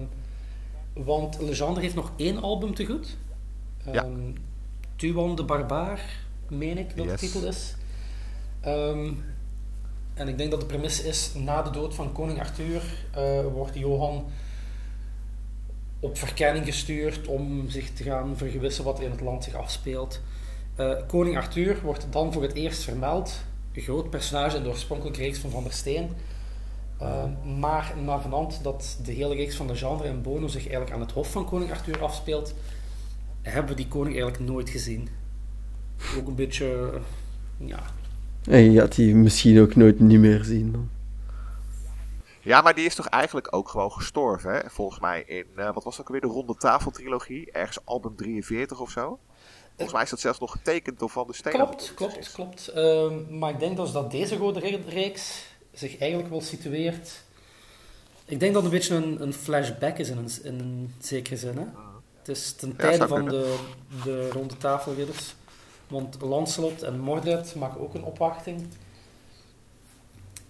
want 0.93 1.41
Legendre 1.41 1.81
heeft 1.83 1.95
nog 1.95 2.11
één 2.17 2.43
album 2.43 2.75
te 2.75 2.87
goed. 2.87 3.17
Ja. 3.85 4.05
Ehm, 4.05 4.33
Tuan 4.97 5.37
de 5.37 5.45
Barbaar, 5.45 6.01
meen 6.49 6.79
ik 6.79 6.97
dat 6.97 7.07
Yes. 7.07 7.21
de 7.21 7.27
titel 7.27 7.49
is. 7.49 7.75
Ehm, 8.61 9.13
en 10.15 10.29
ik 10.29 10.39
denk 10.39 10.51
dat 10.51 10.61
de 10.61 10.67
premisse 10.67 11.03
is, 11.09 11.33
na 11.35 11.63
de 11.63 11.71
dood 11.71 11.95
van 11.95 12.13
koning 12.13 12.41
Arthur 12.41 12.83
eh, 13.11 13.41
wordt 13.53 13.79
Johan 13.79 14.25
op 16.01 16.19
verkenning 16.19 16.65
gestuurd 16.65 17.27
om 17.27 17.71
zich 17.71 17.91
te 17.93 18.03
gaan 18.03 18.37
vergewissen 18.37 18.85
wat 18.85 18.99
er 18.99 19.05
in 19.05 19.11
het 19.11 19.21
land 19.21 19.45
zich 19.45 19.55
afspeelt. 19.55 20.21
Eh, 20.77 20.93
koning 21.07 21.37
Arthur 21.37 21.81
wordt 21.83 22.07
dan 22.11 22.33
voor 22.33 22.43
het 22.43 22.55
eerst 22.55 22.83
vermeld. 22.83 23.45
Een 23.73 23.83
groot 23.83 24.11
personage 24.11 24.57
in 24.57 24.63
de 24.63 24.69
oorspronkelijke 24.69 25.21
reeks 25.21 25.39
van 25.39 25.51
Van 25.51 25.63
der 25.63 25.73
Steen. 25.73 26.11
Eh, 27.03 27.25
maar 27.59 27.95
navenant 28.05 28.63
dat 28.63 28.99
de 29.05 29.13
hele 29.13 29.35
reeks 29.35 29.57
van 29.57 29.67
de 29.67 29.75
genre 29.75 30.05
en 30.05 30.23
Bono 30.23 30.47
zich 30.47 30.63
eigenlijk 30.63 30.93
aan 30.93 31.01
het 31.01 31.13
hof 31.13 31.31
van 31.31 31.45
koning 31.45 31.71
Arthur 31.71 32.03
afspeelt, 32.03 32.55
hebben 33.43 33.71
we 33.71 33.77
die 33.77 33.89
koning 33.89 34.15
eigenlijk 34.21 34.51
nooit 34.51 34.71
gezien. 34.71 35.09
Ook 36.19 36.27
een 36.27 36.35
beetje, 36.35 36.91
eh, 36.95 37.69
ja, 37.69 37.83
En 38.45 38.73
je 38.73 38.81
gaat 38.81 38.95
die 38.95 39.15
misschien 39.15 39.61
ook 39.61 39.75
nooit 39.75 40.01
niet 40.01 40.21
meer 40.21 40.45
zien. 40.45 40.73
Dan. 40.73 40.89
Ja, 42.41 42.61
maar 42.61 42.75
die 42.75 42.85
is 42.85 42.95
toch 42.95 43.07
eigenlijk 43.07 43.55
ook 43.55 43.69
gewoon 43.69 43.93
gestorven, 43.93 44.53
hè? 44.53 44.61
Volgens 44.71 45.01
mij 45.01 45.23
in, 45.27 45.47
eh, 45.57 45.75
wat 45.75 45.85
was 45.85 45.97
dat 45.97 46.01
ook 46.01 46.13
weer, 46.13 46.21
de 46.21 46.27
Ronde 46.27 46.55
Tafel 46.55 46.91
trilogie. 46.91 47.53
Ergens 47.53 47.79
album 47.85 48.17
43 48.17 48.81
of 48.81 48.91
zo. 48.91 49.19
Volgens 49.83 49.93
mij 49.93 50.03
is 50.03 50.11
dat 50.11 50.21
zelfs 50.21 50.39
nog 50.39 50.53
getekend 50.53 50.99
door 50.99 51.11
Van 51.11 51.27
der 51.27 51.35
Steen. 51.35 51.53
Klopt, 51.53 51.93
klopt, 51.95 52.33
klopt. 52.33 52.69
Ehm, 52.69 53.39
maar 53.39 53.51
ik 53.51 53.59
denk 53.59 53.77
dus 53.77 53.93
dat 53.93 54.11
deze 54.11 54.37
rode 54.37 54.61
re- 54.61 54.83
reeks 54.89 55.45
zich 55.73 55.99
eigenlijk 55.99 56.31
wel 56.31 56.41
situeert. 56.41 57.23
Ik 58.25 58.41
denk 58.41 58.55
dat 58.55 58.63
het 58.63 58.73
een 58.73 58.79
beetje 58.79 58.95
een, 58.95 59.23
een 59.23 59.33
flashback 59.35 59.99
is 59.99 60.09
in 60.09 60.17
een, 60.17 60.31
in 60.43 60.59
een 60.59 60.95
zekere 61.01 61.37
zin. 61.37 61.57
Hè? 61.57 61.65
Het 62.19 62.29
is 62.29 62.53
ten 62.53 62.77
tijde 62.77 63.09
van 63.09 63.25
de, 63.29 63.57
de 64.05 64.31
ronde 64.31 64.57
tafelridders. 64.57 65.35
Want 65.89 66.17
Lancelot 66.21 66.83
en 66.83 66.99
Mordred 67.01 67.55
maken 67.55 67.81
ook 67.81 67.95
een 67.95 68.05
opwachting. 68.05 68.67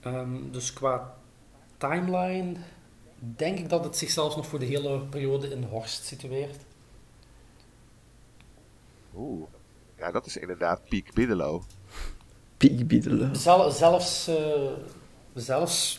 Ehm, 0.01 0.51
dus 0.51 0.73
qua 0.73 1.15
timeline 1.79 2.55
denk 3.19 3.59
ik 3.59 3.69
dat 3.69 3.85
het 3.85 3.97
zich 3.97 4.11
zelfs 4.11 4.37
nog 4.37 4.47
voor 4.47 4.59
de 4.59 4.65
hele 4.65 4.99
periode 5.01 5.51
in 5.51 5.63
Horst 5.63 6.05
situeert. 6.05 6.57
Oeh. 9.17 9.49
Ja, 9.99 10.11
dat 10.11 10.27
is 10.27 10.37
inderdaad 10.37 10.85
Piek 10.89 11.13
Biddelo. 11.15 11.63
Piek. 12.57 13.03
Zel- 13.33 13.71
zelfs, 13.71 14.29
eh, 14.29 14.71
zelfs 15.35 15.97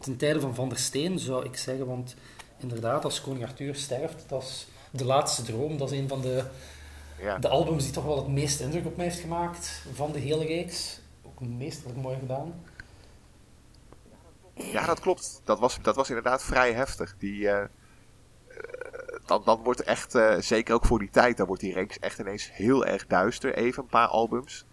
ten 0.00 0.16
tijde 0.16 0.40
van 0.40 0.54
Van 0.54 0.68
der 0.68 0.78
Steen 0.78 1.18
zou 1.18 1.44
ik 1.44 1.56
zeggen, 1.56 1.86
want 1.86 2.14
inderdaad, 2.58 3.04
als 3.04 3.20
koning 3.20 3.44
Arthur 3.44 3.74
sterft, 3.74 4.24
dat 4.28 4.42
is 4.42 4.66
de 4.90 5.04
laatste 5.04 5.42
droom. 5.42 5.78
Dat 5.78 5.92
is 5.92 5.98
een 5.98 6.08
van 6.08 6.20
de, 6.20 6.44
Ja. 7.20 7.38
de 7.38 7.48
albums 7.48 7.84
die 7.84 7.92
toch 7.92 8.04
wel 8.04 8.16
het 8.16 8.28
meeste 8.28 8.62
indruk 8.62 8.86
op 8.86 8.96
mij 8.96 9.04
heeft 9.06 9.20
gemaakt 9.20 9.82
van 9.92 10.12
de 10.12 10.18
hele 10.18 10.44
reeks. 10.44 11.00
Ook 11.26 11.40
meesterlijk 11.40 11.98
mooi 11.98 12.18
gedaan. 12.18 12.54
ja, 14.54 14.86
dat 14.86 15.00
klopt. 15.00 15.40
Dat 15.44 15.58
was, 15.58 15.78
dat 15.82 15.96
was 15.96 16.08
inderdaad 16.08 16.42
vrij 16.42 16.72
heftig. 16.72 17.14
Die, 17.18 17.48
eh, 17.48 17.64
dan, 19.30 19.42
dan 19.44 19.60
wordt 19.62 19.82
echt, 19.82 20.14
eh, 20.14 20.36
zeker 20.38 20.74
ook 20.74 20.84
voor 20.86 20.98
die 20.98 21.10
tijd, 21.10 21.36
dan 21.36 21.46
wordt 21.46 21.62
die 21.62 21.72
reeks 21.74 21.98
echt 21.98 22.18
ineens 22.18 22.50
heel 22.52 22.86
erg 22.86 23.06
duister. 23.06 23.54
Even 23.54 23.82
een 23.82 23.88
paar 23.88 24.06
albums. 24.08 24.64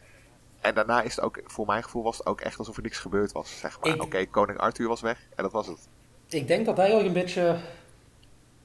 En 0.61 0.75
daarna 0.75 1.01
is 1.01 1.15
het 1.15 1.23
ook, 1.25 1.41
voor 1.45 1.65
mijn 1.65 1.83
gevoel, 1.83 2.03
was 2.03 2.17
het 2.17 2.25
ook 2.27 2.41
echt 2.41 2.59
alsof 2.59 2.75
er 2.77 2.83
niks 2.83 2.97
gebeurd 2.97 3.31
was. 3.31 3.59
Zeg 3.59 3.79
maar, 3.81 3.99
oké, 3.99 4.25
koning 4.25 4.57
Arthur 4.57 4.87
was 4.87 5.01
weg 5.01 5.27
en 5.35 5.43
dat 5.43 5.51
was 5.51 5.67
het. 5.67 5.87
Ik 6.29 6.47
denk 6.47 6.65
dat 6.65 6.75
dat 6.75 6.85
eigenlijk 6.85 7.15
een 7.15 7.21
beetje 7.23 7.57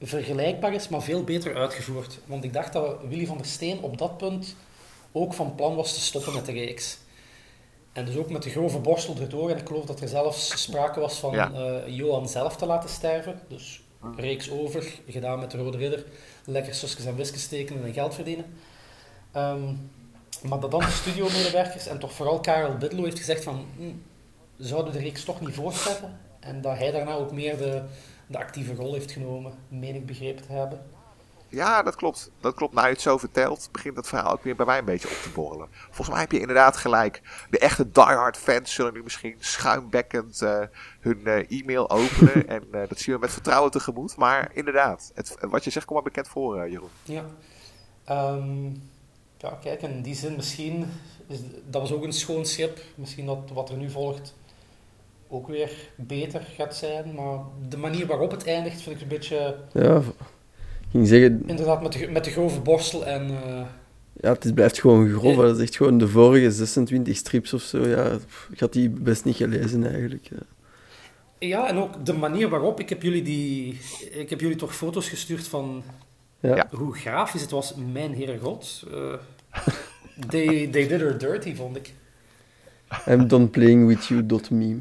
vergelijkbaar 0.01 0.73
is, 0.73 0.87
maar 0.89 1.01
veel 1.01 1.23
beter 1.23 1.55
uitgevoerd. 1.55 2.19
Want 2.25 2.43
ik 2.43 2.53
dacht 2.53 2.73
dat 2.73 2.97
Willy 3.07 3.25
van 3.25 3.37
der 3.37 3.45
Steen 3.45 3.79
op 3.81 3.97
dat 3.97 4.17
punt 4.17 4.55
ook 5.11 5.33
van 5.33 5.55
plan 5.55 5.75
was 5.75 5.93
te 5.93 5.99
stoppen 6.01 6.33
met 6.33 6.45
de 6.45 6.51
reeks. 6.51 6.97
En 7.93 8.05
dus 8.05 8.15
ook 8.17 8.29
met 8.29 8.43
de 8.43 8.49
grove 8.49 8.79
borstel 8.79 9.15
erdoor. 9.19 9.49
En 9.49 9.57
ik 9.57 9.67
geloof 9.67 9.85
dat 9.85 9.99
er 10.01 10.07
zelfs 10.07 10.61
sprake 10.61 10.99
was 10.99 11.19
van 11.19 11.31
Ja. 11.33 11.51
eh, 11.53 11.87
Johan 11.95 12.27
zelf 12.29 12.55
te 12.55 12.65
laten 12.65 12.89
sterven. 12.89 13.39
Dus 13.47 13.83
reeks 14.15 14.51
over, 14.51 14.93
gedaan 15.07 15.39
met 15.39 15.51
de 15.51 15.57
Rode 15.57 15.77
Ridder. 15.77 16.05
Lekker 16.45 16.73
susjes 16.73 17.05
en 17.05 17.15
wisjes 17.15 17.47
tekenen 17.47 17.85
en 17.85 17.93
geld 17.93 18.15
verdienen. 18.15 18.45
Ehm, 19.31 19.73
maar 20.43 20.59
dat 20.59 20.71
dan 20.71 20.79
de 20.79 20.91
studiomedewerkers 20.91 21.87
en 21.87 21.99
toch 21.99 22.13
vooral 22.13 22.39
Karel 22.39 22.77
Bidlo 22.77 23.03
heeft 23.03 23.17
gezegd 23.17 23.43
van... 23.43 23.65
"Hm, 23.77 23.91
zouden 24.57 24.93
de 24.93 24.99
reeks 24.99 25.23
toch 25.23 25.41
niet 25.41 25.55
voortzetten? 25.55 26.19
En 26.39 26.61
dat 26.61 26.77
hij 26.77 26.91
daarna 26.91 27.13
ook 27.13 27.31
meer 27.31 27.57
de, 27.57 27.81
de 28.27 28.37
actieve 28.37 28.75
rol 28.75 28.93
heeft 28.93 29.11
genomen, 29.11 29.53
meen 29.67 29.95
ik 29.95 30.05
begrepen 30.05 30.45
te 30.45 30.51
hebben. 30.51 30.81
Ja, 31.53 31.83
dat 31.83 31.95
klopt. 31.95 32.31
Dat 32.39 32.53
klopt. 32.53 32.73
Nou, 32.73 32.87
je 32.87 32.93
het 32.93 33.01
zo 33.01 33.17
vertelt, 33.17 33.69
begint 33.71 33.95
dat 33.95 34.07
verhaal 34.07 34.31
ook 34.31 34.43
weer 34.43 34.55
bij 34.55 34.65
mij 34.65 34.77
een 34.77 34.85
beetje 34.85 35.07
op 35.07 35.21
te 35.21 35.29
borrelen. 35.29 35.67
Volgens 35.71 36.09
mij 36.09 36.19
heb 36.19 36.31
je 36.31 36.39
inderdaad 36.39 36.77
gelijk. 36.77 37.21
De 37.49 37.59
echte 37.59 37.91
diehard 37.91 38.37
fans 38.37 38.73
zullen 38.73 38.93
nu 38.93 39.03
misschien 39.03 39.35
schuimbekkend 39.39 40.41
eh, 40.41 40.61
hun 40.99 41.25
eh, 41.25 41.59
e-mail 41.59 41.89
openen. 41.89 42.47
en 42.55 42.63
eh, 42.71 42.87
dat 42.87 42.99
zien 42.99 43.15
we 43.15 43.21
met 43.21 43.31
vertrouwen 43.31 43.71
tegemoet. 43.71 44.15
Maar 44.15 44.51
inderdaad, 44.53 45.11
het, 45.15 45.37
wat 45.39 45.63
je 45.63 45.69
zegt 45.69 45.85
komt 45.85 46.03
maar 46.03 46.11
bekend 46.11 46.27
voor, 46.27 46.61
eh, 46.61 46.71
Jeroen. 46.71 46.89
Ja. 47.03 47.25
Ehm, 48.03 48.65
ja, 49.37 49.57
kijk, 49.61 49.81
in 49.81 50.01
die 50.01 50.15
zin 50.15 50.35
misschien, 50.35 50.91
is, 51.27 51.39
dat 51.69 51.81
was 51.81 51.91
ook 51.91 52.03
een 52.03 52.13
schoon 52.13 52.45
schip. 52.45 52.79
Misschien 52.95 53.25
dat 53.25 53.49
wat 53.53 53.69
er 53.69 53.77
nu 53.77 53.89
volgt 53.89 54.35
ook 55.27 55.47
weer 55.47 55.89
beter 55.95 56.41
gaat 56.41 56.75
zijn. 56.75 57.13
Maar 57.13 57.39
de 57.69 57.77
manier 57.77 58.07
waarop 58.07 58.31
het 58.31 58.47
eindigt 58.47 58.81
vind 58.81 58.95
ik 58.95 59.01
een 59.01 59.07
beetje, 59.07 59.57
Ja, 59.71 60.01
ging 60.93 61.07
zeggen, 61.07 61.43
inderdaad, 61.45 61.81
met 61.81 61.91
de, 61.91 62.07
met 62.11 62.23
de 62.23 62.31
grove 62.31 62.59
borstel 62.59 63.05
en... 63.05 63.29
eh, 63.29 63.61
ja, 64.13 64.31
het 64.31 64.45
is, 64.45 64.51
blijft 64.51 64.79
gewoon 64.79 65.09
grof. 65.09 65.35
Dat 65.35 65.55
is 65.57 65.61
echt 65.63 65.75
gewoon 65.75 65.97
de 65.97 66.07
vorige 66.07 66.51
26 66.51 67.17
strips 67.17 67.53
of 67.53 67.61
zo. 67.61 67.87
Ja, 67.87 68.17
ik 68.51 68.59
had 68.59 68.73
die 68.73 68.89
best 68.89 69.25
niet 69.25 69.35
gelezen 69.35 69.87
eigenlijk. 69.89 70.27
Ja. 70.31 70.37
Ja, 71.39 71.67
en 71.67 71.77
ook 71.77 72.05
de 72.05 72.13
manier 72.13 72.49
waarop. 72.49 72.79
Ik 72.79 72.89
heb 72.89 73.01
jullie, 73.01 73.21
die, 73.23 73.79
ik 74.11 74.29
heb 74.29 74.39
jullie 74.39 74.55
toch 74.55 74.75
foto's 74.75 75.09
gestuurd 75.09 75.47
van 75.47 75.83
Ja. 76.39 76.55
Ja. 76.55 76.67
hoe 76.71 76.95
grafisch 76.95 77.41
het 77.41 77.51
was. 77.51 77.73
Mijn 77.91 78.13
heren 78.13 78.39
god. 78.39 78.83
Eh, 78.91 79.13
they, 80.29 80.67
they 80.71 80.87
did 80.87 80.99
her 81.01 81.17
dirty, 81.17 81.55
vond 81.55 81.75
ik. 81.75 81.93
I'm 83.07 83.27
done 83.27 83.47
playing 83.47 83.87
with 83.87 84.05
you, 84.05 84.25
dot 84.25 84.49
meme. 84.49 84.79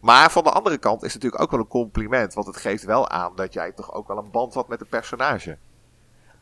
Maar 0.00 0.30
van 0.30 0.44
de 0.44 0.50
andere 0.50 0.78
kant 0.78 1.02
is 1.02 1.12
het 1.12 1.22
natuurlijk 1.22 1.42
ook 1.42 1.50
wel 1.50 1.60
een 1.60 1.66
compliment. 1.66 2.34
Want 2.34 2.46
het 2.46 2.56
geeft 2.56 2.84
wel 2.84 3.08
aan 3.08 3.32
dat 3.36 3.52
jij 3.52 3.72
toch 3.72 3.92
ook 3.94 4.08
wel 4.08 4.18
een 4.18 4.30
band 4.30 4.54
had 4.54 4.68
met 4.68 4.78
de 4.78 4.84
personage. 4.84 5.58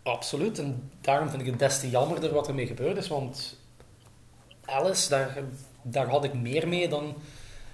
Absoluut. 0.02 0.58
En 0.58 0.90
daarom 1.00 1.28
vind 1.28 1.40
ik 1.42 1.46
het 1.48 1.58
des 1.58 1.80
te 1.80 1.90
jammerder 1.90 2.32
wat 2.32 2.48
ermee 2.48 2.66
gebeurd 2.66 2.96
is. 2.96 3.08
Want 3.08 3.58
Alice, 4.64 5.08
daar, 5.08 5.42
daar 5.82 6.08
had 6.08 6.24
ik 6.24 6.34
meer 6.34 6.68
mee 6.68 6.88
dan 6.88 7.14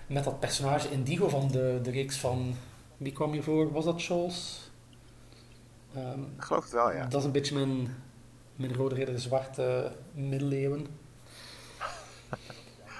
met 0.06 0.24
dat 0.24 0.40
personage 0.40 0.90
Indigo 0.90 1.28
van 1.28 1.48
de, 1.48 1.78
de 1.82 1.90
reeks 1.90 2.18
van... 2.18 2.54
Wie 2.96 3.12
kwam 3.12 3.32
hiervoor? 3.32 3.72
Was 3.72 3.84
dat 3.84 4.00
Scholz? 4.00 4.58
Ehm, 5.94 6.20
Ik 6.36 6.42
geloof 6.44 6.62
het 6.62 6.72
wel, 6.72 6.92
ja. 6.92 7.06
Dat 7.06 7.20
is 7.20 7.26
een 7.26 7.32
beetje 7.32 7.54
mijn, 7.54 7.96
mijn 8.56 8.74
rode 8.74 8.94
ridder 8.94 9.20
zwarte 9.20 9.92
middeleeuwen. 10.12 10.86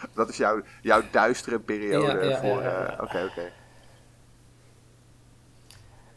Dat 0.15 0.29
is 0.29 0.37
jouw, 0.37 0.63
jouw 0.83 1.03
duistere 1.11 1.59
periode 1.59 2.07
Ja, 2.07 2.23
ja, 2.31 2.41
voor... 2.41 2.63
ja, 2.63 2.71
ja, 2.71 2.87
eh, 2.87 2.97
ja. 2.97 3.03
Oké, 3.05 3.29
oké. 3.31 3.51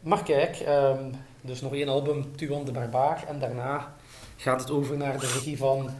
Maar 0.00 0.22
kijk, 0.22 0.56
ehm, 0.56 1.12
dus 1.40 1.60
nog 1.60 1.74
één 1.74 1.88
album, 1.88 2.36
Tuan 2.36 2.64
de 2.64 2.72
Barbaar. 2.72 3.24
En 3.28 3.38
daarna 3.38 3.94
gaat 4.36 4.60
het 4.60 4.70
over 4.70 4.96
naar 4.96 5.12
de 5.18 5.26
regie 5.26 5.56
van... 5.56 5.90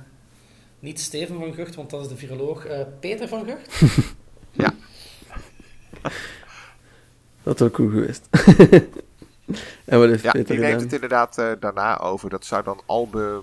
Niet 0.80 1.01
Steven 1.01 1.39
van 1.39 1.55
Gucht, 1.55 1.74
want 1.74 1.91
dat 1.91 2.01
is 2.01 2.09
de 2.09 2.16
viroloog. 2.16 2.64
eh, 2.64 2.80
Peter 3.01 3.28
van 3.28 3.45
Gucht. 3.45 3.80
Dat 7.43 7.61
is 7.61 7.66
ook 7.66 7.74
goed 7.74 7.91
geweest. 7.93 8.28
en 9.84 9.99
wat 9.99 10.09
heeft 10.09 10.22
Ja, 10.22 10.30
Peter 10.30 10.47
die 10.47 10.59
neemt 10.59 10.61
gedaan? 10.66 10.80
het 10.82 10.93
inderdaad 10.93 11.39
eh, 11.39 11.51
daarna 11.61 11.99
over. 11.99 12.30
Dat 12.30 12.45
zou 12.45 12.64
dan 12.64 12.80
album 12.86 13.43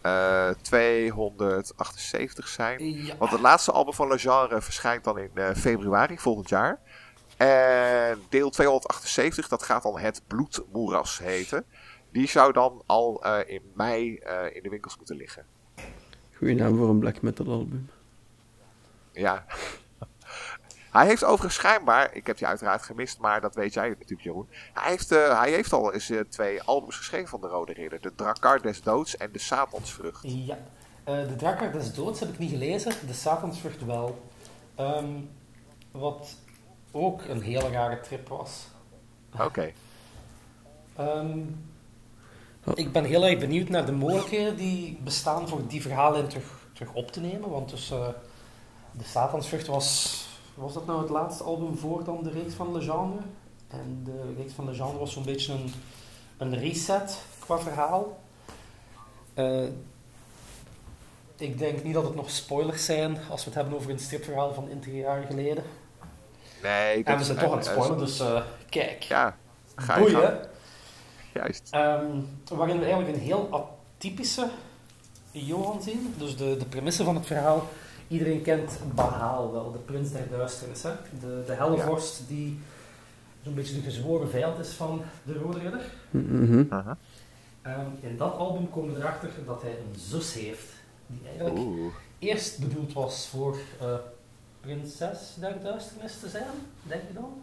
eh, 0.00 0.50
278 0.62 2.48
zijn. 2.48 3.04
Ja. 3.04 3.16
Want 3.16 3.30
het 3.30 3.40
laatste 3.40 3.72
album 3.72 3.94
van 3.94 4.08
Le 4.08 4.18
Genre 4.18 4.60
verschijnt 4.60 5.04
dan 5.04 5.18
in 5.18 5.30
eh, 5.34 5.54
februari 5.54 6.18
volgend 6.18 6.48
jaar. 6.48 6.80
En 7.36 8.18
deel 8.28 8.50
278, 8.50 9.48
dat 9.48 9.62
gaat 9.62 9.82
dan 9.82 9.98
Het 9.98 10.22
Bloedmoeras 10.26 11.18
heten. 11.18 11.64
Die 12.10 12.28
zou 12.28 12.52
dan 12.52 12.82
al 12.86 13.24
eh, 13.24 13.54
in 13.54 13.62
mei 13.74 14.16
eh, 14.16 14.56
in 14.56 14.62
de 14.62 14.68
winkels 14.68 14.96
moeten 14.96 15.16
liggen. 15.16 15.46
Goeie 16.36 16.54
naam 16.54 16.76
voor 16.76 16.88
een 16.88 16.98
black 16.98 17.22
metal 17.22 17.46
album. 17.46 17.90
Ja. 19.12 19.46
Hij 20.90 21.06
heeft 21.06 21.24
overigens 21.24 21.54
schijnbaar, 21.54 22.14
ik 22.14 22.26
heb 22.26 22.38
die 22.38 22.46
uiteraard 22.46 22.82
gemist, 22.82 23.18
maar 23.18 23.40
dat 23.40 23.54
weet 23.54 23.74
jij 23.74 23.88
natuurlijk 23.88 24.20
Jeroen. 24.20 24.48
Hij 24.72 24.90
heeft, 24.90 25.12
eh, 25.12 25.40
hij 25.40 25.50
heeft 25.50 25.72
al 25.72 25.92
eens 25.92 26.10
eh, 26.10 26.20
twee 26.20 26.62
albums 26.62 26.96
geschreven 26.96 27.28
van 27.28 27.40
de 27.40 27.46
Rode 27.46 27.72
Ridder. 27.72 28.00
De 28.00 28.14
Drakar 28.14 28.62
des 28.62 28.82
Doods 28.82 29.16
en 29.16 29.32
de 29.32 29.38
Satansvrucht. 29.38 30.20
Ja. 30.22 30.58
Eh, 31.04 31.28
de 31.28 31.36
Drakkar 31.36 31.72
des 31.72 31.94
Doods 31.94 32.20
heb 32.20 32.28
ik 32.28 32.38
niet 32.38 32.50
gelezen. 32.50 32.92
De 33.06 33.12
Satansvrucht 33.12 33.84
wel. 33.84 34.22
Ehm, 34.74 35.12
wat 35.90 36.36
ook 36.90 37.22
een 37.22 37.42
hele 37.42 37.70
rare 37.70 38.00
trip 38.00 38.28
was. 38.28 38.66
Oké. 39.46 39.72
Ehm. 40.96 41.38
Ik 42.74 42.92
ben 42.92 43.04
heel 43.04 43.26
erg 43.26 43.38
benieuwd 43.38 43.68
naar 43.68 43.86
de 43.86 43.92
mogelijkheden 43.92 44.56
die 44.56 44.98
bestaan 45.04 45.48
voor 45.48 45.66
die 45.66 45.82
verhalen 45.82 46.28
terug, 46.28 46.44
terug 46.72 46.92
op 46.92 47.12
te 47.12 47.20
nemen. 47.20 47.50
Want 47.50 47.70
dus, 47.70 47.88
de 48.92 49.04
Satansvrucht 49.04 49.66
was... 49.66 50.27
Was 50.58 50.74
dat 50.74 50.86
nou 50.86 51.00
het 51.00 51.10
laatste 51.10 51.44
album 51.44 51.78
voor 51.78 52.04
dan 52.04 52.22
de 52.22 52.30
reeks 52.30 52.54
van 52.54 52.72
Le 52.72 52.80
Genre? 52.80 53.20
En 53.68 54.00
de 54.04 54.34
reeks 54.36 54.52
van 54.52 54.64
Le 54.64 54.74
Genre 54.74 54.98
was 54.98 55.12
zo'n 55.12 55.24
beetje 55.24 55.52
een, 55.52 55.72
een 56.36 56.58
reset 56.58 57.18
qua 57.38 57.58
verhaal. 57.58 58.18
Eh, 59.34 59.64
ik 61.36 61.58
denk 61.58 61.84
niet 61.84 61.94
dat 61.94 62.04
het 62.04 62.14
nog 62.14 62.30
spoilers 62.30 62.84
zijn 62.84 63.18
als 63.30 63.44
we 63.44 63.50
het 63.50 63.54
hebben 63.54 63.74
over 63.74 63.90
een 63.90 63.98
stripverhaal 63.98 64.54
van 64.54 64.68
intig 64.68 64.92
jaar 64.92 65.22
geleden. 65.22 65.64
Nee, 66.62 66.96
dat 66.96 67.06
En 67.06 67.18
we 67.18 67.24
zijn 67.24 67.38
toch 67.38 67.50
aan 67.50 67.56
het 67.56 67.66
spoilen, 67.66 67.98
dus 67.98 68.20
eh, 68.20 68.42
kijk. 68.68 69.02
Ja, 69.02 69.36
ga. 69.74 69.98
Boeien. 69.98 70.38
Juist. 71.34 71.68
Ehm, 71.70 72.06
waarin 72.48 72.78
we 72.78 72.84
eigenlijk 72.84 73.16
een 73.16 73.22
heel 73.22 73.48
atypische 73.50 74.48
Johan 75.30 75.82
zien. 75.82 76.14
Dus 76.16 76.36
de, 76.36 76.56
de 76.56 76.64
premisse 76.64 77.04
van 77.04 77.14
het 77.14 77.26
verhaal. 77.26 77.66
Iedereen 78.08 78.42
kent 78.42 78.78
Bahaal 78.94 79.52
wel, 79.52 79.72
de 79.72 79.78
prins 79.78 80.12
der 80.12 80.28
duisternis. 80.30 80.82
Hè? 80.82 80.90
De, 81.20 81.42
de 81.46 81.52
hellevorst 81.52 82.22
die 82.28 82.58
zo'n 83.44 83.54
beetje 83.54 83.74
de 83.74 83.80
gezworen 83.80 84.30
vijand 84.30 84.58
is 84.58 84.68
van 84.68 85.02
de 85.22 85.32
Rode 85.32 85.58
Ridder. 85.58 85.92
Mhm. 86.10 86.64
Aha. 86.68 86.96
Ehm, 87.62 87.90
in 88.00 88.16
dat 88.16 88.34
album 88.34 88.70
komen 88.70 88.94
we 88.94 89.00
erachter 89.00 89.30
dat 89.46 89.62
hij 89.62 89.70
een 89.70 90.00
zus 90.00 90.34
heeft. 90.34 90.66
Die 91.06 91.20
eigenlijk 91.28 91.58
Oeh. 91.58 91.94
eerst 92.18 92.58
bedoeld 92.58 92.92
was 92.92 93.26
voor 93.26 93.56
eh, 93.80 93.94
prinses 94.60 95.34
der 95.38 95.62
duisternis 95.62 96.18
te 96.20 96.28
zijn, 96.28 96.44
denk 96.82 97.02
je 97.08 97.14
dan? 97.14 97.42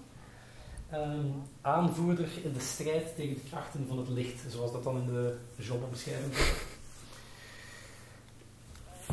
Ehm, 0.89 1.25
aanvoerder 1.61 2.29
in 2.43 2.53
de 2.53 2.59
strijd 2.59 3.15
tegen 3.15 3.33
de 3.33 3.49
krachten 3.49 3.85
van 3.87 3.97
het 3.97 4.09
licht, 4.09 4.41
zoals 4.49 4.71
dat 4.71 4.83
dan 4.83 4.97
in 4.97 5.05
de 5.05 5.35
genrebeschrijving 5.59 6.35
wordt. 6.35 6.63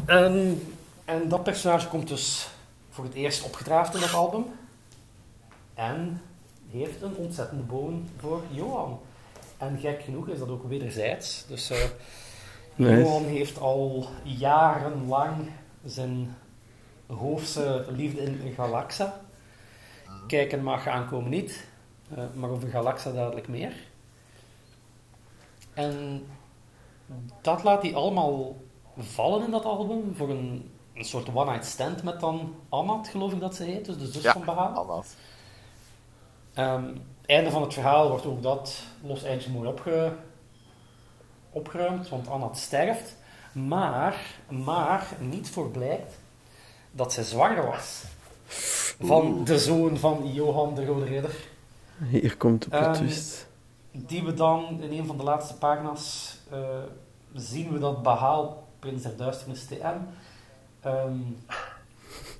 Ehm, 0.06 0.52
en 1.04 1.28
dat 1.28 1.42
personage 1.42 1.88
komt 1.88 2.08
dus 2.08 2.48
voor 2.90 3.04
het 3.04 3.14
eerst 3.14 3.44
opgedraafd 3.44 3.94
in 3.94 4.00
dat 4.00 4.14
album. 4.14 4.44
En 5.74 6.22
heeft 6.70 7.02
een 7.02 7.16
ontzettende 7.16 7.62
boon 7.62 8.08
voor 8.18 8.42
Johan. 8.50 9.00
En 9.58 9.78
gek 9.78 10.02
genoeg 10.02 10.28
is 10.28 10.38
dat 10.38 10.48
ook 10.48 10.68
wederzijds. 10.68 11.44
Dus 11.48 11.70
eh, 11.70 11.78
Nice. 12.74 13.02
Johan 13.02 13.24
heeft 13.24 13.58
al 13.58 14.06
jarenlang 14.22 15.50
zijn 15.84 16.36
hoofdse 17.06 17.84
liefde 17.88 18.22
in 18.22 18.52
Galaxa. 18.54 19.20
Kijken 20.26 20.62
mag 20.62 20.86
aankomen 20.86 21.30
niet, 21.30 21.66
eh, 22.14 22.24
maar 22.34 22.50
over 22.50 22.68
Galaxa 22.68 23.12
dadelijk 23.12 23.48
meer. 23.48 23.72
En 25.74 26.24
dat 27.40 27.62
laat 27.62 27.82
hij 27.82 27.94
allemaal 27.94 28.56
vallen 28.98 29.44
in 29.44 29.50
dat 29.50 29.64
album 29.64 30.14
voor 30.16 30.30
een, 30.30 30.70
een 31.02 31.08
soort 31.08 31.28
one-night 31.34 31.64
stand 31.66 32.02
met 32.02 32.20
dan 32.20 32.54
Amat, 32.68 33.08
geloof 33.08 33.32
ik 33.32 33.40
dat 33.40 33.54
ze 33.54 33.64
heet, 33.64 33.84
dus 33.84 33.98
de 33.98 34.06
zus 34.06 34.22
Ja, 34.22 34.32
van 34.32 34.44
Baha. 34.44 34.64
Annat. 34.66 35.06
Ehm, 36.54 36.84
einde 37.26 37.50
van 37.50 37.62
het 37.62 37.72
verhaal 37.74 38.08
wordt 38.08 38.26
ook 38.26 38.42
dat 38.42 38.82
los 39.02 39.22
eindje 39.22 39.50
mooi 39.50 39.68
opge, 39.68 40.12
opgeruimd, 41.50 42.08
want 42.08 42.28
Anna 42.28 42.48
sterft. 42.54 43.16
Maar, 43.52 44.16
maar 44.48 45.06
niet 45.20 45.50
voor 45.50 45.70
blijkt 45.70 46.14
dat 46.90 47.12
zij 47.12 47.24
zwanger 47.24 47.66
was. 47.66 48.02
Van 49.00 49.26
Oeh. 49.26 49.46
de 49.46 49.58
zoon 49.58 49.96
van 49.96 50.32
Johan 50.32 50.74
de 50.74 50.84
Rode 50.84 51.04
Ridder. 51.04 51.34
Hier 52.08 52.36
komt 52.36 52.62
de 52.62 52.68
plot 52.68 52.82
Ehm, 52.82 52.92
twist. 52.94 53.46
die 53.90 54.22
we 54.24 54.34
dan 54.34 54.80
in 54.82 54.98
een 54.98 55.06
van 55.06 55.16
de 55.16 55.22
laatste 55.22 55.54
pagina's 55.54 56.36
uh, 56.52 56.58
zien 57.34 57.72
we 57.72 57.78
dat 57.78 58.02
Bahaal, 58.02 58.68
Prins 58.78 59.02
der 59.02 59.16
Duisternis 59.16 59.64
TM, 59.66 59.96
um, 60.86 61.36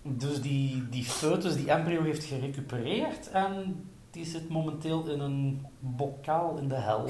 dus 0.02 0.40
die, 0.40 0.88
die 0.88 1.04
foetus, 1.04 1.54
die 1.54 1.70
embryo 1.70 2.02
heeft 2.02 2.24
gerecupereerd 2.24 3.30
en 3.30 3.86
die 4.10 4.24
zit 4.24 4.48
momenteel 4.48 5.04
in 5.08 5.20
een 5.20 5.66
bokaal 5.78 6.56
in 6.56 6.68
de 6.68 6.74
hel. 6.74 7.08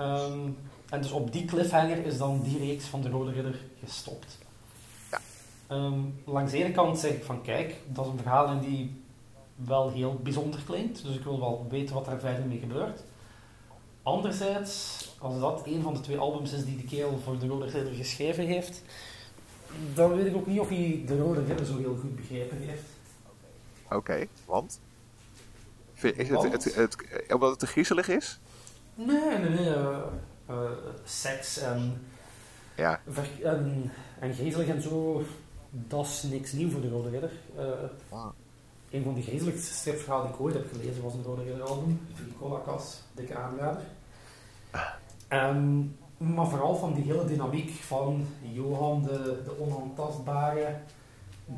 Um, 0.00 0.58
en 0.88 1.02
dus 1.02 1.10
op 1.10 1.32
die 1.32 1.44
cliffhanger 1.44 2.06
is 2.06 2.18
dan 2.18 2.42
die 2.42 2.58
reeks 2.58 2.84
van 2.84 3.00
de 3.00 3.08
Rode 3.08 3.32
Ridder 3.32 3.60
gestopt. 3.84 4.38
Ja. 5.10 5.20
Um, 5.76 6.22
langs 6.24 6.50
de 6.50 6.64
ene 6.64 6.72
kant 6.72 6.98
zeg 6.98 7.12
ik 7.12 7.24
van 7.24 7.42
kijk, 7.42 7.76
dat 7.86 8.04
is 8.04 8.10
een 8.10 8.18
verhaal 8.18 8.50
in 8.50 8.60
die 8.60 9.02
wel 9.54 9.90
heel 9.90 10.20
bijzonder 10.22 10.60
klinkt, 10.66 11.04
dus 11.04 11.16
ik 11.16 11.24
wil 11.24 11.40
wel 11.40 11.66
weten 11.70 11.94
wat 11.94 12.06
er 12.06 12.20
verder 12.20 12.44
mee 12.44 12.58
gebeurt. 12.58 13.02
Anderzijds, 14.02 15.08
als 15.18 15.40
dat 15.40 15.62
een 15.66 15.82
van 15.82 15.94
de 15.94 16.00
twee 16.00 16.18
albums 16.18 16.52
is 16.52 16.64
die 16.64 16.76
de 16.76 16.84
kerel 16.84 17.18
voor 17.24 17.38
de 17.38 17.46
Rode 17.46 17.66
Ridder 17.66 17.94
geschreven 17.94 18.46
heeft, 18.46 18.82
dan 19.94 20.14
weet 20.16 20.26
ik 20.26 20.36
ook 20.36 20.46
niet 20.46 20.60
of 20.60 20.68
hij 20.68 21.02
de 21.06 21.18
Rode 21.18 21.44
Ridder 21.44 21.66
zo 21.66 21.78
heel 21.78 21.96
goed 22.00 22.16
begrepen 22.16 22.58
heeft. 22.58 22.82
Oké, 23.90 24.26
want? 24.44 24.80
Is 25.94 26.28
het, 26.28 26.52
het, 26.52 26.74
het, 26.74 26.96
omdat 27.32 27.50
het 27.50 27.58
te 27.58 27.66
griezelig 27.66 28.08
is? 28.08 28.38
Nee, 28.94 29.38
nee, 29.38 29.48
nee. 29.48 29.66
Uh, 29.66 29.98
uh, 30.50 30.70
seks 31.04 31.58
en, 31.58 32.02
ja. 32.76 33.00
en, 33.42 33.92
en 34.18 34.34
griezelig 34.34 34.68
en 34.68 34.82
zo, 34.82 35.24
dat 35.70 36.06
is 36.06 36.22
niks 36.22 36.52
nieuw 36.52 36.70
voor 36.70 36.80
de 36.80 36.88
Rode 36.88 37.10
Ridder. 37.10 37.30
Uh, 37.56 37.62
wow. 38.08 38.32
Een 38.90 39.02
van 39.02 39.14
de 39.14 39.22
griezelijkste 39.22 39.74
stripverhalen 39.74 40.26
die 40.26 40.34
ik 40.34 40.40
ooit 40.40 40.54
heb 40.54 40.68
gelezen 40.72 41.02
was 41.02 41.14
een 41.14 41.22
Rode 41.22 41.42
Ridder 41.42 41.62
album, 41.62 42.00
Nicola 42.26 42.60
Cas, 42.64 43.02
dikke 43.12 43.34
aanrader. 43.34 43.82
Um, 45.28 45.96
maar 46.22 46.48
vooral 46.48 46.76
van 46.76 46.94
die 46.94 47.04
hele 47.04 47.24
dynamiek 47.24 47.70
van 47.70 48.26
Johan, 48.40 49.02
de, 49.02 49.42
de 49.44 49.60
onaantastbare 49.60 50.76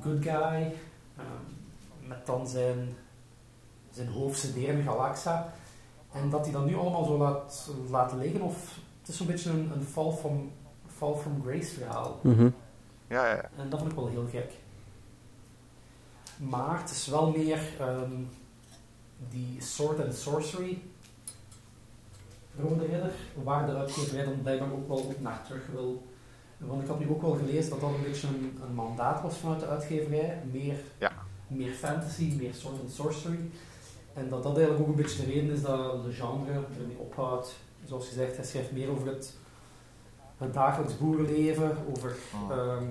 good 0.00 0.22
guy, 0.22 0.74
um, 1.18 1.56
met 2.08 2.26
dan 2.26 2.46
zijn, 2.48 2.96
zijn 3.90 4.08
hoofdstuderende 4.08 4.82
Galaxa. 4.82 5.52
En 6.12 6.30
dat 6.30 6.44
hij 6.44 6.52
dat 6.52 6.66
nu 6.66 6.76
allemaal 6.76 7.04
zo 7.04 7.18
laat, 7.18 7.70
laten 7.90 8.18
liggen, 8.18 8.40
of 8.40 8.78
het 9.00 9.08
is 9.08 9.16
zo'n 9.16 9.26
beetje 9.26 9.50
een, 9.50 9.70
een 9.74 9.84
fall, 9.84 10.12
from, 10.12 10.50
fall 10.96 11.14
from 11.14 11.42
grace 11.46 11.74
verhaal. 11.74 12.18
Mm 12.22 12.36
-hmm. 12.36 12.54
ja, 13.08 13.26
ja, 13.28 13.50
En 13.56 13.70
dat 13.70 13.78
vind 13.78 13.90
ik 13.90 13.98
wel 13.98 14.08
heel 14.08 14.26
gek. 14.30 14.52
Maar 16.36 16.80
het 16.80 16.90
is 16.90 17.06
wel 17.06 17.30
meer 17.30 17.60
um, 17.80 18.28
die 19.30 19.62
Sword 19.62 20.00
and 20.00 20.14
Sorcery 20.14 20.82
Rode 22.62 22.86
Ridder, 22.86 23.12
waar 23.42 23.66
de 23.66 23.74
uitgeverij 23.74 24.24
dan 24.24 24.42
blijkbaar 24.42 24.72
ook 24.72 24.88
wel 24.88 25.14
naar 25.18 25.42
terug 25.46 25.66
wil. 25.72 26.02
Want 26.58 26.82
ik 26.82 26.88
had 26.88 26.98
nu 26.98 27.08
ook 27.08 27.22
wel 27.22 27.34
gelezen 27.34 27.70
dat 27.70 27.80
dat 27.80 27.90
een 27.90 28.02
beetje 28.02 28.26
een, 28.26 28.58
een 28.68 28.74
mandaat 28.74 29.22
was 29.22 29.36
vanuit 29.36 29.60
de 29.60 29.66
uitgeverij. 29.66 30.42
Meer, 30.52 30.76
ja. 30.98 31.12
meer 31.46 31.72
fantasy, 31.72 32.34
meer 32.38 32.54
sword 32.54 32.80
and 32.80 32.92
sorcery. 32.92 33.38
En 34.12 34.28
dat 34.28 34.42
dat 34.42 34.56
eigenlijk 34.56 34.88
ook 34.88 34.96
een 34.96 35.02
beetje 35.02 35.26
de 35.26 35.32
reden 35.32 35.50
is 35.50 35.62
dat 35.62 36.04
de 36.04 36.12
genre 36.12 36.52
er 36.52 36.86
niet 36.88 36.98
ophoudt. 36.98 37.54
Zoals 37.84 38.08
gezegd, 38.08 38.36
hij 38.36 38.44
schrijft 38.44 38.72
meer 38.72 38.90
over 38.90 39.06
het, 39.06 39.34
het 40.38 40.54
dagelijks 40.54 40.98
boerenleven, 40.98 41.76
over 41.96 42.16
oh. 42.50 42.76
um, 42.76 42.88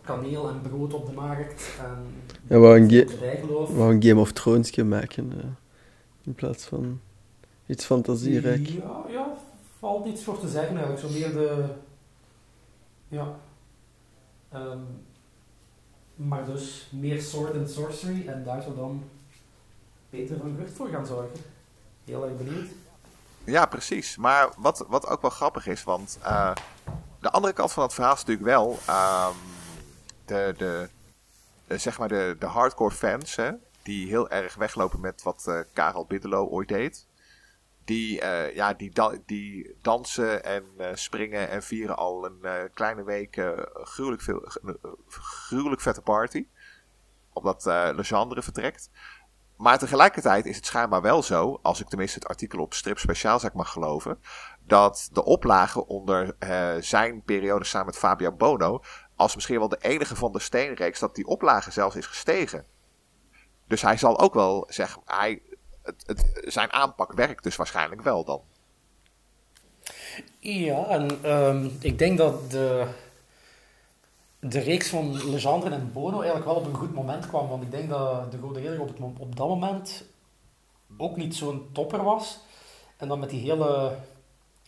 kaneel 0.00 0.48
en 0.48 0.60
brood 0.60 0.94
op 0.94 1.06
de 1.06 1.12
markt. 1.12 1.78
En 1.78 2.06
ja, 2.46 2.58
wou 2.58 3.94
een 3.94 4.02
Game 4.02 4.20
of 4.20 4.32
Thrones 4.32 4.76
maken 4.76 5.32
uh, 5.36 5.44
in 6.22 6.34
plaats 6.34 6.64
van 6.64 7.00
iets 7.68 7.84
fantasierijk. 7.84 8.66
Ja, 8.66 9.04
ja, 9.08 9.36
valt 9.78 10.06
iets 10.06 10.24
voor 10.24 10.40
te 10.40 10.48
zeggen 10.48 10.76
eigenlijk. 10.76 11.00
Zo 11.00 11.08
meer 11.08 11.32
de. 11.32 11.64
Ja. 13.08 13.34
Um, 14.54 14.86
maar 16.14 16.44
dus 16.44 16.88
meer 16.92 17.22
sword 17.22 17.56
and 17.56 17.70
sorcery 17.70 18.28
en 18.28 18.44
daar 18.44 18.62
zou 18.62 18.76
dan 18.76 19.04
Peter 20.10 20.36
van 20.36 20.56
Gucht 20.58 20.72
voor 20.72 20.88
gaan 20.88 21.06
zorgen. 21.06 21.40
Heel 22.04 22.24
erg 22.24 22.36
benieuwd. 22.36 22.68
Ja, 23.44 23.66
precies. 23.66 24.16
Maar 24.16 24.48
wat, 24.56 24.84
wat 24.88 25.06
ook 25.06 25.20
wel 25.20 25.30
grappig 25.30 25.66
is, 25.66 25.84
want 25.84 26.18
uh, 26.22 26.54
de 27.20 27.30
andere 27.30 27.52
kant 27.52 27.72
van 27.72 27.82
het 27.82 27.94
verhaal 27.94 28.14
is 28.14 28.24
natuurlijk 28.24 28.46
wel 28.46 28.70
um, 28.70 29.36
de, 30.24 30.54
de, 30.56 30.88
de, 31.66 31.78
zeg 31.78 31.98
maar 31.98 32.08
de, 32.08 32.36
de 32.38 32.46
hardcore 32.46 32.94
fans, 32.94 33.36
hè, 33.36 33.50
die 33.82 34.08
heel 34.08 34.30
erg 34.30 34.54
weglopen 34.54 35.00
met 35.00 35.22
wat 35.22 35.44
uh, 35.48 35.60
Karel 35.72 36.04
Biddelo 36.04 36.46
ooit 36.46 36.68
deed. 36.68 37.06
Die, 37.88 38.22
uh, 38.22 38.54
ja, 38.54 38.74
die, 38.74 38.92
die 39.26 39.76
dansen 39.82 40.44
en 40.44 40.64
springen 40.98 41.48
en 41.48 41.62
vieren 41.62 41.96
al 41.96 42.24
een 42.24 42.70
kleine 42.74 43.04
week 43.04 43.42
gruwelijk, 43.72 44.22
veel, 44.22 44.42
gruwelijk 45.08 45.80
vette 45.80 46.02
party. 46.02 46.46
Omdat 47.32 47.64
Legendre 47.94 48.42
vertrekt. 48.42 48.90
Maar 49.56 49.78
tegelijkertijd 49.78 50.46
is 50.46 50.56
het 50.56 50.66
schijnbaar 50.66 51.02
wel 51.02 51.22
zo, 51.22 51.58
als 51.62 51.80
ik 51.80 51.88
tenminste 51.88 52.18
het 52.18 52.28
artikel 52.28 52.58
op 52.58 52.74
Strip 52.74 52.98
Speciaal 52.98 53.40
zeg 53.40 53.52
mag 53.52 53.72
geloven, 53.72 54.20
dat 54.66 55.08
de 55.12 55.24
oplagen 55.24 55.86
onder 55.86 56.36
zijn 56.80 57.22
periode 57.22 57.64
samen 57.64 57.86
met 57.86 57.98
Fabio 57.98 58.32
Bono, 58.32 58.82
als 59.16 59.34
misschien 59.34 59.58
wel 59.58 59.68
de 59.68 59.80
enige 59.80 60.16
van 60.16 60.32
de 60.32 60.38
steenreeks, 60.38 60.98
dat 60.98 61.14
die 61.14 61.26
oplage 61.26 61.70
zelfs 61.70 61.96
is 61.96 62.06
gestegen. 62.06 62.64
Dus 63.66 63.82
hij 63.82 63.96
zal 63.96 64.18
ook 64.18 64.34
wel 64.34 64.64
zeggen, 64.68 65.02
hij, 65.04 65.42
het, 66.06 66.40
zijn 66.44 66.72
aanpak 66.72 67.12
werkt 67.12 67.42
dus 67.42 67.56
waarschijnlijk 67.56 68.02
wel 68.02 68.24
dan. 68.24 68.40
Ja, 70.38 70.86
en 70.86 71.32
um, 71.32 71.76
ik 71.80 71.98
denk 71.98 72.18
dat 72.18 72.50
de, 72.50 72.86
de 74.40 74.58
reeks 74.58 74.88
van 74.88 75.30
Legendre 75.30 75.70
en 75.74 75.92
Bono 75.92 76.16
eigenlijk 76.16 76.44
wel 76.44 76.56
op 76.56 76.66
een 76.66 76.74
goed 76.74 76.94
moment 76.94 77.26
kwam. 77.26 77.48
Want 77.48 77.62
ik 77.62 77.70
denk 77.70 77.88
dat 77.88 78.30
de 78.30 78.38
Rode 78.38 78.60
Ridder 78.60 78.80
op, 78.80 79.20
op 79.20 79.36
dat 79.36 79.48
moment 79.48 80.04
ook 80.96 81.16
niet 81.16 81.36
zo'n 81.36 81.68
topper 81.72 82.02
was. 82.02 82.38
En 82.96 83.08
dan 83.08 83.18
met 83.18 83.30
die 83.30 83.40
hele 83.40 83.96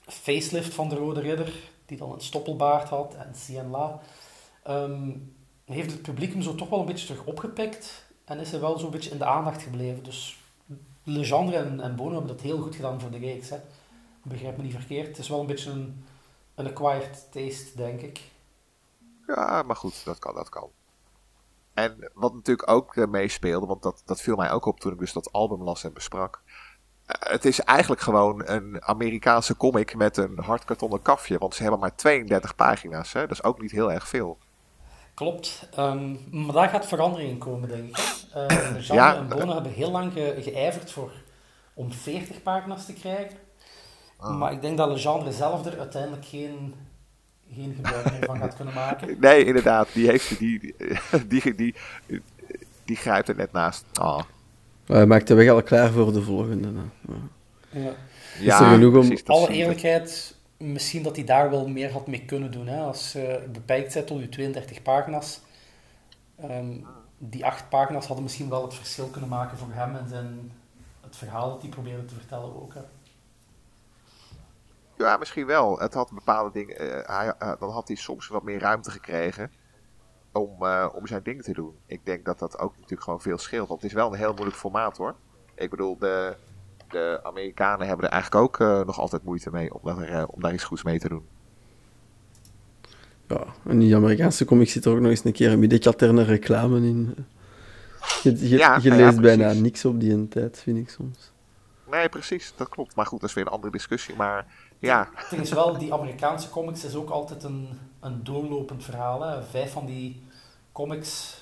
facelift 0.07 0.75
van 0.75 0.89
de 0.89 0.95
Rode 0.95 1.21
Ridder, 1.21 1.53
die 1.87 1.99
dan 1.99 2.13
een 2.13 2.21
stoppelbaard 2.21 2.89
had 2.89 3.15
en 3.15 3.35
CNLA, 3.47 4.01
um, 4.69 5.35
heeft 5.65 5.91
het 5.91 6.03
publiek 6.03 6.33
hem 6.33 6.43
zo 6.43 6.55
toch 6.55 6.69
wel 6.69 6.81
een 6.81 6.87
beetje 6.87 7.07
terug 7.07 7.25
opgepikt. 7.25 8.05
En 8.25 8.39
is 8.39 8.51
hij 8.51 8.61
wel 8.61 8.79
zo'n 8.79 8.91
beetje 8.91 9.11
in 9.11 9.19
de 9.19 9.25
aandacht 9.25 9.63
gebleven. 9.63 10.05
Dus 10.05 10.40
Legendre 11.11 11.57
en, 11.57 11.81
en 11.81 11.97
Bono 11.97 12.11
hebben 12.11 12.29
dat 12.37 12.41
heel 12.41 12.59
goed 12.59 12.75
gedaan 12.75 13.01
voor 13.01 13.11
de 13.11 13.19
reeks. 13.19 13.51
Hè. 13.51 13.61
Begrijp 14.23 14.57
me 14.57 14.63
niet 14.63 14.75
verkeerd. 14.75 15.07
Het 15.07 15.19
is 15.19 15.29
wel 15.29 15.41
een 15.41 15.47
beetje 15.47 15.71
een, 15.71 16.05
een 16.55 16.67
acquired 16.67 17.29
taste, 17.33 17.77
denk 17.77 18.01
ik. 18.01 18.21
Ja, 19.27 19.63
maar 19.63 19.77
goed, 19.77 20.05
dat 20.05 20.19
kan, 20.19 20.35
dat 20.35 20.49
kan. 20.49 20.71
En 21.75 22.11
wat 22.15 22.35
natuurlijk 22.35 22.71
ook 22.71 22.97
uh, 22.97 23.07
meespeelde, 23.07 23.67
want 23.67 23.83
dat, 23.83 24.03
dat 24.05 24.21
viel 24.21 24.37
mij 24.37 24.51
ook 24.51 24.65
op 24.65 24.81
toen 24.81 24.93
ik 24.93 24.99
dus 24.99 25.13
dat 25.13 25.33
album 25.33 25.63
las 25.63 25.85
en 25.85 25.93
besprak. 25.93 26.43
Uh, 26.47 27.31
het 27.33 27.45
is 27.45 27.61
eigenlijk 27.61 28.01
gewoon 28.01 28.43
een 28.49 28.83
Amerikaanse 28.83 29.57
comic 29.57 29.97
met 29.97 30.17
een 30.17 30.39
hardkartonnen 30.39 31.03
kafje, 31.03 31.39
want 31.39 31.55
ze 31.55 31.63
hebben 31.63 31.81
maar 31.81 31.95
32 31.95 32.55
pagina's. 32.55 33.13
Hè? 33.13 33.21
Dat 33.21 33.31
is 33.31 33.43
ook 33.43 33.61
niet 33.61 33.71
heel 33.71 33.93
erg 33.93 34.09
veel. 34.09 34.39
Klopt, 35.21 35.69
um, 35.79 36.19
maar 36.31 36.55
daar 36.55 36.69
gaat 36.69 36.87
verandering 36.87 37.31
in 37.31 37.39
komen, 37.39 37.69
denk 37.69 37.89
ik. 37.89 37.97
Uh, 38.37 38.47
Jean 38.87 38.97
ja, 38.97 39.17
en 39.17 39.29
Bono 39.29 39.53
hebben 39.53 39.73
heel 39.73 39.91
lang 39.91 40.13
ge 40.13 40.37
geijverd 40.41 40.91
voor, 40.91 41.13
om 41.75 41.93
40 41.93 42.43
pagina's 42.43 42.87
te 42.87 42.93
krijgen. 42.93 43.37
Ah. 44.17 44.39
Maar 44.39 44.53
ik 44.53 44.61
denk 44.61 44.77
dat 44.77 44.89
Legendre 44.89 45.33
zelf 45.33 45.67
er 45.67 45.79
uiteindelijk 45.79 46.25
geen 46.25 46.75
geen 47.55 47.75
gebruik 47.75 48.11
meer 48.11 48.25
van 48.25 48.39
gaat 48.39 48.57
kunnen 48.57 48.75
maken. 48.75 49.17
Nee, 49.21 49.45
inderdaad. 49.45 49.89
Die, 49.93 50.09
heeft, 50.09 50.39
die, 50.39 50.75
die, 51.29 51.55
die, 51.55 51.75
die, 52.85 52.97
grijpt 52.97 53.29
er 53.29 53.37
net 53.37 53.53
naast. 53.53 53.85
Oh. 54.01 54.21
Hij 54.87 55.07
maakt 55.07 55.27
de 55.27 55.35
weg 55.35 55.51
al 55.51 55.63
klaar 55.63 55.91
voor 55.91 56.13
de 56.13 56.23
volgende. 56.23 56.73
Ja. 57.71 57.93
Ja, 58.41 58.57
genoeg 58.57 58.95
om... 58.95 59.17
Alle 59.25 59.49
eerlijkheid, 59.49 60.37
misschien 60.61 61.03
dat 61.03 61.17
hij 61.17 61.25
daar 61.25 61.51
wel 61.51 61.69
meer 61.69 61.93
had 61.93 62.07
mee 62.07 62.25
kunnen 62.25 62.51
doen. 62.51 62.67
Hè? 62.67 62.83
Als 62.83 63.13
je 63.13 63.49
beperkt 63.53 63.93
zit 63.93 64.07
tot 64.07 64.21
je 64.21 64.29
32 64.29 64.83
pagina's. 64.83 65.41
Um, 66.45 66.87
die 67.19 67.47
acht 67.47 67.69
pagina's 67.69 68.07
hadden 68.07 68.25
misschien 68.25 68.49
wel 68.49 68.63
het 68.63 68.75
verschil 68.75 69.07
kunnen 69.07 69.31
maken 69.31 69.59
voor 69.59 69.69
hem 69.71 69.97
en 69.97 70.09
zijn, 70.09 70.53
het 71.01 71.17
verhaal 71.17 71.51
dat 71.51 71.61
hij 71.61 71.71
probeerde 71.71 72.05
te 72.05 72.15
vertellen 72.15 72.63
ook. 72.63 72.75
Hè? 72.75 72.81
Ja, 74.97 75.17
misschien 75.17 75.47
wel. 75.47 75.79
Het 75.79 75.95
had 75.95 76.13
bepaalde 76.13 76.51
dingen. 76.53 76.83
Uh, 76.83 77.07
hij, 77.07 77.35
uh, 77.43 77.53
dan 77.59 77.71
had 77.71 77.89
hij 77.89 77.97
soms 77.97 78.29
wat 78.29 78.43
meer 78.43 78.59
ruimte 78.59 78.91
gekregen. 78.91 79.53
Om, 80.33 80.63
uh, 80.63 80.89
om 80.93 81.07
zijn 81.07 81.23
ding 81.23 81.43
te 81.43 81.53
doen. 81.53 81.79
Ik 81.87 82.07
denk 82.07 82.25
dat 82.25 82.39
dat 82.39 82.59
ook 82.59 82.73
natuurlijk 82.75 83.03
gewoon 83.03 83.21
veel 83.21 83.39
scheelt. 83.39 83.69
Want 83.69 83.83
het 83.83 83.91
is 83.91 83.97
wel 83.97 84.13
een 84.13 84.19
heel 84.19 84.33
moeilijk 84.33 84.57
formaat 84.57 84.97
hoor. 84.97 85.15
Ik 85.55 85.71
bedoel, 85.71 85.99
de, 85.99 86.37
de 86.91 87.21
Amerikanen 87.23 87.87
hebben 87.87 88.07
er 88.07 88.13
eigenlijk 88.13 88.43
ook 88.45 88.87
nog 88.87 88.99
altijd 88.99 89.25
moeite 89.25 89.51
mee 89.51 89.75
om 89.75 89.81
daar, 89.85 90.27
om 90.27 90.41
daar 90.41 90.53
iets 90.53 90.65
goeds 90.65 90.83
mee 90.83 90.99
te 90.99 91.09
doen. 91.09 91.27
Ja, 93.29 93.45
en 93.67 93.79
die 93.79 93.97
Amerikaanse 93.97 94.45
comics 94.45 94.73
zit 94.73 94.85
er 94.85 94.93
ook 94.93 95.01
nog 95.01 95.11
eens 95.11 95.25
een 95.25 95.33
keer 95.33 95.53
een 95.53 95.59
middenkaterne 95.59 96.23
reclame 96.23 96.77
in. 96.77 97.15
Je, 98.23 98.49
je, 98.49 98.57
ja, 98.57 98.79
je 98.83 98.91
leest 98.91 99.15
ja, 99.15 99.21
bijna 99.21 99.53
niks 99.53 99.85
op 99.85 100.01
die 100.01 100.29
tijd, 100.29 100.59
vind 100.59 100.79
ik 100.79 100.91
soms. 100.91 101.33
Nee, 101.91 102.09
precies, 102.09 102.53
dat 102.57 102.69
klopt. 102.69 102.95
Maar 102.95 103.07
goed, 103.07 103.21
dat 103.21 103.29
is 103.29 103.35
weer 103.35 103.47
een 103.47 103.53
andere 103.53 103.73
discussie. 103.73 104.15
Maar 104.15 104.47
ja. 104.79 105.09
Het 105.15 105.31
ding 105.31 105.43
is 105.43 105.51
wel, 105.53 105.79
die 105.79 105.93
Amerikaanse 105.93 106.51
comics 106.51 106.85
is 106.85 106.95
ook 106.95 107.11
altijd 107.11 107.43
een, 107.43 107.69
een 108.01 108.25
doorlopend 108.25 108.85
verhaal. 108.85 109.23
Hè. 109.23 109.43
Vijf 109.43 109.73
van 109.73 109.87
die 109.87 110.23
comics 110.73 111.41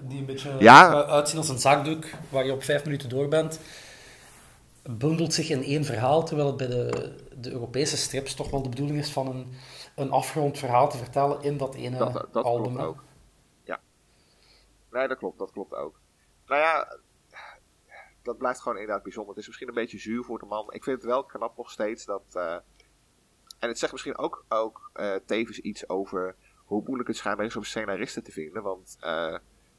die 0.00 0.18
een 0.18 0.26
beetje 0.26 0.50
Ja. 0.58 0.92
eh, 0.92 1.10
uitzien 1.12 1.38
als 1.38 1.48
een 1.48 1.58
zakdoek, 1.58 2.04
waar 2.28 2.44
je 2.44 2.52
op 2.52 2.62
vijf 2.62 2.84
minuten 2.84 3.08
door 3.08 3.28
bent, 3.28 3.60
bundelt 4.90 5.34
zich 5.34 5.48
in 5.50 5.62
één 5.62 5.84
verhaal, 5.84 6.24
terwijl 6.24 6.48
het 6.48 6.56
bij 6.56 6.66
de, 6.66 7.14
de 7.36 7.50
Europese 7.50 7.96
strips 7.96 8.34
toch 8.34 8.50
wel 8.50 8.62
de 8.62 8.68
bedoeling 8.68 8.98
is 8.98 9.12
van 9.12 9.26
een, 9.26 9.52
een 9.94 10.10
afgerond 10.10 10.58
verhaal 10.58 10.90
te 10.90 10.96
vertellen 10.96 11.42
in 11.42 11.56
dat 11.56 11.74
ene 11.74 11.98
Dat, 11.98 12.12
dat, 12.12 12.32
dat 12.32 12.44
album. 12.44 12.72
klopt 12.74 12.88
ook. 12.88 13.04
Ja. 13.64 13.80
Nee, 14.90 15.08
dat 15.08 15.18
klopt, 15.18 15.38
dat 15.38 15.50
klopt 15.52 15.74
ook. 15.74 16.00
Nou 16.46 16.60
ja, 16.60 16.98
dat 18.22 18.38
blijft 18.38 18.60
gewoon 18.60 18.78
inderdaad 18.78 19.02
bijzonder. 19.02 19.30
Het 19.30 19.40
is 19.40 19.46
misschien 19.46 19.68
een 19.68 19.74
beetje 19.74 19.98
zuur 19.98 20.24
voor 20.24 20.38
de 20.38 20.46
man. 20.46 20.72
Ik 20.72 20.84
vind 20.84 20.96
het 20.96 21.06
wel 21.06 21.24
knap 21.24 21.56
nog 21.56 21.70
steeds 21.70 22.04
dat... 22.04 22.22
eh, 22.32 22.56
en 23.58 23.68
het 23.68 23.78
zegt 23.78 23.92
misschien 23.92 24.18
ook, 24.18 24.44
ook 24.48 24.90
eh, 24.92 25.14
tevens 25.26 25.58
iets 25.58 25.88
over 25.88 26.36
hoe 26.64 26.82
moeilijk 26.84 27.08
het 27.08 27.16
schijnbaar 27.16 27.46
is 27.46 27.56
om 27.56 27.64
scenaristen 27.64 28.22
te 28.22 28.32
vinden. 28.32 28.62
Want 28.62 28.96
eh, 29.00 29.36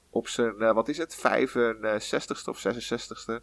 op 0.10 0.28
zijn, 0.28 0.58
wat 0.58 0.88
is 0.88 0.98
het, 0.98 1.18
65ste 1.18 2.50
of 2.50 2.68
66ste... 2.68 3.42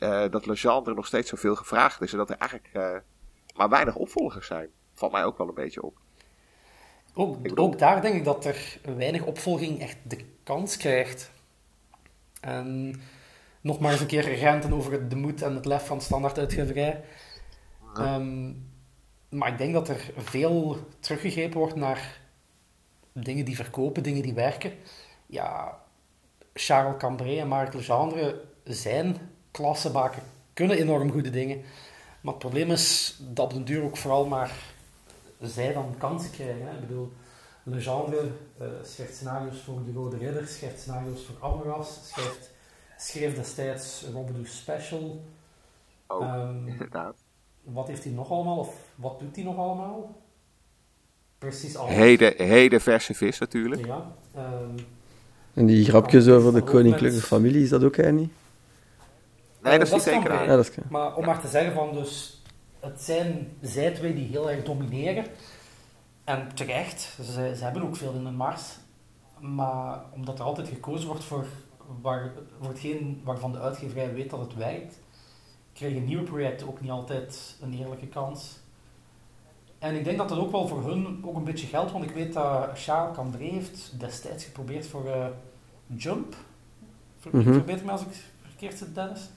eh, 0.00 0.24
dat 0.30 0.46
Legendre 0.46 0.94
nog 0.94 1.06
steeds 1.06 1.28
zoveel 1.30 1.56
gevraagd 1.56 2.00
is. 2.00 2.12
En 2.12 2.18
dat 2.18 2.30
er 2.30 2.36
eigenlijk 2.36 2.74
eh, 2.74 2.96
maar 3.56 3.68
weinig 3.68 3.94
opvolgers 3.96 4.46
zijn. 4.46 4.68
Valt 4.94 5.12
mij 5.12 5.24
ook 5.24 5.38
wel 5.38 5.48
een 5.48 5.54
beetje 5.54 5.82
op. 5.82 5.96
Ook, 7.14 7.36
Ik 7.36 7.42
bedoel- 7.42 7.64
ook 7.66 7.78
daar 7.78 8.02
denk 8.02 8.14
ik 8.14 8.24
dat 8.24 8.44
er 8.44 8.78
weinig 8.96 9.24
opvolging 9.24 9.80
echt 9.80 9.96
de 10.02 10.24
kans 10.44 10.76
krijgt. 10.76 11.30
En 12.40 12.94
nog 13.60 13.78
maar 13.80 13.92
eens 13.92 14.00
een 14.00 14.06
keer 14.06 14.34
renten 14.34 14.72
over 14.72 15.08
de 15.08 15.16
moed 15.16 15.42
en 15.42 15.54
het 15.54 15.64
lef 15.64 15.86
van 15.86 16.00
standaard 16.00 16.38
uitgeverij. 16.38 17.04
Ehm, 17.94 18.52
maar 19.28 19.48
ik 19.52 19.58
denk 19.58 19.72
dat 19.72 19.88
er 19.88 20.10
veel 20.16 20.76
teruggegrepen 21.00 21.58
wordt 21.58 21.74
naar 21.76 22.20
dingen 23.12 23.44
die 23.44 23.56
verkopen, 23.56 24.02
dingen 24.02 24.22
die 24.22 24.34
werken. 24.34 24.72
Ja, 25.26 25.78
Charles 26.54 26.96
Cambrai 26.98 27.38
en 27.38 27.48
Marc 27.48 27.74
Legendre 27.74 28.44
zijn 28.64 29.16
klassenbaken, 29.50 30.22
kunnen 30.52 30.76
enorm 30.78 31.10
goede 31.10 31.30
dingen. 31.30 31.60
Maar 32.20 32.32
het 32.32 32.42
probleem 32.42 32.70
is 32.70 33.16
dat 33.20 33.44
op 33.44 33.52
den 33.52 33.64
duur 33.64 33.82
ook 33.82 33.96
vooral 33.96 34.26
maar 34.26 34.52
zij 35.40 35.72
dan 35.72 35.94
kansen 35.98 36.30
krijgen. 36.30 36.66
Hè. 36.66 36.72
Ik 36.74 36.80
bedoel, 36.80 37.12
Legendre 37.62 38.30
eh, 38.58 38.66
schrijft 38.82 39.14
scenario's 39.14 39.60
voor 39.64 39.84
De 39.84 39.92
Rode 39.92 40.16
Ridder, 40.16 40.46
schrijft 40.46 40.80
scenario's 40.80 41.20
voor 41.24 41.48
Amaras, 41.50 41.98
schrijft, 42.08 42.50
schreef 42.98 43.34
destijds 43.34 44.04
Robin 44.12 44.46
Special. 44.46 45.24
Ook, 46.06 46.22
Ehm, 46.22 46.66
inderdaad. 46.68 47.16
wat 47.62 47.86
heeft 47.88 48.04
hij 48.04 48.12
nog 48.12 48.30
allemaal, 48.30 48.58
of 48.58 48.74
wat 48.94 49.20
doet 49.20 49.36
hij 49.36 49.44
nog 49.44 49.56
allemaal? 49.56 50.20
Precies 51.38 51.76
alles. 51.76 51.94
Heden, 51.94 52.34
heden 52.36 52.80
verse 52.80 53.14
vis 53.14 53.38
natuurlijk. 53.38 53.86
Ja. 53.86 54.12
ehm, 54.34 54.78
En 55.54 55.66
die 55.66 55.84
grapjes 55.84 56.26
Oh, 56.28 56.34
over 56.34 56.52
de 56.52 56.62
koninklijke 56.62 57.20
familie, 57.20 57.62
is 57.62 57.68
dat 57.68 57.84
ook 57.84 57.96
hij 57.96 58.10
niet? 58.10 58.32
Nee, 59.62 59.78
dat 59.78 59.82
is 59.82 59.88
dat 59.88 59.98
niet 59.98 60.02
zeker. 60.08 60.22
Cambrai. 60.22 60.48
Ja, 60.48 60.56
dat 60.56 60.68
is 60.68 60.74
maar 60.88 61.16
om 61.16 61.24
maar 61.24 61.40
te 61.40 61.48
zeggen 61.48 61.72
van, 61.72 61.92
dus, 61.92 62.42
het 62.80 63.02
zijn 63.02 63.56
zij 63.60 63.90
twee 63.90 64.14
die 64.14 64.28
heel 64.28 64.50
erg 64.50 64.62
domineren. 64.64 65.26
En 66.24 66.48
terecht, 66.54 67.00
ze, 67.22 67.54
ze 67.56 67.64
hebben 67.64 67.82
ook 67.82 67.96
veel 67.96 68.12
in 68.12 68.24
de 68.24 68.30
mars. 68.30 68.62
Maar 69.38 70.00
omdat 70.14 70.38
er 70.38 70.44
altijd 70.44 70.68
gekozen 70.68 71.08
wordt 71.08 71.24
voor, 71.24 71.44
waar, 72.00 72.30
voor 72.60 72.68
hetgeen 72.68 73.20
waarvan 73.24 73.52
de 73.52 73.58
uitgeverij 73.58 74.12
weet 74.14 74.30
dat 74.30 74.40
het 74.40 74.54
werkt, 74.54 74.98
krijgen 75.72 76.04
nieuwe 76.04 76.22
projecten 76.22 76.68
ook 76.68 76.80
niet 76.80 76.90
altijd 76.90 77.56
een 77.60 77.74
eerlijke 77.74 78.06
kans. 78.06 78.58
En 79.78 79.94
ik 79.94 80.04
denk 80.04 80.18
dat 80.18 80.28
dat 80.28 80.38
ook 80.38 80.50
wel 80.50 80.68
voor 80.68 80.84
hun 80.84 81.22
ook 81.24 81.36
een 81.36 81.44
beetje 81.44 81.66
geldt, 81.66 81.92
want 81.92 82.04
ik 82.04 82.10
weet 82.10 82.32
dat 82.32 82.68
Charles 82.74 83.16
Cambrai 83.16 83.50
heeft 83.50 83.92
destijds 84.00 84.44
geprobeerd 84.44 84.86
voor 84.86 85.06
eh, 85.06 85.26
Jump. 85.86 86.34
Ver, 87.18 87.36
Mhm. 87.36 87.52
Verbeter 87.52 87.84
me 87.84 87.90
als 87.90 88.00
ik 88.02 88.24
verkeerd 88.42 88.78
zit, 88.78 88.94
Dennis. 88.94 89.28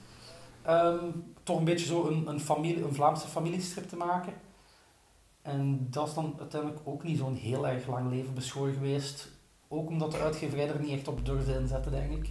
Ehm, 0.64 1.10
toch 1.42 1.58
een 1.58 1.64
beetje 1.64 1.86
zo 1.86 2.06
een, 2.06 2.26
een, 2.26 2.40
familie, 2.40 2.84
een 2.84 2.94
Vlaamse 2.94 3.28
familiestrip 3.28 3.88
te 3.88 3.96
maken. 3.96 4.32
En 5.42 5.86
dat 5.90 6.08
is 6.08 6.14
dan 6.14 6.34
uiteindelijk 6.38 6.80
ook 6.84 7.02
niet 7.02 7.18
zo'n 7.18 7.34
heel 7.34 7.66
erg 7.68 7.86
lang 7.86 8.10
leven 8.10 8.34
beschoren 8.34 8.74
geweest. 8.74 9.28
Ook 9.68 9.88
omdat 9.88 10.10
de 10.10 10.18
uitgeverij 10.18 10.68
er 10.68 10.80
niet 10.80 10.90
echt 10.90 11.08
op 11.08 11.24
durfde 11.26 11.58
inzetten, 11.58 11.92
denk 11.92 12.12
ik. 12.12 12.30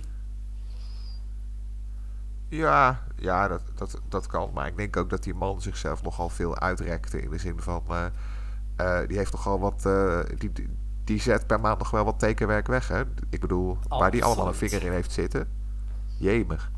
Ja, 2.49 3.03
ja 3.15 3.47
dat, 3.47 3.61
dat, 3.75 4.01
dat 4.09 4.27
kan. 4.27 4.49
Maar 4.53 4.67
ik 4.67 4.77
denk 4.77 4.97
ook 4.97 5.09
dat 5.09 5.23
die 5.23 5.33
man 5.33 5.61
zichzelf 5.61 6.03
nogal 6.03 6.29
veel 6.29 6.59
uitrekte. 6.59 7.21
In 7.21 7.29
de 7.29 7.37
zin 7.37 7.59
van, 7.59 7.83
eh, 7.89 8.05
eh, 8.75 9.07
die 9.07 9.17
heeft 9.17 9.31
nogal 9.31 9.59
wat... 9.59 9.85
eh, 9.85 10.19
die, 10.37 10.51
die, 10.51 10.69
die 11.03 11.19
zet 11.19 11.47
per 11.47 11.59
maand 11.59 11.79
nog 11.79 11.89
wel 11.89 12.05
wat 12.05 12.19
tekenwerk 12.19 12.67
weg, 12.67 12.87
hè. 12.87 13.01
Ik 13.29 13.39
bedoel, 13.39 13.77
waar 13.87 14.11
die 14.11 14.23
allemaal 14.23 14.47
een 14.47 14.53
vinger 14.53 14.83
in 14.83 14.91
heeft 14.91 15.11
zitten. 15.11 15.49
Jemig. 16.19 16.71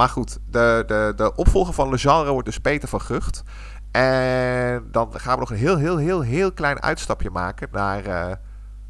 Maar 0.00 0.08
goed, 0.08 0.38
de, 0.50 0.84
de, 0.86 1.12
de 1.16 1.34
opvolger 1.34 1.74
van 1.74 1.90
Le 1.90 1.98
Genre 1.98 2.30
wordt 2.30 2.46
dus 2.46 2.58
Peter 2.58 2.88
van 2.88 3.00
Gucht. 3.00 3.42
En 3.90 4.88
dan 4.90 5.20
gaan 5.20 5.34
we 5.34 5.40
nog 5.40 5.50
een 5.50 5.56
heel, 5.56 5.76
heel, 5.76 5.96
heel, 5.96 6.20
heel 6.20 6.52
klein 6.52 6.82
uitstapje 6.82 7.30
maken 7.30 7.68
naar 7.72 8.04
eh, 8.04 8.36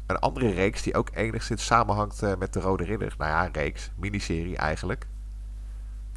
een 0.07 0.19
andere 0.19 0.51
reeks 0.51 0.81
die 0.81 0.95
ook 0.95 1.09
enigszins 1.13 1.65
samenhangt 1.65 2.23
eh, 2.23 2.31
met 2.39 2.53
de 2.53 2.59
Rode 2.59 2.83
Ridder. 2.83 3.13
Nou 3.17 3.31
ja, 3.31 3.45
een 3.45 3.53
reeks, 3.53 3.91
miniserie 3.95 4.57
eigenlijk. 4.57 5.07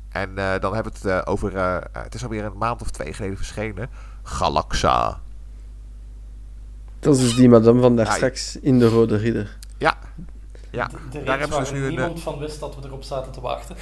En 0.08 0.38
eh, 0.38 0.60
dan 0.60 0.74
hebben 0.74 0.92
we 0.92 0.98
het 0.98 1.26
eh, 1.26 1.32
over, 1.32 1.52
het 1.92 2.14
is 2.14 2.22
alweer 2.22 2.44
een 2.44 2.58
maand 2.58 2.82
of 2.82 2.90
twee 2.90 3.12
geleden 3.12 3.36
verschenen, 3.36 3.90
Galaxa. 4.22 5.20
Dat 6.98 7.14
is 7.14 7.20
dus 7.20 7.34
die 7.34 7.48
madame 7.48 7.80
van 7.80 7.96
daar 7.96 8.06
Ja, 8.06 8.12
straks 8.12 8.56
in 8.60 8.78
de 8.78 8.88
Rode 8.88 9.16
Ridder. 9.16 9.58
Ja, 9.78 9.96
ja. 10.70 10.86
De, 10.86 10.96
de 11.10 11.22
daar 11.22 11.38
hebben 11.38 11.56
ze 11.56 11.62
dus 11.62 11.72
nu 11.72 11.84
een... 11.84 11.88
niemand 11.88 12.22
van 12.22 12.38
wist 12.38 12.60
dat 12.60 12.74
we 12.74 12.86
erop 12.86 13.02
zaten 13.02 13.32
te 13.32 13.40
wachten. 13.40 13.76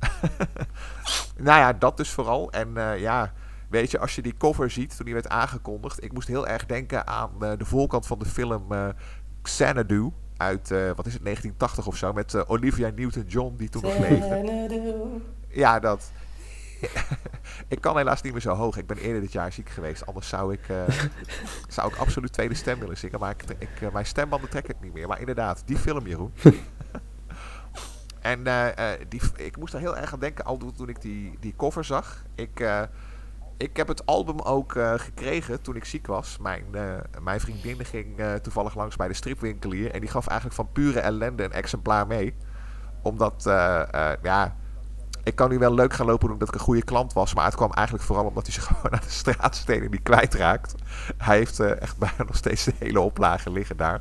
Nou 1.42 1.58
ja, 1.58 1.72
dat 1.72 1.96
dus 1.96 2.10
vooral. 2.10 2.50
En 2.50 2.76
eh, 2.76 2.98
ja, 2.98 3.32
weet 3.68 3.90
je, 3.90 3.98
als 3.98 4.14
je 4.14 4.22
die 4.22 4.36
cover 4.38 4.70
ziet 4.70 4.96
toen 4.96 5.04
die 5.04 5.14
werd 5.14 5.28
aangekondigd. 5.28 6.04
Ik 6.04 6.12
moest 6.12 6.28
heel 6.28 6.48
erg 6.48 6.66
denken 6.66 7.06
aan 7.06 7.30
eh, 7.40 7.52
de 7.58 7.64
voorkant 7.64 8.06
van 8.06 8.18
de 8.18 8.24
film 8.24 8.72
eh 8.72 8.88
Xanadu. 9.42 10.12
Uit, 10.36 10.68
wat 10.68 11.06
is 11.06 11.12
het, 11.12 11.24
1980 11.24 11.86
of 11.86 11.96
zo. 11.96 12.12
Met 12.12 12.48
Olivia 12.48 12.90
Newton-John, 12.94 13.54
die 13.56 13.68
toen 13.68 13.82
nog 13.82 13.98
leefde. 13.98 15.20
Ja, 15.48 15.78
dat. 15.78 16.12
ik 17.68 17.80
kan 17.80 17.96
helaas 17.96 18.22
niet 18.22 18.32
meer 18.32 18.40
zo 18.40 18.54
hoog. 18.54 18.76
Ik 18.76 18.86
ben 18.86 18.96
eerder 18.96 19.20
dit 19.20 19.32
jaar 19.32 19.52
ziek 19.52 19.68
geweest. 19.68 20.06
Anders 20.06 20.28
zou 20.28 20.52
ik, 20.52 20.60
zou 21.68 21.92
ik 21.92 21.98
absoluut 21.98 22.32
tweede 22.32 22.54
stem 22.54 22.78
willen 22.78 22.96
zingen. 22.96 23.20
Maar 23.20 23.30
ik, 23.30 23.44
ik, 23.58 23.92
mijn 23.92 24.06
stembanden 24.06 24.50
trekken 24.50 24.74
het 24.74 24.82
niet 24.82 24.92
meer. 24.92 25.08
Maar 25.08 25.20
inderdaad, 25.20 25.62
die 25.66 25.76
film, 25.76 26.06
Jeroen. 26.06 26.32
En 28.20 28.46
eh, 28.46 28.92
eh, 28.92 29.00
die, 29.08 29.20
ik 29.36 29.56
moest 29.56 29.74
er 29.74 29.80
heel 29.80 29.96
erg 29.96 30.12
aan 30.12 30.18
denken 30.18 30.44
al 30.44 30.56
toen 30.76 30.88
ik 30.88 31.00
die, 31.00 31.36
die 31.40 31.54
cover 31.56 31.84
zag. 31.84 32.24
Ik, 32.34 32.60
eh, 32.60 32.82
ik 33.56 33.76
heb 33.76 33.88
het 33.88 34.06
album 34.06 34.40
ook 34.40 34.72
gekregen 34.96 35.62
toen 35.62 35.76
ik 35.76 35.84
ziek 35.84 36.06
was. 36.06 36.38
Mijn, 36.38 36.64
mijn 37.22 37.40
vriendin 37.40 37.84
ging 37.84 38.22
toevallig 38.42 38.74
langs 38.74 38.96
bij 38.96 39.08
de 39.08 39.14
stripwinkelier. 39.14 39.90
En 39.90 40.00
die 40.00 40.08
gaf 40.08 40.26
eigenlijk 40.26 40.56
van 40.56 40.72
pure 40.72 41.00
ellende 41.00 41.44
een 41.44 41.52
exemplaar 41.52 42.06
mee. 42.06 42.34
Omdat, 43.02 43.42
ja, 44.22 44.56
ik 45.22 45.34
kan 45.34 45.50
nu 45.50 45.58
wel 45.58 45.74
leuk 45.74 45.92
gaan 45.92 46.06
lopen 46.06 46.28
doen 46.28 46.38
dat 46.38 46.48
ik 46.48 46.54
een 46.54 46.60
goede 46.60 46.84
klant 46.84 47.12
was. 47.12 47.34
Maar 47.34 47.44
het 47.44 47.54
kwam 47.54 47.72
eigenlijk 47.72 48.06
vooral 48.06 48.24
omdat 48.24 48.46
hij 48.46 48.54
zich 48.54 48.64
gewoon 48.76 48.92
aan 48.92 49.00
de 49.04 49.10
straatstenen 49.10 49.90
niet 49.90 50.02
kwijtraakt. 50.02 50.74
Hij 51.16 51.36
heeft 51.36 51.60
echt 51.60 51.98
bijna 51.98 52.24
nog 52.26 52.36
steeds 52.36 52.64
de 52.64 52.74
hele 52.78 53.00
oplage 53.00 53.50
liggen 53.50 53.76
daar. 53.76 54.00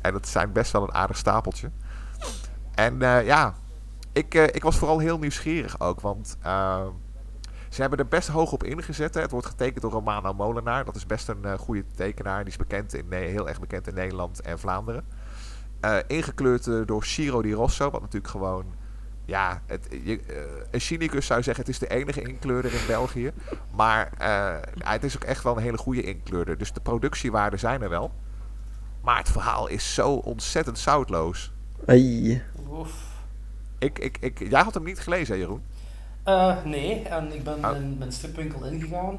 En 0.00 0.12
dat 0.12 0.28
zijn 0.28 0.52
best 0.52 0.72
wel 0.72 0.82
een 0.82 0.94
aardig 0.94 1.16
stapeltje. 1.16 1.70
En 2.74 3.02
eh, 3.02 3.26
ja, 3.26 3.54
ik, 4.12 4.34
eh, 4.34 4.42
ik 4.42 4.62
was 4.62 4.76
vooral 4.76 4.98
heel 4.98 5.18
nieuwsgierig 5.18 5.80
ook. 5.80 6.00
Want 6.00 6.36
eh, 6.42 6.86
ze 7.68 7.80
hebben 7.80 7.98
er 7.98 8.08
best 8.08 8.28
hoog 8.28 8.52
op 8.52 8.64
ingezet. 8.64 9.14
Het 9.14 9.30
wordt 9.30 9.46
getekend 9.46 9.82
door 9.82 9.90
Romano 9.90 10.34
Molenaar. 10.34 10.84
Dat 10.84 10.96
is 10.96 11.06
best 11.06 11.28
een 11.28 11.44
eh, 11.44 11.58
goede 11.58 11.84
tekenaar. 11.94 12.38
Die 12.38 12.52
is 12.52 12.58
bekend 12.58 12.94
in, 12.94 13.12
heel 13.12 13.48
erg 13.48 13.60
bekend 13.60 13.88
in 13.88 13.94
Nederland 13.94 14.40
en 14.40 14.58
Vlaanderen. 14.58 15.04
Ingekleurd 16.06 16.86
door 16.86 17.04
Ciro 17.04 17.42
Di 17.42 17.52
Rosso. 17.52 17.90
Wat 17.90 18.00
natuurlijk 18.00 18.30
gewoon... 18.30 18.64
Ja, 19.24 19.62
het, 19.66 19.88
je, 20.04 20.20
een 20.70 20.80
cynicus 20.80 21.26
zou 21.26 21.42
zeggen 21.42 21.64
het 21.64 21.72
is 21.72 21.78
de 21.78 21.88
enige 21.88 22.22
inkleurder 22.22 22.72
in 22.72 22.86
België. 22.86 23.32
Maar 23.74 24.10
het 24.78 25.04
is 25.04 25.16
ook 25.16 25.24
echt 25.24 25.42
wel 25.42 25.56
een 25.56 25.62
hele 25.62 25.78
goede 25.78 26.02
inkleurder. 26.02 26.58
Dus 26.58 26.72
de 26.72 26.80
productiewaarden 26.80 27.58
zijn 27.58 27.82
er 27.82 27.88
wel. 27.88 28.12
Maar 29.02 29.18
het 29.18 29.30
verhaal 29.30 29.66
is 29.66 29.94
zo 29.94 30.12
ontzettend 30.12 30.78
zoutloos. 30.78 31.52
Ai. 31.86 32.42
Ik, 33.78 33.98
ik, 33.98 34.18
ik, 34.20 34.48
jij 34.50 34.62
had 34.62 34.74
hem 34.74 34.84
niet 34.84 34.98
gelezen, 35.00 35.34
hè, 35.34 35.40
Jeroen? 35.40 35.62
Eh, 36.22 36.64
nee, 36.64 37.02
en 37.02 37.34
ik 37.34 37.44
ben 37.44 37.64
Oh. 37.64 37.76
in 37.76 37.98
mijn 37.98 38.12
stripwinkel 38.12 38.64
ingegaan. 38.64 39.18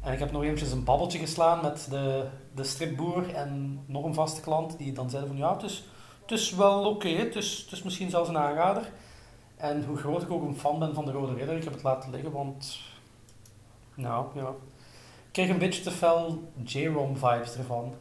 En 0.00 0.12
ik 0.12 0.18
heb 0.18 0.32
nog 0.32 0.42
eventjes 0.42 0.72
een 0.72 0.84
babbeltje 0.84 1.18
geslaan 1.18 1.62
met 1.62 1.86
de, 1.90 2.26
de 2.54 2.64
stripboer 2.64 3.34
en 3.34 3.80
nog 3.86 4.04
een 4.04 4.14
vaste 4.14 4.40
klant. 4.40 4.78
Die 4.78 4.92
dan 4.92 5.10
zeiden 5.10 5.30
van 5.30 5.40
ja, 5.40 5.52
het 5.52 5.62
is, 5.62 5.84
het 6.22 6.30
is 6.30 6.54
wel 6.54 6.84
oké. 6.84 7.08
Het, 7.08 7.36
is, 7.36 7.60
het 7.64 7.72
is 7.72 7.82
misschien 7.82 8.10
zelfs 8.10 8.28
een 8.28 8.38
aanrader. 8.38 8.90
En 9.56 9.84
hoe 9.84 9.96
groot 9.96 10.22
ik 10.22 10.30
ook 10.30 10.42
een 10.42 10.58
fan 10.58 10.78
ben 10.78 10.94
van 10.94 11.04
de 11.04 11.12
Rode 11.12 11.34
Ridder, 11.34 11.56
ik 11.56 11.64
heb 11.64 11.72
het 11.72 11.82
laten 11.82 12.10
liggen, 12.10 12.32
want... 12.32 12.78
Nou, 13.94 14.26
ja. 14.34 14.48
Ik 15.26 15.32
krijg 15.42 15.48
een 15.48 15.58
beetje 15.58 15.82
te 15.82 15.90
fel 15.90 16.42
J-Rom 16.64 17.16
vibes 17.16 17.56
ervan. 17.56 17.94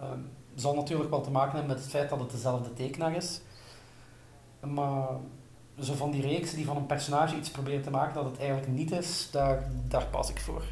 Ehm, 0.00 0.18
zal 0.54 0.74
natuurlijk 0.74 1.10
wel 1.10 1.20
te 1.20 1.30
maken 1.30 1.50
hebben 1.56 1.70
met 1.74 1.80
het 1.82 1.90
feit 1.90 2.08
dat 2.08 2.20
het 2.20 2.30
dezelfde 2.30 2.72
tekenaar 2.72 3.14
is. 3.16 3.40
Maar 4.60 5.08
zo 5.78 5.94
van 5.94 6.10
die 6.10 6.22
reeks 6.22 6.54
die 6.54 6.64
van 6.64 6.76
een 6.76 6.86
personage 6.86 7.36
iets 7.36 7.50
proberen 7.50 7.82
te 7.82 7.90
maken 7.90 8.14
dat 8.14 8.24
het 8.24 8.38
eigenlijk 8.38 8.68
niet 8.68 8.90
is, 8.90 9.28
daar, 9.30 9.62
daar 9.88 10.06
pas 10.06 10.30
ik 10.30 10.40
voor. 10.40 10.62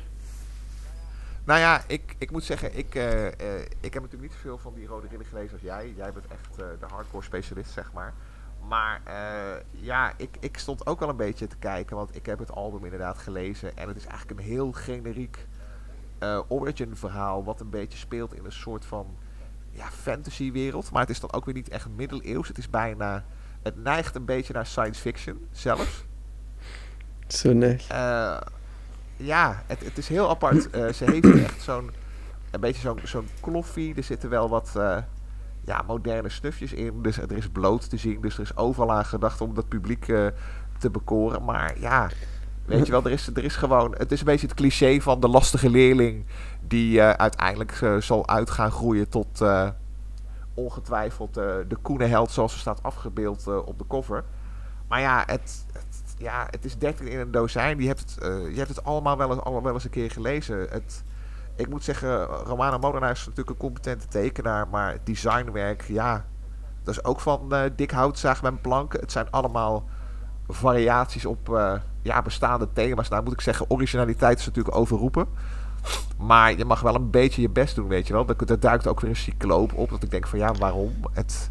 Nou 1.45 1.61
ja, 1.61 1.83
ik, 1.87 2.15
ik 2.19 2.31
moet 2.31 2.45
zeggen, 2.45 2.79
ik, 2.79 2.95
uh, 2.95 3.27
ik 3.81 3.95
heb 3.95 4.03
natuurlijk 4.03 4.23
niet 4.23 4.33
zoveel 4.33 4.59
van 4.59 4.75
die 4.75 4.87
Rode 4.87 5.07
Ridder 5.09 5.27
gelezen 5.27 5.53
als 5.53 5.63
jij. 5.63 5.93
Jij 5.97 6.13
bent 6.13 6.27
echt 6.27 6.51
uh, 6.51 6.67
de 6.81 6.87
hardcore 6.87 7.25
specialist, 7.25 7.71
zeg 7.71 7.93
maar. 7.93 8.15
Maar 8.69 9.01
ja, 9.71 10.13
ik, 10.17 10.37
ik 10.41 10.59
stond 10.59 10.87
ook 10.87 11.01
wel 11.01 11.09
een 11.09 11.17
beetje 11.17 11.47
te 11.47 11.57
kijken, 11.57 11.97
want 11.97 12.17
ik 12.17 12.27
heb 12.27 12.39
het 12.39 12.53
album 12.53 12.85
inderdaad 12.85 13.19
gelezen. 13.19 13.77
En 13.77 13.89
het 13.89 13.97
is 13.97 14.07
eigenlijk 14.07 14.41
een 14.41 14.47
heel 14.47 14.73
generiek 14.73 15.47
origin 16.49 16.97
verhaal, 16.97 17.45
wat 17.45 17.61
een 17.61 17.71
beetje 17.71 17.99
speelt 17.99 18.35
in 18.35 18.45
een 18.45 18.53
soort 18.53 18.85
van 18.85 19.17
ja, 19.71 19.87
fantasy 19.91 20.53
wereld. 20.53 20.91
Maar 20.91 21.01
het 21.01 21.11
is 21.11 21.21
dan 21.21 21.33
ook 21.33 21.45
weer 21.45 21.55
niet 21.55 21.69
echt 21.69 21.89
middeleeuws. 21.97 22.49
Het 22.49 22.59
is 22.59 22.71
bijna, 22.71 23.25
het 23.67 23.83
neigt 23.83 24.15
een 24.15 24.25
beetje 24.25 24.53
naar 24.53 24.67
science 24.67 25.01
fiction 25.01 25.47
zelfs. 25.53 26.05
Zo 27.27 27.53
nee 27.53 27.79
ja, 29.17 29.63
het, 29.67 29.85
het 29.85 29.99
is 29.99 30.09
heel 30.09 30.29
apart. 30.29 30.69
Uh, 30.75 30.93
ze 30.93 31.05
heeft 31.05 31.39
echt 31.45 31.63
zo'n 31.63 31.91
een 32.51 32.61
beetje 32.61 32.81
zo'n 32.81 32.99
zo'n 33.05 33.29
kloffie. 33.41 33.95
Er 33.95 34.03
zitten 34.03 34.31
wel 34.31 34.49
wat 34.49 34.73
uh, 34.77 34.97
ja, 35.65 35.83
moderne 35.87 36.29
snufjes 36.29 36.73
in. 36.73 37.03
Dus 37.03 37.19
er 37.19 37.37
is 37.37 37.49
bloot 37.49 37.91
te 37.91 37.97
zien. 37.97 38.21
Dus 38.21 38.35
er 38.35 38.43
is 38.43 38.57
overal 38.57 38.93
aan 38.93 39.05
gedacht 39.05 39.41
om 39.41 39.55
dat 39.55 39.69
publiek 39.69 40.05
te 40.79 40.91
bekoren. 40.91 41.45
Maar 41.45 41.81
ja, 41.81 42.11
weet 42.65 42.87
je 42.87 42.93
wel, 42.93 43.05
er 43.05 43.11
is, 43.11 43.27
er 43.35 43.45
is 43.45 43.57
gewoon... 43.57 43.95
Het 43.99 44.13
is 44.13 44.19
een 44.19 44.27
beetje 44.27 44.47
het 44.47 44.57
cliché 44.57 45.01
van 45.01 45.21
de 45.21 45.29
lastige 45.29 45.71
leerling... 45.71 46.25
die 46.61 47.03
uiteindelijk 47.03 47.81
zal 47.99 48.29
uitgaan 48.29 48.71
groeien 48.71 49.09
tot 49.09 49.45
ongetwijfeld 50.57 51.35
de 51.35 51.77
koene 51.83 52.05
held... 52.05 52.31
zoals 52.31 52.53
ze 52.53 52.59
staat 52.59 52.83
afgebeeld 52.83 53.47
op 53.47 53.79
de 53.79 53.87
cover. 53.87 54.25
Maar 54.89 55.01
ja, 55.01 55.23
het, 55.27 55.67
ja, 56.19 56.47
het 56.51 56.65
is 56.65 56.79
13 56.79 57.09
in 57.09 57.19
een 57.19 57.31
dozijn. 57.31 57.81
Je 57.81 57.87
hebt 57.87 58.01
het, 58.01 58.19
uh, 58.23 58.51
je 58.51 58.57
hebt 58.57 58.69
het 58.69 58.85
allemaal 58.85 59.17
wel 59.17 59.31
eens, 59.31 59.41
allemaal 59.41 59.63
wel 59.63 59.75
eens 59.75 59.85
een 59.85 59.91
keer 59.91 60.11
gelezen. 60.11 60.59
Het, 60.59 61.03
ik 61.57 61.69
moet 61.69 61.85
zeggen, 61.85 62.25
Romana 62.25 62.79
Molenaar 62.79 63.11
is 63.11 63.19
natuurlijk 63.19 63.51
een 63.51 63.57
competente 63.57 64.09
tekenaar. 64.09 64.69
Maar 64.69 64.99
designwerk, 65.05 65.83
ja, 65.83 66.25
dat 66.83 66.95
is 66.95 67.05
ook 67.05 67.21
van 67.21 67.49
uh, 67.51 67.61
dik 67.77 67.91
houtzaag 67.91 68.43
met 68.43 68.63
planken. 68.63 69.01
Het 69.01 69.13
zijn 69.13 69.31
allemaal 69.31 69.89
variaties 70.49 71.27
op 71.27 71.49
ja, 72.03 72.23
bestaande 72.23 72.69
thema's. 72.73 73.09
Nou 73.09 73.23
moet 73.23 73.33
ik 73.33 73.41
zeggen, 73.41 73.71
originaliteit 73.71 74.39
is 74.39 74.47
natuurlijk 74.47 74.77
overroepen. 74.77 75.27
Maar 76.19 76.59
je 76.59 76.65
mag 76.65 76.81
wel 76.81 76.95
een 76.95 77.11
beetje 77.11 77.43
je 77.43 77.51
best 77.51 77.75
doen, 77.75 77.89
weet 77.89 78.07
je 78.07 78.13
wel. 78.13 78.27
Er, 78.47 78.61
duikt 78.61 78.87
ook 78.87 79.01
weer 79.01 79.11
een 79.11 79.17
cycloop 79.17 79.75
op. 79.75 79.91
Dat 79.91 80.03
ik 80.03 80.11
denk 80.11 80.27
van 80.27 80.39
ja, 80.39 80.55
waarom? 80.55 80.93
Het, 81.13 81.51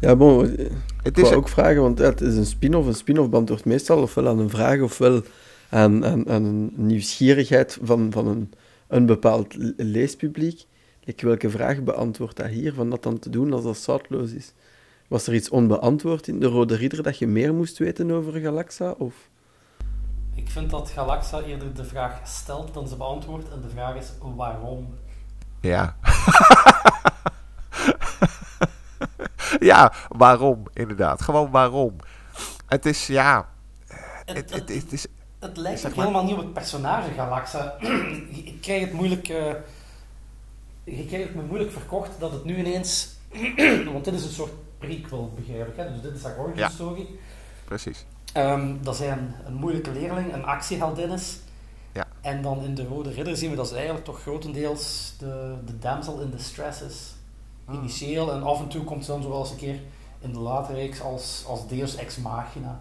ja, 0.00 0.16
bon, 0.16 0.56
het 1.02 1.18
is 1.18 1.32
ook 1.32 1.48
vragen, 1.48 1.82
want 1.82 1.98
het 1.98 2.20
is 2.20 2.36
een 2.36 2.46
spin-off. 2.46 2.86
Een 2.86 2.94
spin-off 2.94 3.28
beantwoordt 3.28 3.64
meestal 3.64 4.02
ofwel 4.02 4.28
aan 4.28 4.38
een 4.38 4.50
vraag 4.50 4.80
ofwel 4.80 5.22
aan, 5.70 6.04
aan, 6.04 6.28
aan 6.28 6.44
een 6.44 6.72
nieuwsgierigheid 6.76 7.78
van, 7.82 8.12
van 8.12 8.26
een, 8.26 8.52
een 8.88 9.06
bepaald 9.06 9.54
leespubliek. 9.76 10.64
Ik 11.04 11.20
welke 11.20 11.50
vraag 11.50 11.82
beantwoordt 11.82 12.36
dat 12.36 12.46
hier, 12.46 12.72
van 12.72 12.90
dat 12.90 13.02
dan 13.02 13.18
te 13.18 13.30
doen 13.30 13.52
als 13.52 13.62
dat 13.62 13.76
zoutloos 13.76 14.32
is? 14.32 14.52
Was 15.08 15.26
er 15.26 15.34
iets 15.34 15.48
onbeantwoord 15.48 16.28
in 16.28 16.40
de 16.40 16.46
Rode 16.46 16.74
Ridder 16.76 17.02
dat 17.02 17.18
je 17.18 17.26
meer 17.26 17.54
moest 17.54 17.78
weten 17.78 18.10
over 18.10 18.40
Galaxa? 18.40 18.94
Of? 18.98 19.14
Ik 20.34 20.50
vind 20.50 20.70
dat 20.70 20.90
Galaxa 20.90 21.40
eerder 21.40 21.74
de 21.74 21.84
vraag 21.84 22.20
stelt 22.24 22.74
dan 22.74 22.88
ze 22.88 22.96
beantwoordt. 22.96 23.50
En 23.50 23.60
de 23.60 23.68
vraag 23.68 23.94
is 23.94 24.12
waarom? 24.20 24.94
Ja. 25.60 25.96
ja, 29.70 29.92
waarom, 30.08 30.62
inderdaad. 30.72 31.22
Gewoon 31.22 31.50
waarom. 31.50 31.96
Het 32.66 32.86
is, 32.86 33.06
ja... 33.06 33.48
Het, 34.24 34.36
het, 34.36 34.50
het, 34.50 34.68
het 34.68 34.92
is, 34.92 35.06
het 35.38 35.56
lijkt 35.56 35.80
zeg 35.80 35.94
helemaal 35.94 36.24
niet 36.24 36.32
op 36.32 36.38
het 36.38 36.52
personage 36.52 37.12
Galaxa. 37.12 37.74
ik 38.44 38.58
krijg 38.60 38.80
het 38.80 38.92
moeilijk... 38.92 39.28
Uh, 39.28 39.52
ik 40.84 41.06
krijg 41.06 41.26
het 41.26 41.34
me 41.34 41.42
moeilijk 41.42 41.72
verkocht 41.72 42.10
dat 42.18 42.32
het 42.32 42.44
nu 42.44 42.56
ineens... 42.56 43.12
want 43.92 44.04
dit 44.04 44.14
is 44.14 44.24
een 44.24 44.30
soort 44.30 44.52
prequel, 44.78 45.32
begrijp 45.36 45.68
ik. 45.68 45.76
Hè? 45.76 45.92
Dus 45.92 46.02
dit 46.02 46.14
is 46.14 46.22
haar 46.22 46.38
origin 46.38 46.58
ja, 46.58 46.68
story. 46.68 47.06
Precies. 47.64 48.04
Um, 48.36 48.82
dat 48.82 48.96
zij 48.96 49.12
een, 49.12 49.34
een, 49.46 49.54
moeilijke 49.54 49.92
leerling, 49.92 50.32
een 50.32 50.44
actieheldin 50.44 51.10
is. 51.10 51.38
Ja. 51.92 52.06
En 52.20 52.42
dan 52.42 52.62
in 52.62 52.74
de 52.74 52.86
Rode 52.86 53.10
Ridder 53.10 53.36
zien 53.36 53.50
we 53.50 53.56
dat 53.56 53.68
ze 53.68 53.74
eigenlijk 53.74 54.04
toch 54.04 54.20
grotendeels 54.20 55.14
de, 55.18 55.54
de 55.66 55.78
damsel 55.78 56.20
in 56.20 56.30
distress 56.30 56.82
is. 56.82 57.14
Ah. 57.64 57.74
initieel. 57.74 58.32
En 58.32 58.42
af 58.42 58.60
en 58.60 58.68
toe 58.68 58.84
komt 58.84 59.04
ze 59.04 59.10
dan 59.10 59.22
zo 59.22 59.38
eens 59.38 59.50
een 59.50 59.56
keer 59.56 59.80
in 60.20 60.32
de 60.32 60.38
latere 60.38 60.78
reeks 60.78 61.00
als, 61.00 61.44
als 61.48 61.68
Deus 61.68 61.96
Ex 61.96 62.16
Machina. 62.16 62.80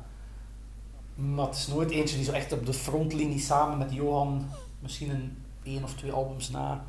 Maar 1.16 1.45
het 1.45 1.56
is 1.56 1.68
nooit 1.68 1.91
eentje 1.91 2.16
die 2.16 2.26
zo 2.26 2.32
echt 2.32 2.51
op 2.51 2.66
de 2.66 2.74
frontlinie 2.74 3.39
samen 3.39 3.78
met 3.78 3.93
Johan, 3.93 4.49
misschien 4.80 5.10
een 5.10 5.43
één 5.64 5.84
of 5.84 5.93
twee 5.93 6.12
albums 6.12 6.49
na, 6.49 6.84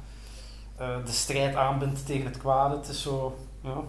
uh, 0.80 1.04
de 1.04 1.12
strijd 1.12 1.54
aanbindt 1.54 2.06
tegen 2.06 2.26
het 2.26 2.36
kwade. 2.36 2.76
Het 2.76 2.88
is 2.88 3.02
zo, 3.02 3.38
ja. 3.60 3.80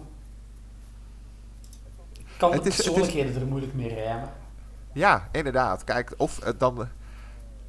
Kan 2.36 2.50
de 2.50 2.60
persoonlijkheden 2.60 3.34
is... 3.34 3.40
er 3.40 3.46
moeilijk 3.46 3.74
mee 3.74 3.88
rijmen. 3.88 4.30
Ja, 4.96 5.28
inderdaad. 5.32 5.84
Kijk, 5.84 6.14
of 6.16 6.46
uh, 6.46 6.50
dan, 6.58 6.88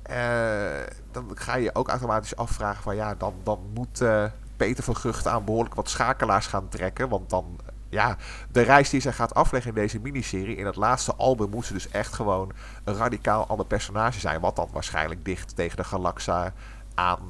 uh, 0.09 0.83
dan 1.11 1.31
ga 1.33 1.55
je 1.55 1.75
ook 1.75 1.89
automatisch 1.89 2.35
afvragen 2.35 2.83
van 2.83 2.95
ja, 2.95 3.15
dan, 3.15 3.33
dan 3.43 3.59
moet 3.73 4.03
Peter 4.57 4.83
van 4.83 4.95
Gucht 4.95 5.27
aan 5.27 5.45
behoorlijk 5.45 5.75
wat 5.75 5.89
schakelaars 5.89 6.47
gaan 6.47 6.69
trekken. 6.69 7.09
Want 7.09 7.29
dan, 7.29 7.59
ja, 7.89 8.17
de 8.51 8.61
reis 8.61 8.89
die 8.89 9.01
zij 9.01 9.11
gaat 9.11 9.33
afleggen 9.33 9.69
in 9.69 9.81
deze 9.81 9.99
miniserie, 9.99 10.55
in 10.55 10.65
het 10.65 10.75
laatste 10.75 11.15
album, 11.15 11.49
moet 11.49 11.65
ze 11.65 11.73
dus 11.73 11.89
echt 11.89 12.13
gewoon 12.13 12.51
een 12.83 12.95
radicaal 12.95 13.47
ander 13.47 13.65
personage 13.65 14.19
zijn. 14.19 14.41
Wat 14.41 14.55
dan 14.55 14.69
waarschijnlijk 14.71 15.25
dicht 15.25 15.55
tegen 15.55 15.77
de 15.77 15.83
Galaxa 15.83 16.53
aan 16.93 17.29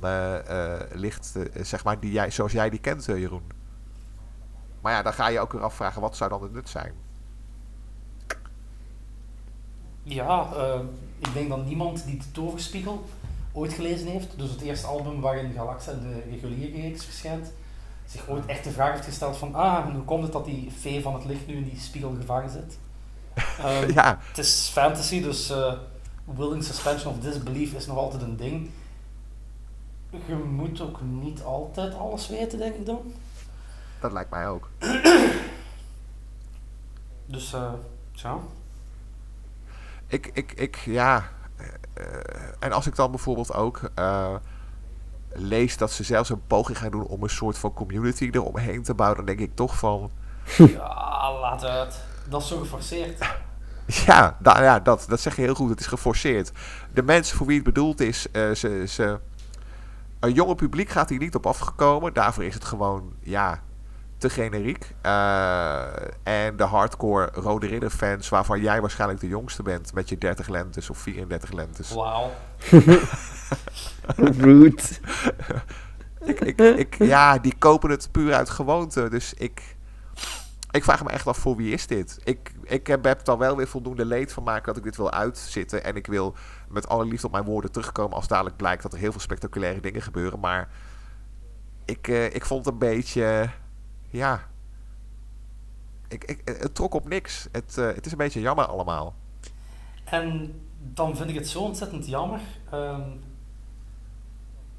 ligt, 0.91 1.33
zeg 1.61 1.83
maar, 1.83 1.99
die 1.99 2.11
jij, 2.11 2.31
zoals 2.31 2.51
jij 2.51 2.69
die 2.69 2.79
kent, 2.79 3.05
Jeroen. 3.05 3.51
Maar 4.81 4.93
ja, 4.93 5.01
dan 5.01 5.13
ga 5.13 5.27
je 5.27 5.39
ook 5.39 5.51
weer 5.51 5.63
afvragen, 5.63 6.01
wat 6.01 6.15
zou 6.15 6.29
dan 6.29 6.43
het 6.43 6.53
nut 6.53 6.69
zijn? 6.69 7.06
Ja, 10.07 10.47
ik 11.19 11.33
denk 11.33 11.49
dat 11.49 11.65
niemand 11.65 12.05
die 12.05 12.17
de 12.17 12.31
toverspiegel 12.31 13.05
ooit 13.51 13.73
gelezen 13.73 14.07
heeft, 14.07 14.37
dus 14.37 14.49
het 14.49 14.61
eerste 14.61 14.87
album 14.87 15.21
waarin 15.21 15.53
Galaxa 15.53 15.91
de 15.91 16.23
reguliere 16.29 16.81
reeks 16.81 17.05
verschijnt, 17.05 17.51
zich 18.05 18.29
ooit 18.29 18.45
echt 18.45 18.63
de 18.63 18.71
vraag 18.71 18.91
heeft 18.91 19.05
gesteld 19.05 19.37
van, 19.37 19.55
ah, 19.55 19.93
hoe 19.93 20.03
komt 20.03 20.23
het 20.23 20.31
dat 20.31 20.45
die 20.45 20.71
vee 20.79 21.01
van 21.01 21.13
het 21.13 21.25
licht 21.25 21.47
nu 21.47 21.55
in 21.55 21.63
die 21.63 21.79
spiegel 21.79 22.15
gevangen 22.19 22.49
zit? 22.49 22.77
Um, 23.65 23.93
ja. 23.93 24.19
Het 24.21 24.37
is 24.37 24.69
fantasy, 24.73 25.21
dus 25.21 25.51
uh, 25.51 25.73
willing 26.23 26.63
suspension 26.63 27.13
of 27.13 27.19
disbelief 27.19 27.73
is 27.73 27.85
nog 27.85 27.97
altijd 27.97 28.21
een 28.21 28.37
ding. 28.37 28.69
Je 30.09 30.35
moet 30.35 30.81
ook 30.81 31.01
niet 31.01 31.43
altijd 31.43 31.93
alles 31.93 32.27
weten, 32.27 32.59
denk 32.59 32.75
ik 32.75 32.85
dan. 32.85 33.13
Dat 33.99 34.11
lijkt 34.11 34.29
mij 34.29 34.47
ook. 34.47 34.69
dus, 37.25 37.53
uh. 37.53 37.73
Ik, 40.07 40.29
ik, 40.33 40.51
ik, 40.51 40.75
ja, 40.75 41.29
eh, 41.93 42.05
en 42.59 42.71
als 42.71 42.87
ik 42.87 42.95
dan 42.95 43.11
bijvoorbeeld 43.11 43.53
ook 43.53 43.81
uh, 43.99 44.35
lees 45.29 45.77
dat 45.77 45.91
ze 45.91 46.03
zelfs 46.03 46.29
een 46.29 46.47
poging 46.47 46.77
gaan 46.77 46.91
doen 46.91 47.05
om 47.05 47.23
een 47.23 47.29
soort 47.29 47.57
van 47.57 47.73
community 47.73 48.29
eromheen 48.31 48.83
te 48.83 48.93
bouwen, 48.93 49.17
dan 49.17 49.35
denk 49.35 49.49
ik 49.49 49.55
toch 49.55 49.77
van. 49.77 50.11
Ja, 50.57 51.33
laat 51.41 51.61
het. 51.61 52.03
Dat 52.29 52.41
is 52.41 52.47
zo 52.47 52.59
geforceerd. 52.59 53.19
Ja, 54.05 54.37
ja 54.41 54.79
dat, 54.79 55.05
dat 55.07 55.19
zeg 55.19 55.35
je 55.35 55.41
heel 55.41 55.53
goed. 55.55 55.69
Het 55.69 55.79
is 55.79 55.87
geforceerd. 55.87 56.51
De 56.93 57.03
mensen 57.03 57.37
voor 57.37 57.47
wie 57.47 57.55
het 57.55 57.65
bedoeld 57.65 57.99
is, 57.99 58.27
uh, 58.31 58.51
ze, 58.51 58.83
ze, 58.87 59.19
een 60.19 60.33
jonge 60.33 60.55
publiek 60.55 60.89
gaat 60.89 61.09
hier 61.09 61.19
niet 61.19 61.35
op 61.35 61.45
afgekomen. 61.45 62.13
Daarvoor 62.13 62.43
is 62.43 62.53
het 62.53 62.65
gewoon, 62.65 63.13
ja, 63.19 63.61
te 64.17 64.29
generiek. 64.29 64.93
Uh, 65.05 65.81
en 66.23 66.55
de 66.57 66.63
hardcore 66.63 67.29
Rode 67.33 67.67
Ridder 67.67 67.89
fans, 67.89 68.29
waarvan 68.29 68.61
jij 68.61 68.81
waarschijnlijk 68.81 69.19
de 69.19 69.27
jongste 69.27 69.63
bent 69.63 69.93
met 69.93 70.09
je 70.09 70.17
30 70.17 70.47
lentes 70.47 70.89
of 70.89 70.97
34 70.97 71.51
lentes. 71.51 71.93
Wauw. 71.93 72.31
Rude. 74.15 74.83
ik, 76.31 76.39
ik, 76.39 76.59
ik, 76.59 76.95
ja, 76.97 77.37
die 77.37 77.53
kopen 77.57 77.89
het 77.89 78.09
puur 78.11 78.33
uit 78.33 78.49
gewoonte. 78.49 79.09
Dus 79.09 79.33
ik, 79.33 79.75
ik 80.71 80.83
vraag 80.83 81.03
me 81.03 81.09
echt 81.09 81.27
af 81.27 81.37
voor 81.37 81.55
wie 81.55 81.73
is 81.73 81.87
dit? 81.87 82.19
Ik, 82.23 82.51
ik 82.63 82.87
heb, 82.87 83.03
heb 83.03 83.27
er 83.27 83.37
wel 83.37 83.55
weer 83.55 83.67
voldoende 83.67 84.05
leed 84.05 84.33
van 84.33 84.43
maken 84.43 84.65
dat 84.65 84.77
ik 84.77 84.83
dit 84.83 84.97
wil 84.97 85.11
uitzitten. 85.11 85.83
En 85.83 85.95
ik 85.95 86.07
wil 86.07 86.35
met 86.69 86.87
alle 86.87 87.05
liefde 87.05 87.27
op 87.27 87.33
mijn 87.33 87.45
woorden 87.45 87.71
terugkomen 87.71 88.15
als 88.15 88.27
dadelijk 88.27 88.57
blijkt 88.57 88.83
dat 88.83 88.93
er 88.93 88.99
heel 88.99 89.11
veel 89.11 89.21
spectaculaire 89.21 89.79
dingen 89.79 90.01
gebeuren. 90.01 90.39
Maar 90.39 90.69
ik, 91.85 92.07
uh, 92.07 92.25
ik 92.25 92.45
vond 92.45 92.65
het 92.65 92.73
een 92.73 92.79
beetje 92.79 93.49
ja. 94.09 94.47
ik, 96.07 96.23
ik, 96.23 96.41
het 96.43 96.75
trok 96.75 96.93
op 96.93 97.07
niks. 97.07 97.47
Het, 97.51 97.75
het 97.75 98.05
is 98.05 98.11
een 98.11 98.17
beetje 98.17 98.41
jammer 98.41 98.65
allemaal. 98.65 99.15
En 100.03 100.53
dan 100.79 101.15
vind 101.15 101.29
ik 101.29 101.35
het 101.35 101.47
zo 101.47 101.59
ontzettend 101.61 102.07
jammer 102.07 102.39
ehm, 102.71 103.09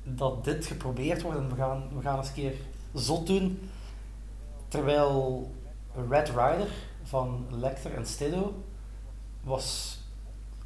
dat 0.03 0.45
dit 0.45 0.67
geprobeerd 0.67 1.23
wordt 1.23 1.39
en 1.39 1.49
we 1.49 1.55
gaan, 1.55 1.89
we 1.95 2.01
gaan 2.01 2.19
eens 2.19 2.29
een 2.29 2.35
keer 2.35 2.55
zot 2.95 3.27
doen. 3.27 3.71
Terwijl 4.69 5.51
Red 6.09 6.29
Rider 6.29 6.69
van 7.03 7.47
Lecter 7.51 7.95
en 7.95 8.07
Stiddo 8.07 8.63
was 9.43 9.99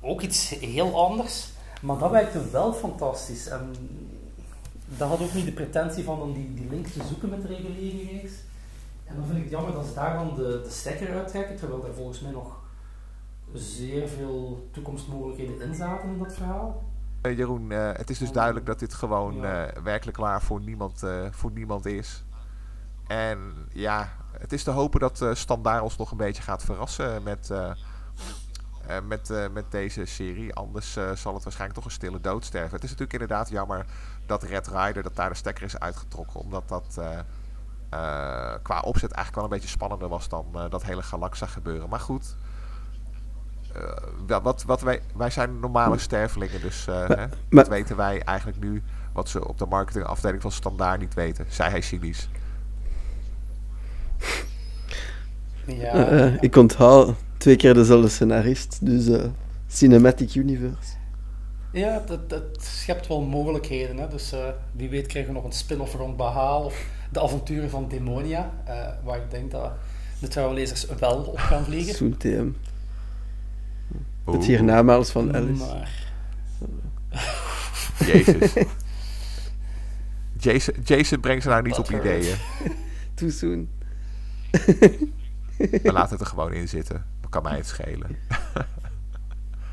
ook 0.01 0.21
iets 0.21 0.49
heel 0.49 1.07
anders, 1.07 1.49
maar 1.83 1.99
dat 1.99 2.11
werkte 2.11 2.51
wel 2.51 2.73
fantastisch. 2.73 3.47
En 3.47 3.73
dat 4.87 5.09
had 5.09 5.21
ook 5.21 5.35
niet 5.35 5.45
de 5.45 5.53
pretentie 5.53 6.05
van 6.05 6.21
om 6.21 6.33
die, 6.33 6.55
die 6.55 6.69
link 6.71 6.87
te 6.87 7.03
zoeken 7.09 7.29
met 7.29 7.43
de 7.43 7.49
reguliere. 7.49 8.31
En 9.13 9.19
dan 9.19 9.27
vind 9.27 9.37
ik 9.37 9.43
het 9.43 9.53
jammer 9.53 9.73
dat 9.73 9.87
ze 9.87 9.95
daar 9.95 10.15
dan 10.15 10.35
de, 10.35 10.61
de 10.65 10.71
stekker 10.71 11.15
uittrekken, 11.15 11.57
terwijl 11.57 11.87
er 11.87 11.95
volgens 11.95 12.21
mij 12.21 12.31
nog 12.31 12.61
zeer 13.53 14.09
veel 14.09 14.69
toekomstmogelijkheden 14.71 15.61
in 15.61 15.75
zaten 15.75 16.09
in 16.09 16.19
dat 16.19 16.35
verhaal. 16.35 16.83
Uh, 17.23 17.37
Jeroen, 17.37 17.71
uh, 17.71 17.93
het 17.93 18.11
is 18.11 18.19
dus 18.19 18.33
duidelijk 18.33 18.67
dat 18.67 18.79
dit 18.79 18.95
gewoon 18.95 19.35
ja. 19.35 19.77
uh, 19.77 19.83
werkelijk 19.83 20.17
waar 20.17 20.43
voor 20.43 20.61
niemand, 20.61 21.03
voor 21.31 21.51
niemand 21.51 21.87
is. 21.87 22.25
En 23.07 23.39
ja, 23.73 24.09
het 24.39 24.53
is 24.53 24.63
te 24.63 24.71
hopen 24.71 25.01
dat 25.01 25.27
Standaard 25.33 25.83
ons 25.83 25.97
nog 25.97 26.11
een 26.11 26.17
beetje 26.17 26.43
gaat 26.43 26.65
verrassen 26.65 27.23
met, 27.23 27.51
met, 29.07 29.49
met 29.53 29.71
deze 29.71 30.05
serie. 30.05 30.55
Anders 30.55 30.93
zal 30.93 31.35
het 31.35 31.43
waarschijnlijk 31.43 31.75
toch 31.75 31.85
een 31.85 31.91
stille 31.91 32.21
dood 32.21 32.45
sterven. 32.45 32.75
Het 32.75 32.85
is 32.85 32.91
natuurlijk 32.91 33.21
inderdaad 33.21 33.49
jammer 33.49 33.87
dat 34.27 34.43
Red 34.43 34.67
Rider, 34.67 35.03
dat 35.03 35.17
daar 35.17 35.29
de 35.29 35.35
stekker 35.35 35.65
is 35.65 35.79
uitgetrokken. 35.79 36.41
Omdat 36.41 36.69
dat 36.69 37.01
qua 38.63 38.81
opzet 38.81 39.11
eigenlijk 39.11 39.35
wel 39.35 39.45
een 39.45 39.51
beetje 39.51 39.69
spannender 39.69 40.09
was 40.09 40.29
dan 40.29 40.47
dat 40.71 40.85
hele 40.85 41.03
Galaxa 41.03 41.47
gebeuren. 41.47 41.89
Maar 41.89 42.01
goed, 42.01 42.37
uh, 44.29 44.37
wat, 44.43 44.63
wat 44.63 44.81
wij, 44.81 45.01
wij 45.15 45.31
zijn 45.31 45.61
normale 45.61 45.99
stervelingen, 45.99 46.61
dus 46.61 46.87
uh, 46.89 47.09
maar, 47.09 47.19
hè, 47.19 47.27
dat 47.51 47.69
weten 47.69 47.97
wij 47.97 48.23
eigenlijk 48.23 48.61
nu 48.61 48.83
wat 49.13 49.29
ze 49.29 49.49
op 49.49 49.59
de 49.59 49.67
marketingafdeling 49.67 50.43
van 50.43 50.53
Standaard 50.53 51.01
niet 51.01 51.15
weten, 51.15 51.47
zei 51.49 51.71
hij 51.71 51.81
cynisch. 51.81 52.29
Ja. 55.67 56.13
Uh, 56.13 56.43
ik 56.43 56.57
onthaal 56.57 57.15
twee 57.37 57.57
keer 57.57 57.75
dezelfde 57.75 58.09
scenarist, 58.09 58.87
dus 58.87 59.31
Cinematic 59.67 60.35
Universe. 60.35 61.01
Ja, 61.71 62.03
dat, 62.07 62.31
dat 62.31 62.43
schept 62.61 63.07
wel 63.07 63.21
mogelijkheden. 63.21 63.97
Hè? 63.97 64.09
Dus 64.09 64.35
wie 64.73 64.89
weet 64.89 65.07
krijgen 65.07 65.33
we 65.33 65.39
nog 65.39 65.47
een 65.47 65.57
spin-off 65.57 65.95
rond 65.95 66.17
Bahaal 66.17 66.65
of 66.65 66.87
de 67.13 67.21
avonturen 67.21 67.71
van 67.71 67.89
Demonia, 67.89 68.51
waar 69.05 69.17
ik 69.17 69.31
denk 69.31 69.51
dat 69.51 69.73
de 70.19 70.29
trouwe 70.29 70.55
lezers 70.55 70.87
wel 70.87 71.17
op 71.17 71.39
gaan 71.39 71.65
vliegen. 71.65 71.95
Zo'n 71.95 72.17
TM. 72.17 72.49
Het 74.25 74.45
hiernamaals 74.45 75.11
van 75.11 75.35
Alice. 75.35 75.65
Maar... 75.65 76.11
Jezus. 78.13 78.53
Jason, 80.39 80.75
Jason 80.85 81.21
brengt 81.21 81.43
ze 81.43 81.49
nou 81.49 81.63
niet 81.63 81.79
op 81.79 81.91
ideeën. 81.91 82.37
Too 83.15 83.31
soon. 83.31 83.69
We 85.57 85.93
laten 85.93 86.11
het 86.11 86.21
er 86.21 86.27
gewoon 86.27 86.53
in 86.53 86.69
zitten. 86.69 87.05
Dat 87.21 87.31
kan 87.31 87.43
mij 87.43 87.57
het 87.57 87.67
schelen. 87.67 88.17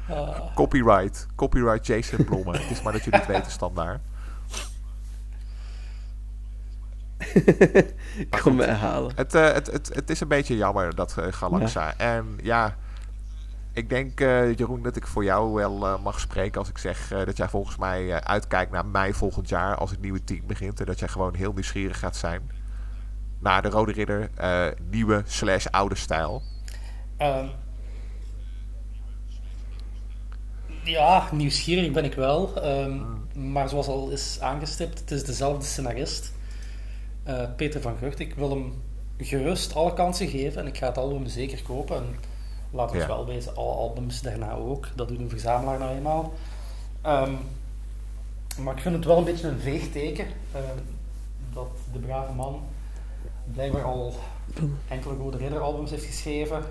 uh. 0.09 0.55
Copyright. 0.55 1.27
Copyright 1.35 1.85
Jason 1.85 2.25
Blommen. 2.25 2.61
Het 2.61 2.71
is 2.71 2.81
maar 2.81 2.93
dat 2.93 3.03
jullie 3.03 3.19
het 3.19 3.27
weten 3.27 3.51
standaard. 3.51 4.01
Ik 8.17 8.37
kom 8.41 8.55
me 8.55 8.63
herhalen. 8.63 9.11
Het, 9.15 9.35
uh, 9.35 9.51
het, 9.51 9.67
het, 9.71 9.91
het 9.93 10.09
is 10.09 10.19
een 10.19 10.27
beetje 10.27 10.55
jammer, 10.57 10.95
dat 10.95 11.15
uh, 11.19 11.25
Galaxa. 11.29 11.85
Ja. 11.85 11.93
En 11.97 12.37
ja 12.43 12.75
ik 13.73 13.89
denk, 13.89 14.19
uh, 14.19 14.57
Jeroen, 14.57 14.83
dat 14.83 14.95
ik 14.95 15.07
voor 15.07 15.23
jou 15.23 15.53
wel 15.53 15.85
uh, 15.85 16.03
mag 16.03 16.19
spreken 16.19 16.59
als 16.59 16.69
ik 16.69 16.77
zeg 16.77 17.11
uh, 17.11 17.25
dat 17.25 17.37
jij 17.37 17.49
volgens 17.49 17.77
mij 17.77 18.21
uitkijkt 18.23 18.71
naar 18.71 18.85
mei 18.85 19.13
volgend 19.13 19.49
jaar 19.49 19.75
als 19.75 19.91
het 19.91 20.01
nieuwe 20.01 20.23
team 20.23 20.41
begint. 20.47 20.79
En 20.79 20.85
dat 20.85 20.99
jij 20.99 21.07
gewoon 21.07 21.35
heel 21.35 21.53
nieuwsgierig 21.53 21.99
gaat 21.99 22.15
zijn 22.15 22.51
naar 23.39 23.61
de 23.61 23.69
Rode 23.69 23.91
Ridder, 23.91 24.29
nieuwe 24.89 25.23
slash 25.25 25.65
oude 25.65 25.95
stijl. 25.95 26.41
Um, 27.21 27.49
ja, 30.83 31.27
nieuwsgierig 31.31 31.91
ben 31.91 32.05
ik 32.05 32.13
wel. 32.13 32.65
Um, 32.65 33.17
hmm. 33.33 33.51
Maar 33.51 33.69
zoals 33.69 33.87
al 33.87 34.09
is 34.09 34.37
aangestipt, 34.41 34.99
het 34.99 35.11
is 35.11 35.23
dezelfde 35.23 35.65
scenarist. 35.65 36.33
Peter 37.55 37.81
van 37.81 37.97
Gucht. 37.97 38.19
Ik 38.19 38.35
wil 38.35 38.49
hem 38.49 38.81
gerust 39.17 39.75
alle 39.75 39.93
kansen 39.93 40.27
geven 40.27 40.61
en 40.61 40.67
ik 40.67 40.77
ga 40.77 40.87
het 40.87 40.97
album 40.97 41.27
zeker 41.27 41.61
kopen. 41.63 41.95
En, 41.95 42.15
Laat 42.71 42.91
ons 42.91 43.01
ja. 43.01 43.07
wel 43.07 43.25
wezen, 43.25 43.55
alle 43.55 43.73
albums 43.73 44.21
daarna 44.21 44.53
ook. 44.53 44.87
Dat 44.95 45.07
doet 45.07 45.19
een 45.19 45.29
verzamelaar 45.29 45.79
nou 45.79 45.95
eenmaal. 45.95 46.33
Um, 47.05 47.37
maar 48.63 48.75
ik 48.75 48.81
vind 48.81 48.95
het 48.95 49.05
wel 49.05 49.17
een 49.17 49.23
beetje 49.23 49.47
een 49.47 49.59
veegteken 49.59 50.25
uh, 50.55 50.61
dat 51.53 51.69
de 51.91 51.99
brave 51.99 52.33
man 52.33 52.61
blijkbaar 53.53 53.83
al 53.83 54.13
enkele 54.87 55.15
Rode 55.15 55.37
Ridder 55.37 55.59
albums 55.59 55.91
heeft 55.91 56.05
geschreven, 56.05 56.63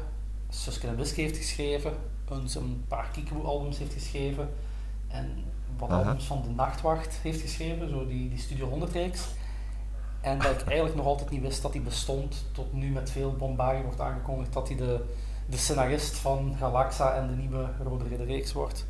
Suske 0.49 0.87
en 0.87 0.97
Wiske 0.97 1.21
heeft 1.21 1.37
geschreven, 1.37 1.93
een, 2.29 2.49
een 2.55 2.85
paar 2.89 3.11
Kiku 3.13 3.35
albums 3.45 3.79
heeft 3.79 3.93
geschreven 3.93 4.49
en 5.09 5.45
wat 5.77 5.89
uh 5.89 5.95
-huh. 5.95 6.07
albums 6.07 6.25
van 6.25 6.43
de 6.43 6.51
Nachtwacht 6.51 7.19
heeft 7.23 7.41
geschreven, 7.41 7.89
zo 7.89 8.07
die, 8.07 8.29
die 8.29 8.39
Studio 8.39 8.69
100 8.69 8.93
reeks. 8.93 9.27
En 10.29 10.39
dat 10.39 10.61
ik 10.61 10.67
eigenlijk 10.67 10.97
nog 10.97 11.07
altijd 11.07 11.31
niet 11.31 11.43
wist 11.43 11.63
dat 11.63 11.73
die 11.73 11.81
bestond, 11.81 12.45
tot 12.53 12.73
nu 12.73 12.91
met 12.91 13.11
veel 13.11 13.37
bombardie 13.37 13.83
wordt 13.83 14.01
aangekondigd 14.01 14.53
dat 14.53 14.69
hij 14.69 14.77
de 14.77 15.05
de 15.49 15.57
scenarist 15.57 16.17
van 16.17 16.55
Galaxa 16.59 17.15
en 17.15 17.27
de 17.27 17.35
nieuwe 17.35 17.69
Rode 17.83 18.05
Ridderreeks 18.09 18.53
wordt. 18.53 18.87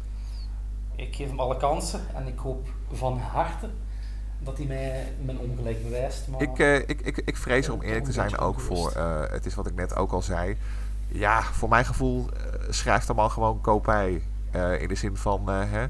Ik 0.94 1.16
geef 1.16 1.28
hem 1.28 1.40
alle 1.40 1.56
kansen 1.56 2.00
en 2.14 2.26
ik 2.26 2.38
hoop 2.38 2.68
van 2.92 3.18
harte 3.18 3.70
dat 4.38 4.56
hij 4.56 4.66
mij 4.66 5.12
mijn 5.24 5.38
ongelijk 5.38 5.82
bewijst. 5.82 6.28
Maar 6.28 6.42
ik, 6.42 6.58
uh, 6.58 6.76
ik, 6.76 7.00
ik, 7.00 7.16
ik 7.16 7.36
vrees 7.36 7.66
er 7.66 7.72
om 7.72 7.82
eerlijk 7.82 8.04
te 8.04 8.12
zijn 8.12 8.38
ook 8.38 8.60
voor. 8.60 8.92
Uh, 8.96 9.20
het 9.30 9.46
is 9.46 9.54
wat 9.54 9.66
ik 9.66 9.74
net 9.74 9.96
ook 9.96 10.12
al 10.12 10.22
zei. 10.22 10.56
Ja, 11.08 11.42
voor 11.42 11.68
mijn 11.68 11.84
gevoel 11.84 12.26
uh, 12.26 12.42
schrijft 12.68 13.08
hem 13.08 13.18
al 13.18 13.28
gewoon 13.28 13.60
kopij. 13.60 14.22
in 14.78 14.88
de 14.88 14.94
zin 14.94 15.16
van, 15.16 15.48
hè, 15.48 15.86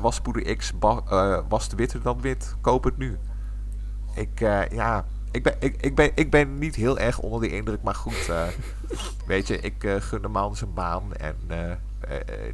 waspoeder 0.00 0.56
X 0.56 0.72
was 1.48 1.68
de 1.68 1.76
witter 1.76 2.02
dan 2.02 2.20
wit. 2.20 2.54
Koop 2.60 2.84
het 2.84 2.96
nu. 2.96 3.18
Ik, 4.14 4.38
ja, 4.70 5.04
ik 5.34 5.42
ben, 5.42 5.54
ik, 5.58 5.76
ik, 5.80 5.94
ben, 5.94 6.10
ik 6.14 6.30
ben 6.30 6.58
niet 6.58 6.74
heel 6.74 6.98
erg 6.98 7.18
onder 7.18 7.40
die 7.40 7.50
indruk, 7.50 7.82
maar 7.82 7.94
goed. 7.94 8.26
Uh, 8.30 8.46
weet 9.26 9.46
je, 9.46 9.60
ik 9.60 9.84
uh, 9.84 9.94
gun 10.00 10.22
de 10.22 10.28
man 10.28 10.56
zijn 10.56 10.74
baan 10.74 11.14
en 11.14 11.36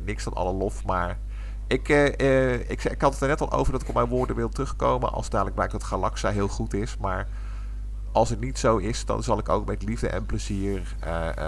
niks 0.05 0.23
van 0.23 0.35
alle 0.35 0.53
lof. 0.53 0.85
Maar 0.85 1.19
ik, 1.67 1.89
ik, 2.69 2.85
ik 2.85 3.01
had 3.01 3.13
het 3.13 3.23
er 3.23 3.29
net 3.29 3.41
al 3.41 3.53
over 3.53 3.73
dat 3.73 3.83
ik 3.83 3.89
op 3.89 3.95
mijn 3.95 4.09
woorden 4.09 4.37
wil 4.37 4.49
terugkomen. 4.49 5.13
Als 5.13 5.31
dadelijk 5.31 5.55
blijkt 5.55 5.73
dat 5.73 5.85
Galaxa 5.85 6.31
heel 6.31 6.49
goed 6.49 6.75
is. 6.75 6.97
Maar 6.97 7.29
als 8.13 8.29
het 8.29 8.41
niet 8.41 8.59
zo 8.59 8.77
is, 8.77 9.05
dan 9.05 9.23
zal 9.23 9.39
ik 9.39 9.49
ook 9.49 9.67
met 9.67 9.83
liefde 9.83 10.09
en 10.09 10.27
plezier 10.27 10.97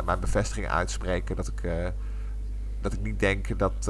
mijn 0.05 0.21
bevestiging 0.21 0.69
uitspreken. 0.69 1.37
Dat 1.37 1.49
ik, 1.49 1.93
dat 2.81 2.93
ik 2.93 3.01
niet 3.03 3.21
denk 3.21 3.59
dat, 3.59 3.85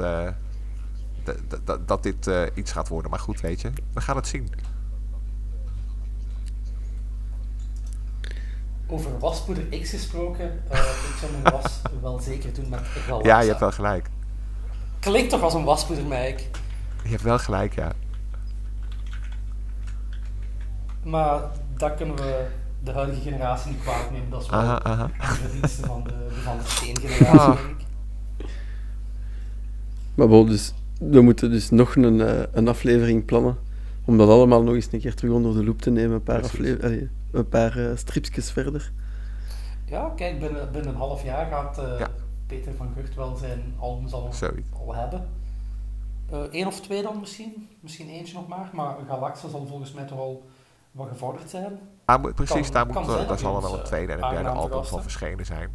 dat, 1.23 1.37
dat, 1.63 1.87
dat 1.87 2.03
dit 2.03 2.29
iets 2.53 2.71
gaat 2.71 2.87
worden. 2.87 3.11
Maar 3.11 3.19
goed, 3.19 3.41
weet 3.41 3.61
je, 3.61 3.71
we 3.93 4.01
gaan 4.01 4.15
het 4.15 4.27
zien. 4.27 4.49
Over 8.93 9.19
waspoeder 9.19 9.63
X 9.81 9.89
gesproken, 9.89 10.45
uh, 10.71 10.79
ik 10.79 11.15
zou 11.19 11.31
mijn 11.31 11.53
was 11.53 11.81
wel 12.01 12.19
zeker 12.19 12.53
doen 12.53 12.69
met 12.69 12.79
Galaxa. 12.79 13.27
Ja, 13.27 13.41
je 13.41 13.47
hebt 13.47 13.59
wel 13.59 13.71
gelijk. 13.71 14.09
Klinkt 14.99 15.29
toch 15.29 15.41
als 15.41 15.53
een 15.53 15.63
waspoeder, 15.63 16.05
Mike? 16.05 16.43
Je 17.03 17.09
hebt 17.09 17.21
wel 17.21 17.39
gelijk, 17.39 17.75
ja. 17.75 17.91
Maar 21.03 21.41
dat 21.77 21.95
kunnen 21.95 22.15
we 22.15 22.45
de 22.83 22.91
huidige 22.91 23.21
generatie 23.21 23.71
niet 23.71 23.81
kwalijk 23.81 24.11
nemen. 24.11 24.29
Dat 24.29 24.41
is 24.41 24.49
wel 24.49 24.59
aha, 24.59 24.83
aha. 24.83 25.07
de 25.07 25.25
verdienste 25.25 25.85
van 25.85 26.03
de, 26.03 26.13
van 26.43 26.57
de 26.57 26.63
steengeneratie, 26.63 27.39
ah. 27.39 27.55
denk 27.55 27.79
ik. 27.79 27.85
Maar 30.15 30.27
bon, 30.27 30.47
dus, 30.47 30.73
we 30.99 31.21
moeten 31.21 31.51
dus 31.51 31.69
nog 31.69 31.95
een, 31.95 32.19
uh, 32.19 32.41
een 32.51 32.67
aflevering 32.67 33.25
plannen. 33.25 33.57
Om 34.05 34.17
dat 34.17 34.29
allemaal 34.29 34.63
nog 34.63 34.75
eens 34.75 34.87
een 34.91 34.99
keer 34.99 35.15
terug 35.15 35.33
onder 35.33 35.53
de 35.53 35.63
loep 35.63 35.81
te 35.81 35.89
nemen. 35.89 36.15
Een 36.15 36.23
paar 36.23 36.43
afleveringen 36.43 37.21
een 37.33 37.49
paar 37.49 37.77
uh, 37.77 37.91
stripjes 37.95 38.51
verder. 38.51 38.91
Ja, 39.85 40.11
kijk, 40.15 40.39
binnen, 40.39 40.71
binnen 40.71 40.91
een 40.91 40.97
half 40.97 41.23
jaar 41.23 41.45
gaat 41.45 41.79
uh, 41.79 41.99
ja. 41.99 42.07
Peter 42.47 42.73
van 42.75 42.91
Gucht 42.95 43.15
wel 43.15 43.35
zijn 43.35 43.75
albums 43.79 44.13
al, 44.13 44.31
al 44.85 44.95
hebben. 44.95 45.29
Eén 46.29 46.59
uh, 46.59 46.67
of 46.67 46.81
twee 46.81 47.01
dan 47.01 47.19
misschien, 47.19 47.69
misschien 47.79 48.09
eentje 48.09 48.33
nog 48.33 48.47
maar, 48.47 48.69
maar 48.73 48.95
Galaxa 49.07 49.47
zal 49.47 49.65
volgens 49.67 49.93
mij 49.93 50.05
toch 50.05 50.19
al 50.19 50.45
wat 50.91 51.07
gevorderd 51.07 51.49
zijn. 51.49 51.79
Ah, 52.05 52.33
precies, 52.35 52.69
kan, 52.69 52.73
daar, 52.73 52.85
moet, 52.85 53.11
zijn 53.11 53.27
daar 53.27 53.39
zal 53.39 53.55
er 53.55 53.61
wel 53.61 53.77
een 53.77 53.83
tweede 53.83 54.13
en 54.13 54.23
een 54.23 54.33
derde 54.33 54.49
album 54.49 54.83
van 54.83 55.01
verschenen 55.01 55.45
zijn. 55.45 55.71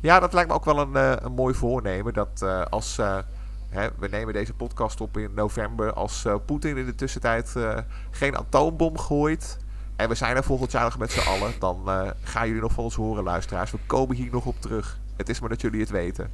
Ja, 0.00 0.20
dat 0.20 0.32
lijkt 0.32 0.48
me 0.48 0.54
ook 0.54 0.64
wel 0.64 0.78
een, 0.78 1.24
een 1.24 1.32
mooi 1.32 1.54
voornemen. 1.54 2.12
Dat 2.12 2.42
als 2.70 2.96
hè, 3.68 3.88
we 3.98 4.08
nemen 4.08 4.34
deze 4.34 4.54
podcast 4.54 5.00
op 5.00 5.16
in 5.16 5.34
november, 5.34 5.92
als 5.92 6.26
Poetin 6.46 6.76
in 6.76 6.86
de 6.86 6.94
tussentijd 6.94 7.54
geen 8.10 8.36
atoombom 8.36 8.98
gooit 8.98 9.58
En 9.96 10.08
we 10.08 10.14
zijn 10.14 10.36
er 10.36 10.44
volgend 10.44 10.72
jaar 10.72 10.84
nog 10.84 10.98
met 10.98 11.12
z'n 11.12 11.28
allen. 11.28 11.52
Dan 11.58 11.82
uh, 11.86 12.10
gaan 12.22 12.46
jullie 12.46 12.62
nog 12.62 12.72
van 12.72 12.84
ons 12.84 12.94
horen, 12.94 13.24
luisteraars. 13.24 13.70
We 13.70 13.78
komen 13.86 14.16
hier 14.16 14.30
nog 14.32 14.46
op 14.46 14.60
terug. 14.60 14.98
Het 15.16 15.28
is 15.28 15.40
maar 15.40 15.48
dat 15.48 15.60
jullie 15.60 15.80
het 15.80 15.90
weten. 15.90 16.30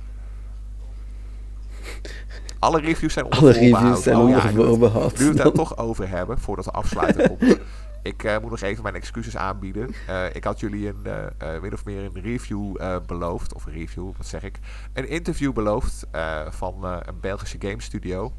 Alle 2.58 2.80
reviews 2.80 3.12
zijn 3.12 3.24
onder 3.24 3.38
Alle 3.38 3.52
reviews 3.52 4.02
zijn 4.02 4.16
oh. 4.16 4.26
Nu 4.26 5.24
we 5.24 5.24
het 5.24 5.36
daar 5.36 5.52
toch 5.52 5.76
over 5.76 6.08
hebben, 6.08 6.38
voordat 6.38 6.64
de 6.64 6.70
afsluiting 6.70 7.28
komt. 7.28 7.58
Ik 8.02 8.22
uh, 8.22 8.38
moet 8.38 8.50
nog 8.50 8.60
even 8.60 8.82
mijn 8.82 8.94
excuses 8.94 9.36
aanbieden. 9.36 9.94
Uh, 10.08 10.34
ik 10.34 10.44
had 10.44 10.60
jullie 10.60 10.88
een, 10.88 11.06
uh, 11.06 11.60
min 11.60 11.72
of 11.72 11.84
meer 11.84 12.04
een 12.04 12.22
review 12.22 12.76
beloofd. 13.06 13.54
Of 13.54 13.66
een 13.66 13.72
review, 13.72 14.10
wat 14.16 14.26
zeg 14.26 14.42
ik? 14.42 14.58
Een 14.92 15.08
interview 15.08 15.52
beloofd 15.52 16.06
van 16.50 16.84
een 16.84 17.20
Belgische 17.20 17.56
game 17.60 17.82
studio. 17.82 18.32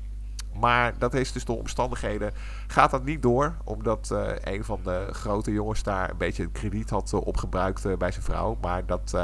Maar 0.60 0.98
dat 0.98 1.14
is 1.14 1.32
dus 1.32 1.46
door 1.46 1.58
omstandigheden. 1.58 2.32
Gaat 2.68 2.92
dat 2.92 3.04
niet 3.04 3.22
door. 3.22 3.56
Omdat 3.64 4.16
een 4.44 4.64
van 4.64 4.80
de 4.84 5.08
grote 5.12 5.52
jongens 5.52 5.84
daar 5.84 6.10
een 6.10 6.18
beetje 6.18 6.52
krediet 6.52 6.90
had 6.90 7.14
opgebruikt 7.14 7.98
bij 7.98 8.12
zijn 8.12 8.24
vrouw. 8.24 8.58
Maar 8.62 8.86
dat, 8.86 9.18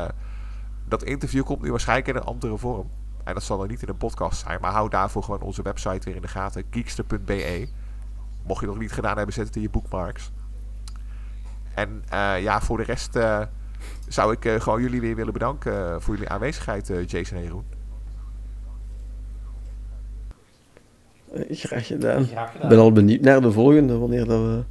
dat 0.88 1.04
interview 1.04 1.44
komt 1.44 1.62
nu 1.62 1.70
waarschijnlijk 1.70 2.08
in 2.08 2.16
een 2.16 2.24
andere 2.24 2.58
vorm. 2.58 2.90
En 3.24 3.34
dat 3.34 3.44
zal 3.44 3.62
er 3.62 3.68
niet 3.68 3.82
in 3.82 3.90
een 3.90 3.98
podcast 3.98 4.40
zijn. 4.46 4.62
Maar 4.62 4.72
hou 4.72 4.90
daarvoor 4.90 5.24
gewoon 5.24 5.42
onze 5.42 5.62
website 5.62 6.06
weer 6.06 6.16
in 6.16 6.22
de 6.22 6.28
gaten. 6.28 6.64
geekster.be 6.70 7.70
Mocht 8.44 8.62
je 8.62 8.68
nog 8.68 8.78
niet 8.78 8.92
gedaan 8.92 9.18
hebben, 9.18 9.34
zet 9.34 9.46
het 9.46 9.56
in 9.56 9.62
je 9.62 9.70
bookmarks. 9.70 10.32
En 11.74 12.04
uh, 12.14 12.42
ja, 12.42 12.62
voor 12.62 12.78
de 12.78 12.84
rest 12.84 13.16
uh, 13.16 13.42
zou 14.08 14.32
ik 14.34 14.46
uh, 14.46 14.62
gewoon 14.62 14.82
jullie 14.82 15.02
weer 15.02 15.16
willen 15.16 15.34
bedanken 15.34 16.02
voor 16.02 16.14
jullie 16.14 16.30
aanwezigheid, 16.30 16.92
Jason 17.06 17.38
en. 17.38 17.79
Graag 21.50 21.88
gedaan. 21.88 22.22
Ik 22.62 22.70
ben 22.70 22.80
al 22.80 22.92
benieuwd 22.92 23.22
naar 23.22 23.42
de 23.42 23.52
volgende, 23.52 23.98
wanneer 23.98 24.26
dat 24.26 24.40
we 24.40 24.64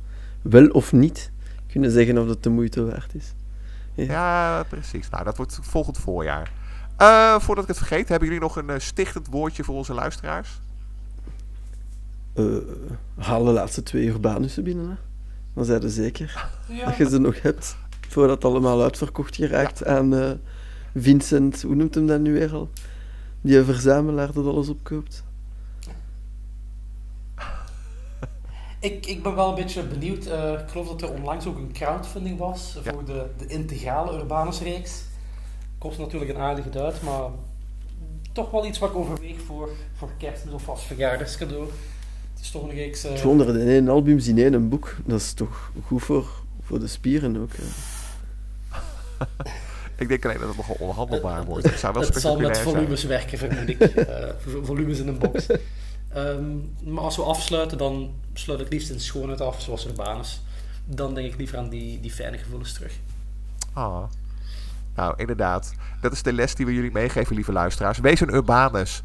wel 0.42 0.68
of 0.68 0.92
niet 0.92 1.30
kunnen 1.66 1.90
zeggen 1.90 2.18
of 2.18 2.28
het 2.28 2.42
de 2.42 2.50
moeite 2.50 2.84
waard 2.84 3.14
is. 3.14 3.34
Ja, 3.94 4.04
ja 4.04 4.62
precies. 4.62 5.10
Nou, 5.10 5.24
dat 5.24 5.36
wordt 5.36 5.58
volgend 5.62 5.98
voorjaar. 5.98 6.52
voordat 7.40 7.64
ik 7.64 7.68
het 7.68 7.78
vergeet, 7.78 8.08
hebben 8.08 8.28
jullie 8.28 8.42
nog 8.42 8.56
een 8.56 8.80
stichtend 8.80 9.26
woordje 9.26 9.64
voor 9.64 9.74
onze 9.74 9.94
luisteraars? 9.94 10.60
uh, 12.38 12.56
haal 13.18 13.44
de 13.44 13.50
laatste 13.50 13.82
twee 13.82 14.06
Urbanussen 14.06 14.64
binnen. 14.64 14.88
Hè. 14.88 14.94
Dan 15.54 15.64
zijn 15.64 15.80
ze 15.80 15.88
zeker 15.88 16.48
dat 16.84 16.96
je 16.96 17.08
ze 17.08 17.18
nog 17.18 17.42
hebt. 17.42 17.76
Voordat 18.08 18.34
het 18.34 18.44
allemaal 18.44 18.82
uitverkocht 18.82 19.36
geraakt 19.36 19.86
aan 19.86 20.14
uh, 20.14 20.30
Vincent, 20.94 21.62
hoe 21.62 21.74
noemt 21.74 21.94
hem 21.94 22.06
dat 22.06 22.20
nu 22.20 22.32
weer 22.32 22.52
al? 22.52 22.70
Die 23.40 23.62
verzamelaar 23.62 24.32
dat 24.32 24.46
alles 24.46 24.68
opkoopt. 24.68 25.24
Ik, 28.80 29.06
ik 29.06 29.22
ben 29.22 29.34
wel 29.34 29.48
een 29.48 29.54
beetje 29.54 29.82
benieuwd. 29.82 30.26
Uh, 30.26 30.52
ik 30.52 30.68
geloof 30.68 30.88
dat 30.88 31.02
er 31.02 31.12
onlangs 31.12 31.46
ook 31.46 31.56
een 31.56 31.72
crowdfunding 31.72 32.38
was 32.38 32.78
voor 32.84 33.04
de, 33.04 33.26
de 33.38 33.46
integrale 33.46 34.18
Urbanus-reeks. 34.18 35.02
Kost 35.78 35.98
natuurlijk 35.98 36.30
een 36.30 36.38
aardige 36.38 36.70
duit, 36.70 37.02
maar 37.02 37.30
toch 38.32 38.50
wel 38.50 38.66
iets 38.66 38.78
wat 38.78 38.90
ik 38.90 38.96
overweeg 38.96 39.40
voor, 39.46 39.70
voor 39.96 40.10
kerstmis 40.18 40.54
of 40.54 40.68
als 40.68 40.84
verjaardagscadeau. 40.84 41.64
Het 42.34 42.42
is 42.42 42.50
toch 42.50 42.62
een 42.62 42.74
reeks... 42.74 43.04
Uh... 43.04 43.12
201 43.12 43.88
albums 43.88 44.28
in 44.28 44.38
één 44.38 44.68
boek, 44.68 44.96
dat 45.06 45.20
is 45.20 45.32
toch 45.32 45.72
goed 45.86 46.02
voor, 46.02 46.26
voor 46.62 46.80
de 46.80 46.86
spieren 46.86 47.36
ook. 47.36 47.50
ik 49.96 50.08
denk 50.08 50.24
alleen 50.24 50.38
dat 50.38 50.48
het 50.48 50.56
nogal 50.56 50.76
onhandelbaar 50.78 51.44
wordt. 51.44 51.70
Het, 51.70 51.78
zou 51.78 51.92
wel 51.92 52.02
het 52.02 52.20
zal 52.20 52.38
met 52.38 52.58
volumes 52.58 53.00
zijn. 53.00 53.12
werken, 53.12 53.38
vermoed 53.38 53.68
ik. 53.68 53.78
Uh, 53.96 54.28
volumes 54.62 54.98
in 54.98 55.08
een 55.08 55.18
box. 55.18 55.46
Um, 56.18 56.74
maar 56.84 57.04
als 57.04 57.16
we 57.16 57.22
afsluiten, 57.22 57.78
dan 57.78 58.14
sluit 58.32 58.60
ik 58.60 58.72
liefst 58.72 58.90
in 58.90 59.00
schoonheid 59.00 59.40
af, 59.40 59.60
zoals 59.62 59.86
Urbanus. 59.86 60.42
Dan 60.84 61.14
denk 61.14 61.32
ik 61.32 61.38
liever 61.38 61.58
aan 61.58 61.68
die, 61.68 62.00
die 62.00 62.12
fijne 62.12 62.38
gevoelens 62.38 62.72
terug. 62.72 62.98
Ah. 63.72 64.02
Nou, 64.94 65.14
inderdaad. 65.16 65.74
Dat 66.00 66.12
is 66.12 66.22
de 66.22 66.32
les 66.32 66.54
die 66.54 66.66
we 66.66 66.74
jullie 66.74 66.92
meegeven, 66.92 67.34
lieve 67.34 67.52
luisteraars. 67.52 67.98
Wees 67.98 68.20
een 68.20 68.34
Urbanus. 68.34 69.02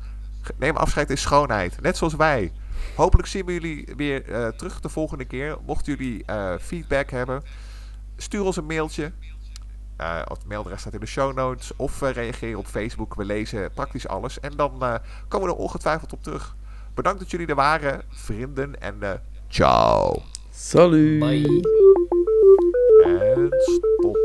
Neem 0.58 0.76
afscheid 0.76 1.10
in 1.10 1.18
schoonheid. 1.18 1.82
Net 1.82 1.98
zoals 1.98 2.16
wij. 2.16 2.52
Hopelijk 2.96 3.28
zien 3.28 3.46
we 3.46 3.54
jullie 3.54 3.94
weer 3.98 4.30
uh, 4.30 4.48
terug 4.48 4.80
de 4.80 4.90
volgende 4.90 5.26
keer. 5.26 5.58
Mochten 5.66 5.96
jullie 5.96 6.24
uh, 6.30 6.54
feedback 6.60 7.10
hebben, 7.10 7.44
stuur 8.18 8.44
ons 8.44 8.58
een 8.58 8.66
mailtje. 8.66 9.12
Het 9.98 10.46
mailadres 10.46 10.80
staat 10.80 10.94
in 10.94 11.00
de 11.00 11.06
show 11.06 11.36
notes. 11.36 11.76
Of 11.76 12.02
reageer 12.02 12.58
op 12.58 12.66
Facebook. 12.66 13.16
We 13.16 13.26
lezen 13.26 13.72
praktisch 13.74 14.08
alles. 14.08 14.40
En 14.40 14.52
dan 14.56 14.72
komen 15.28 15.48
we 15.48 15.54
er 15.54 15.60
ongetwijfeld 15.60 16.14
op 16.14 16.24
terug. 16.24 16.56
Bedankt 16.94 17.20
dat 17.20 17.32
jullie 17.32 17.48
er 17.48 17.56
waren, 17.56 18.02
vrienden. 18.10 18.82
En 18.82 18.96
eh, 19.00 19.12
ciao. 19.48 20.22
Salut. 20.52 21.20
Bye. 21.20 21.62
En 23.04 23.48
stop. 23.50 24.18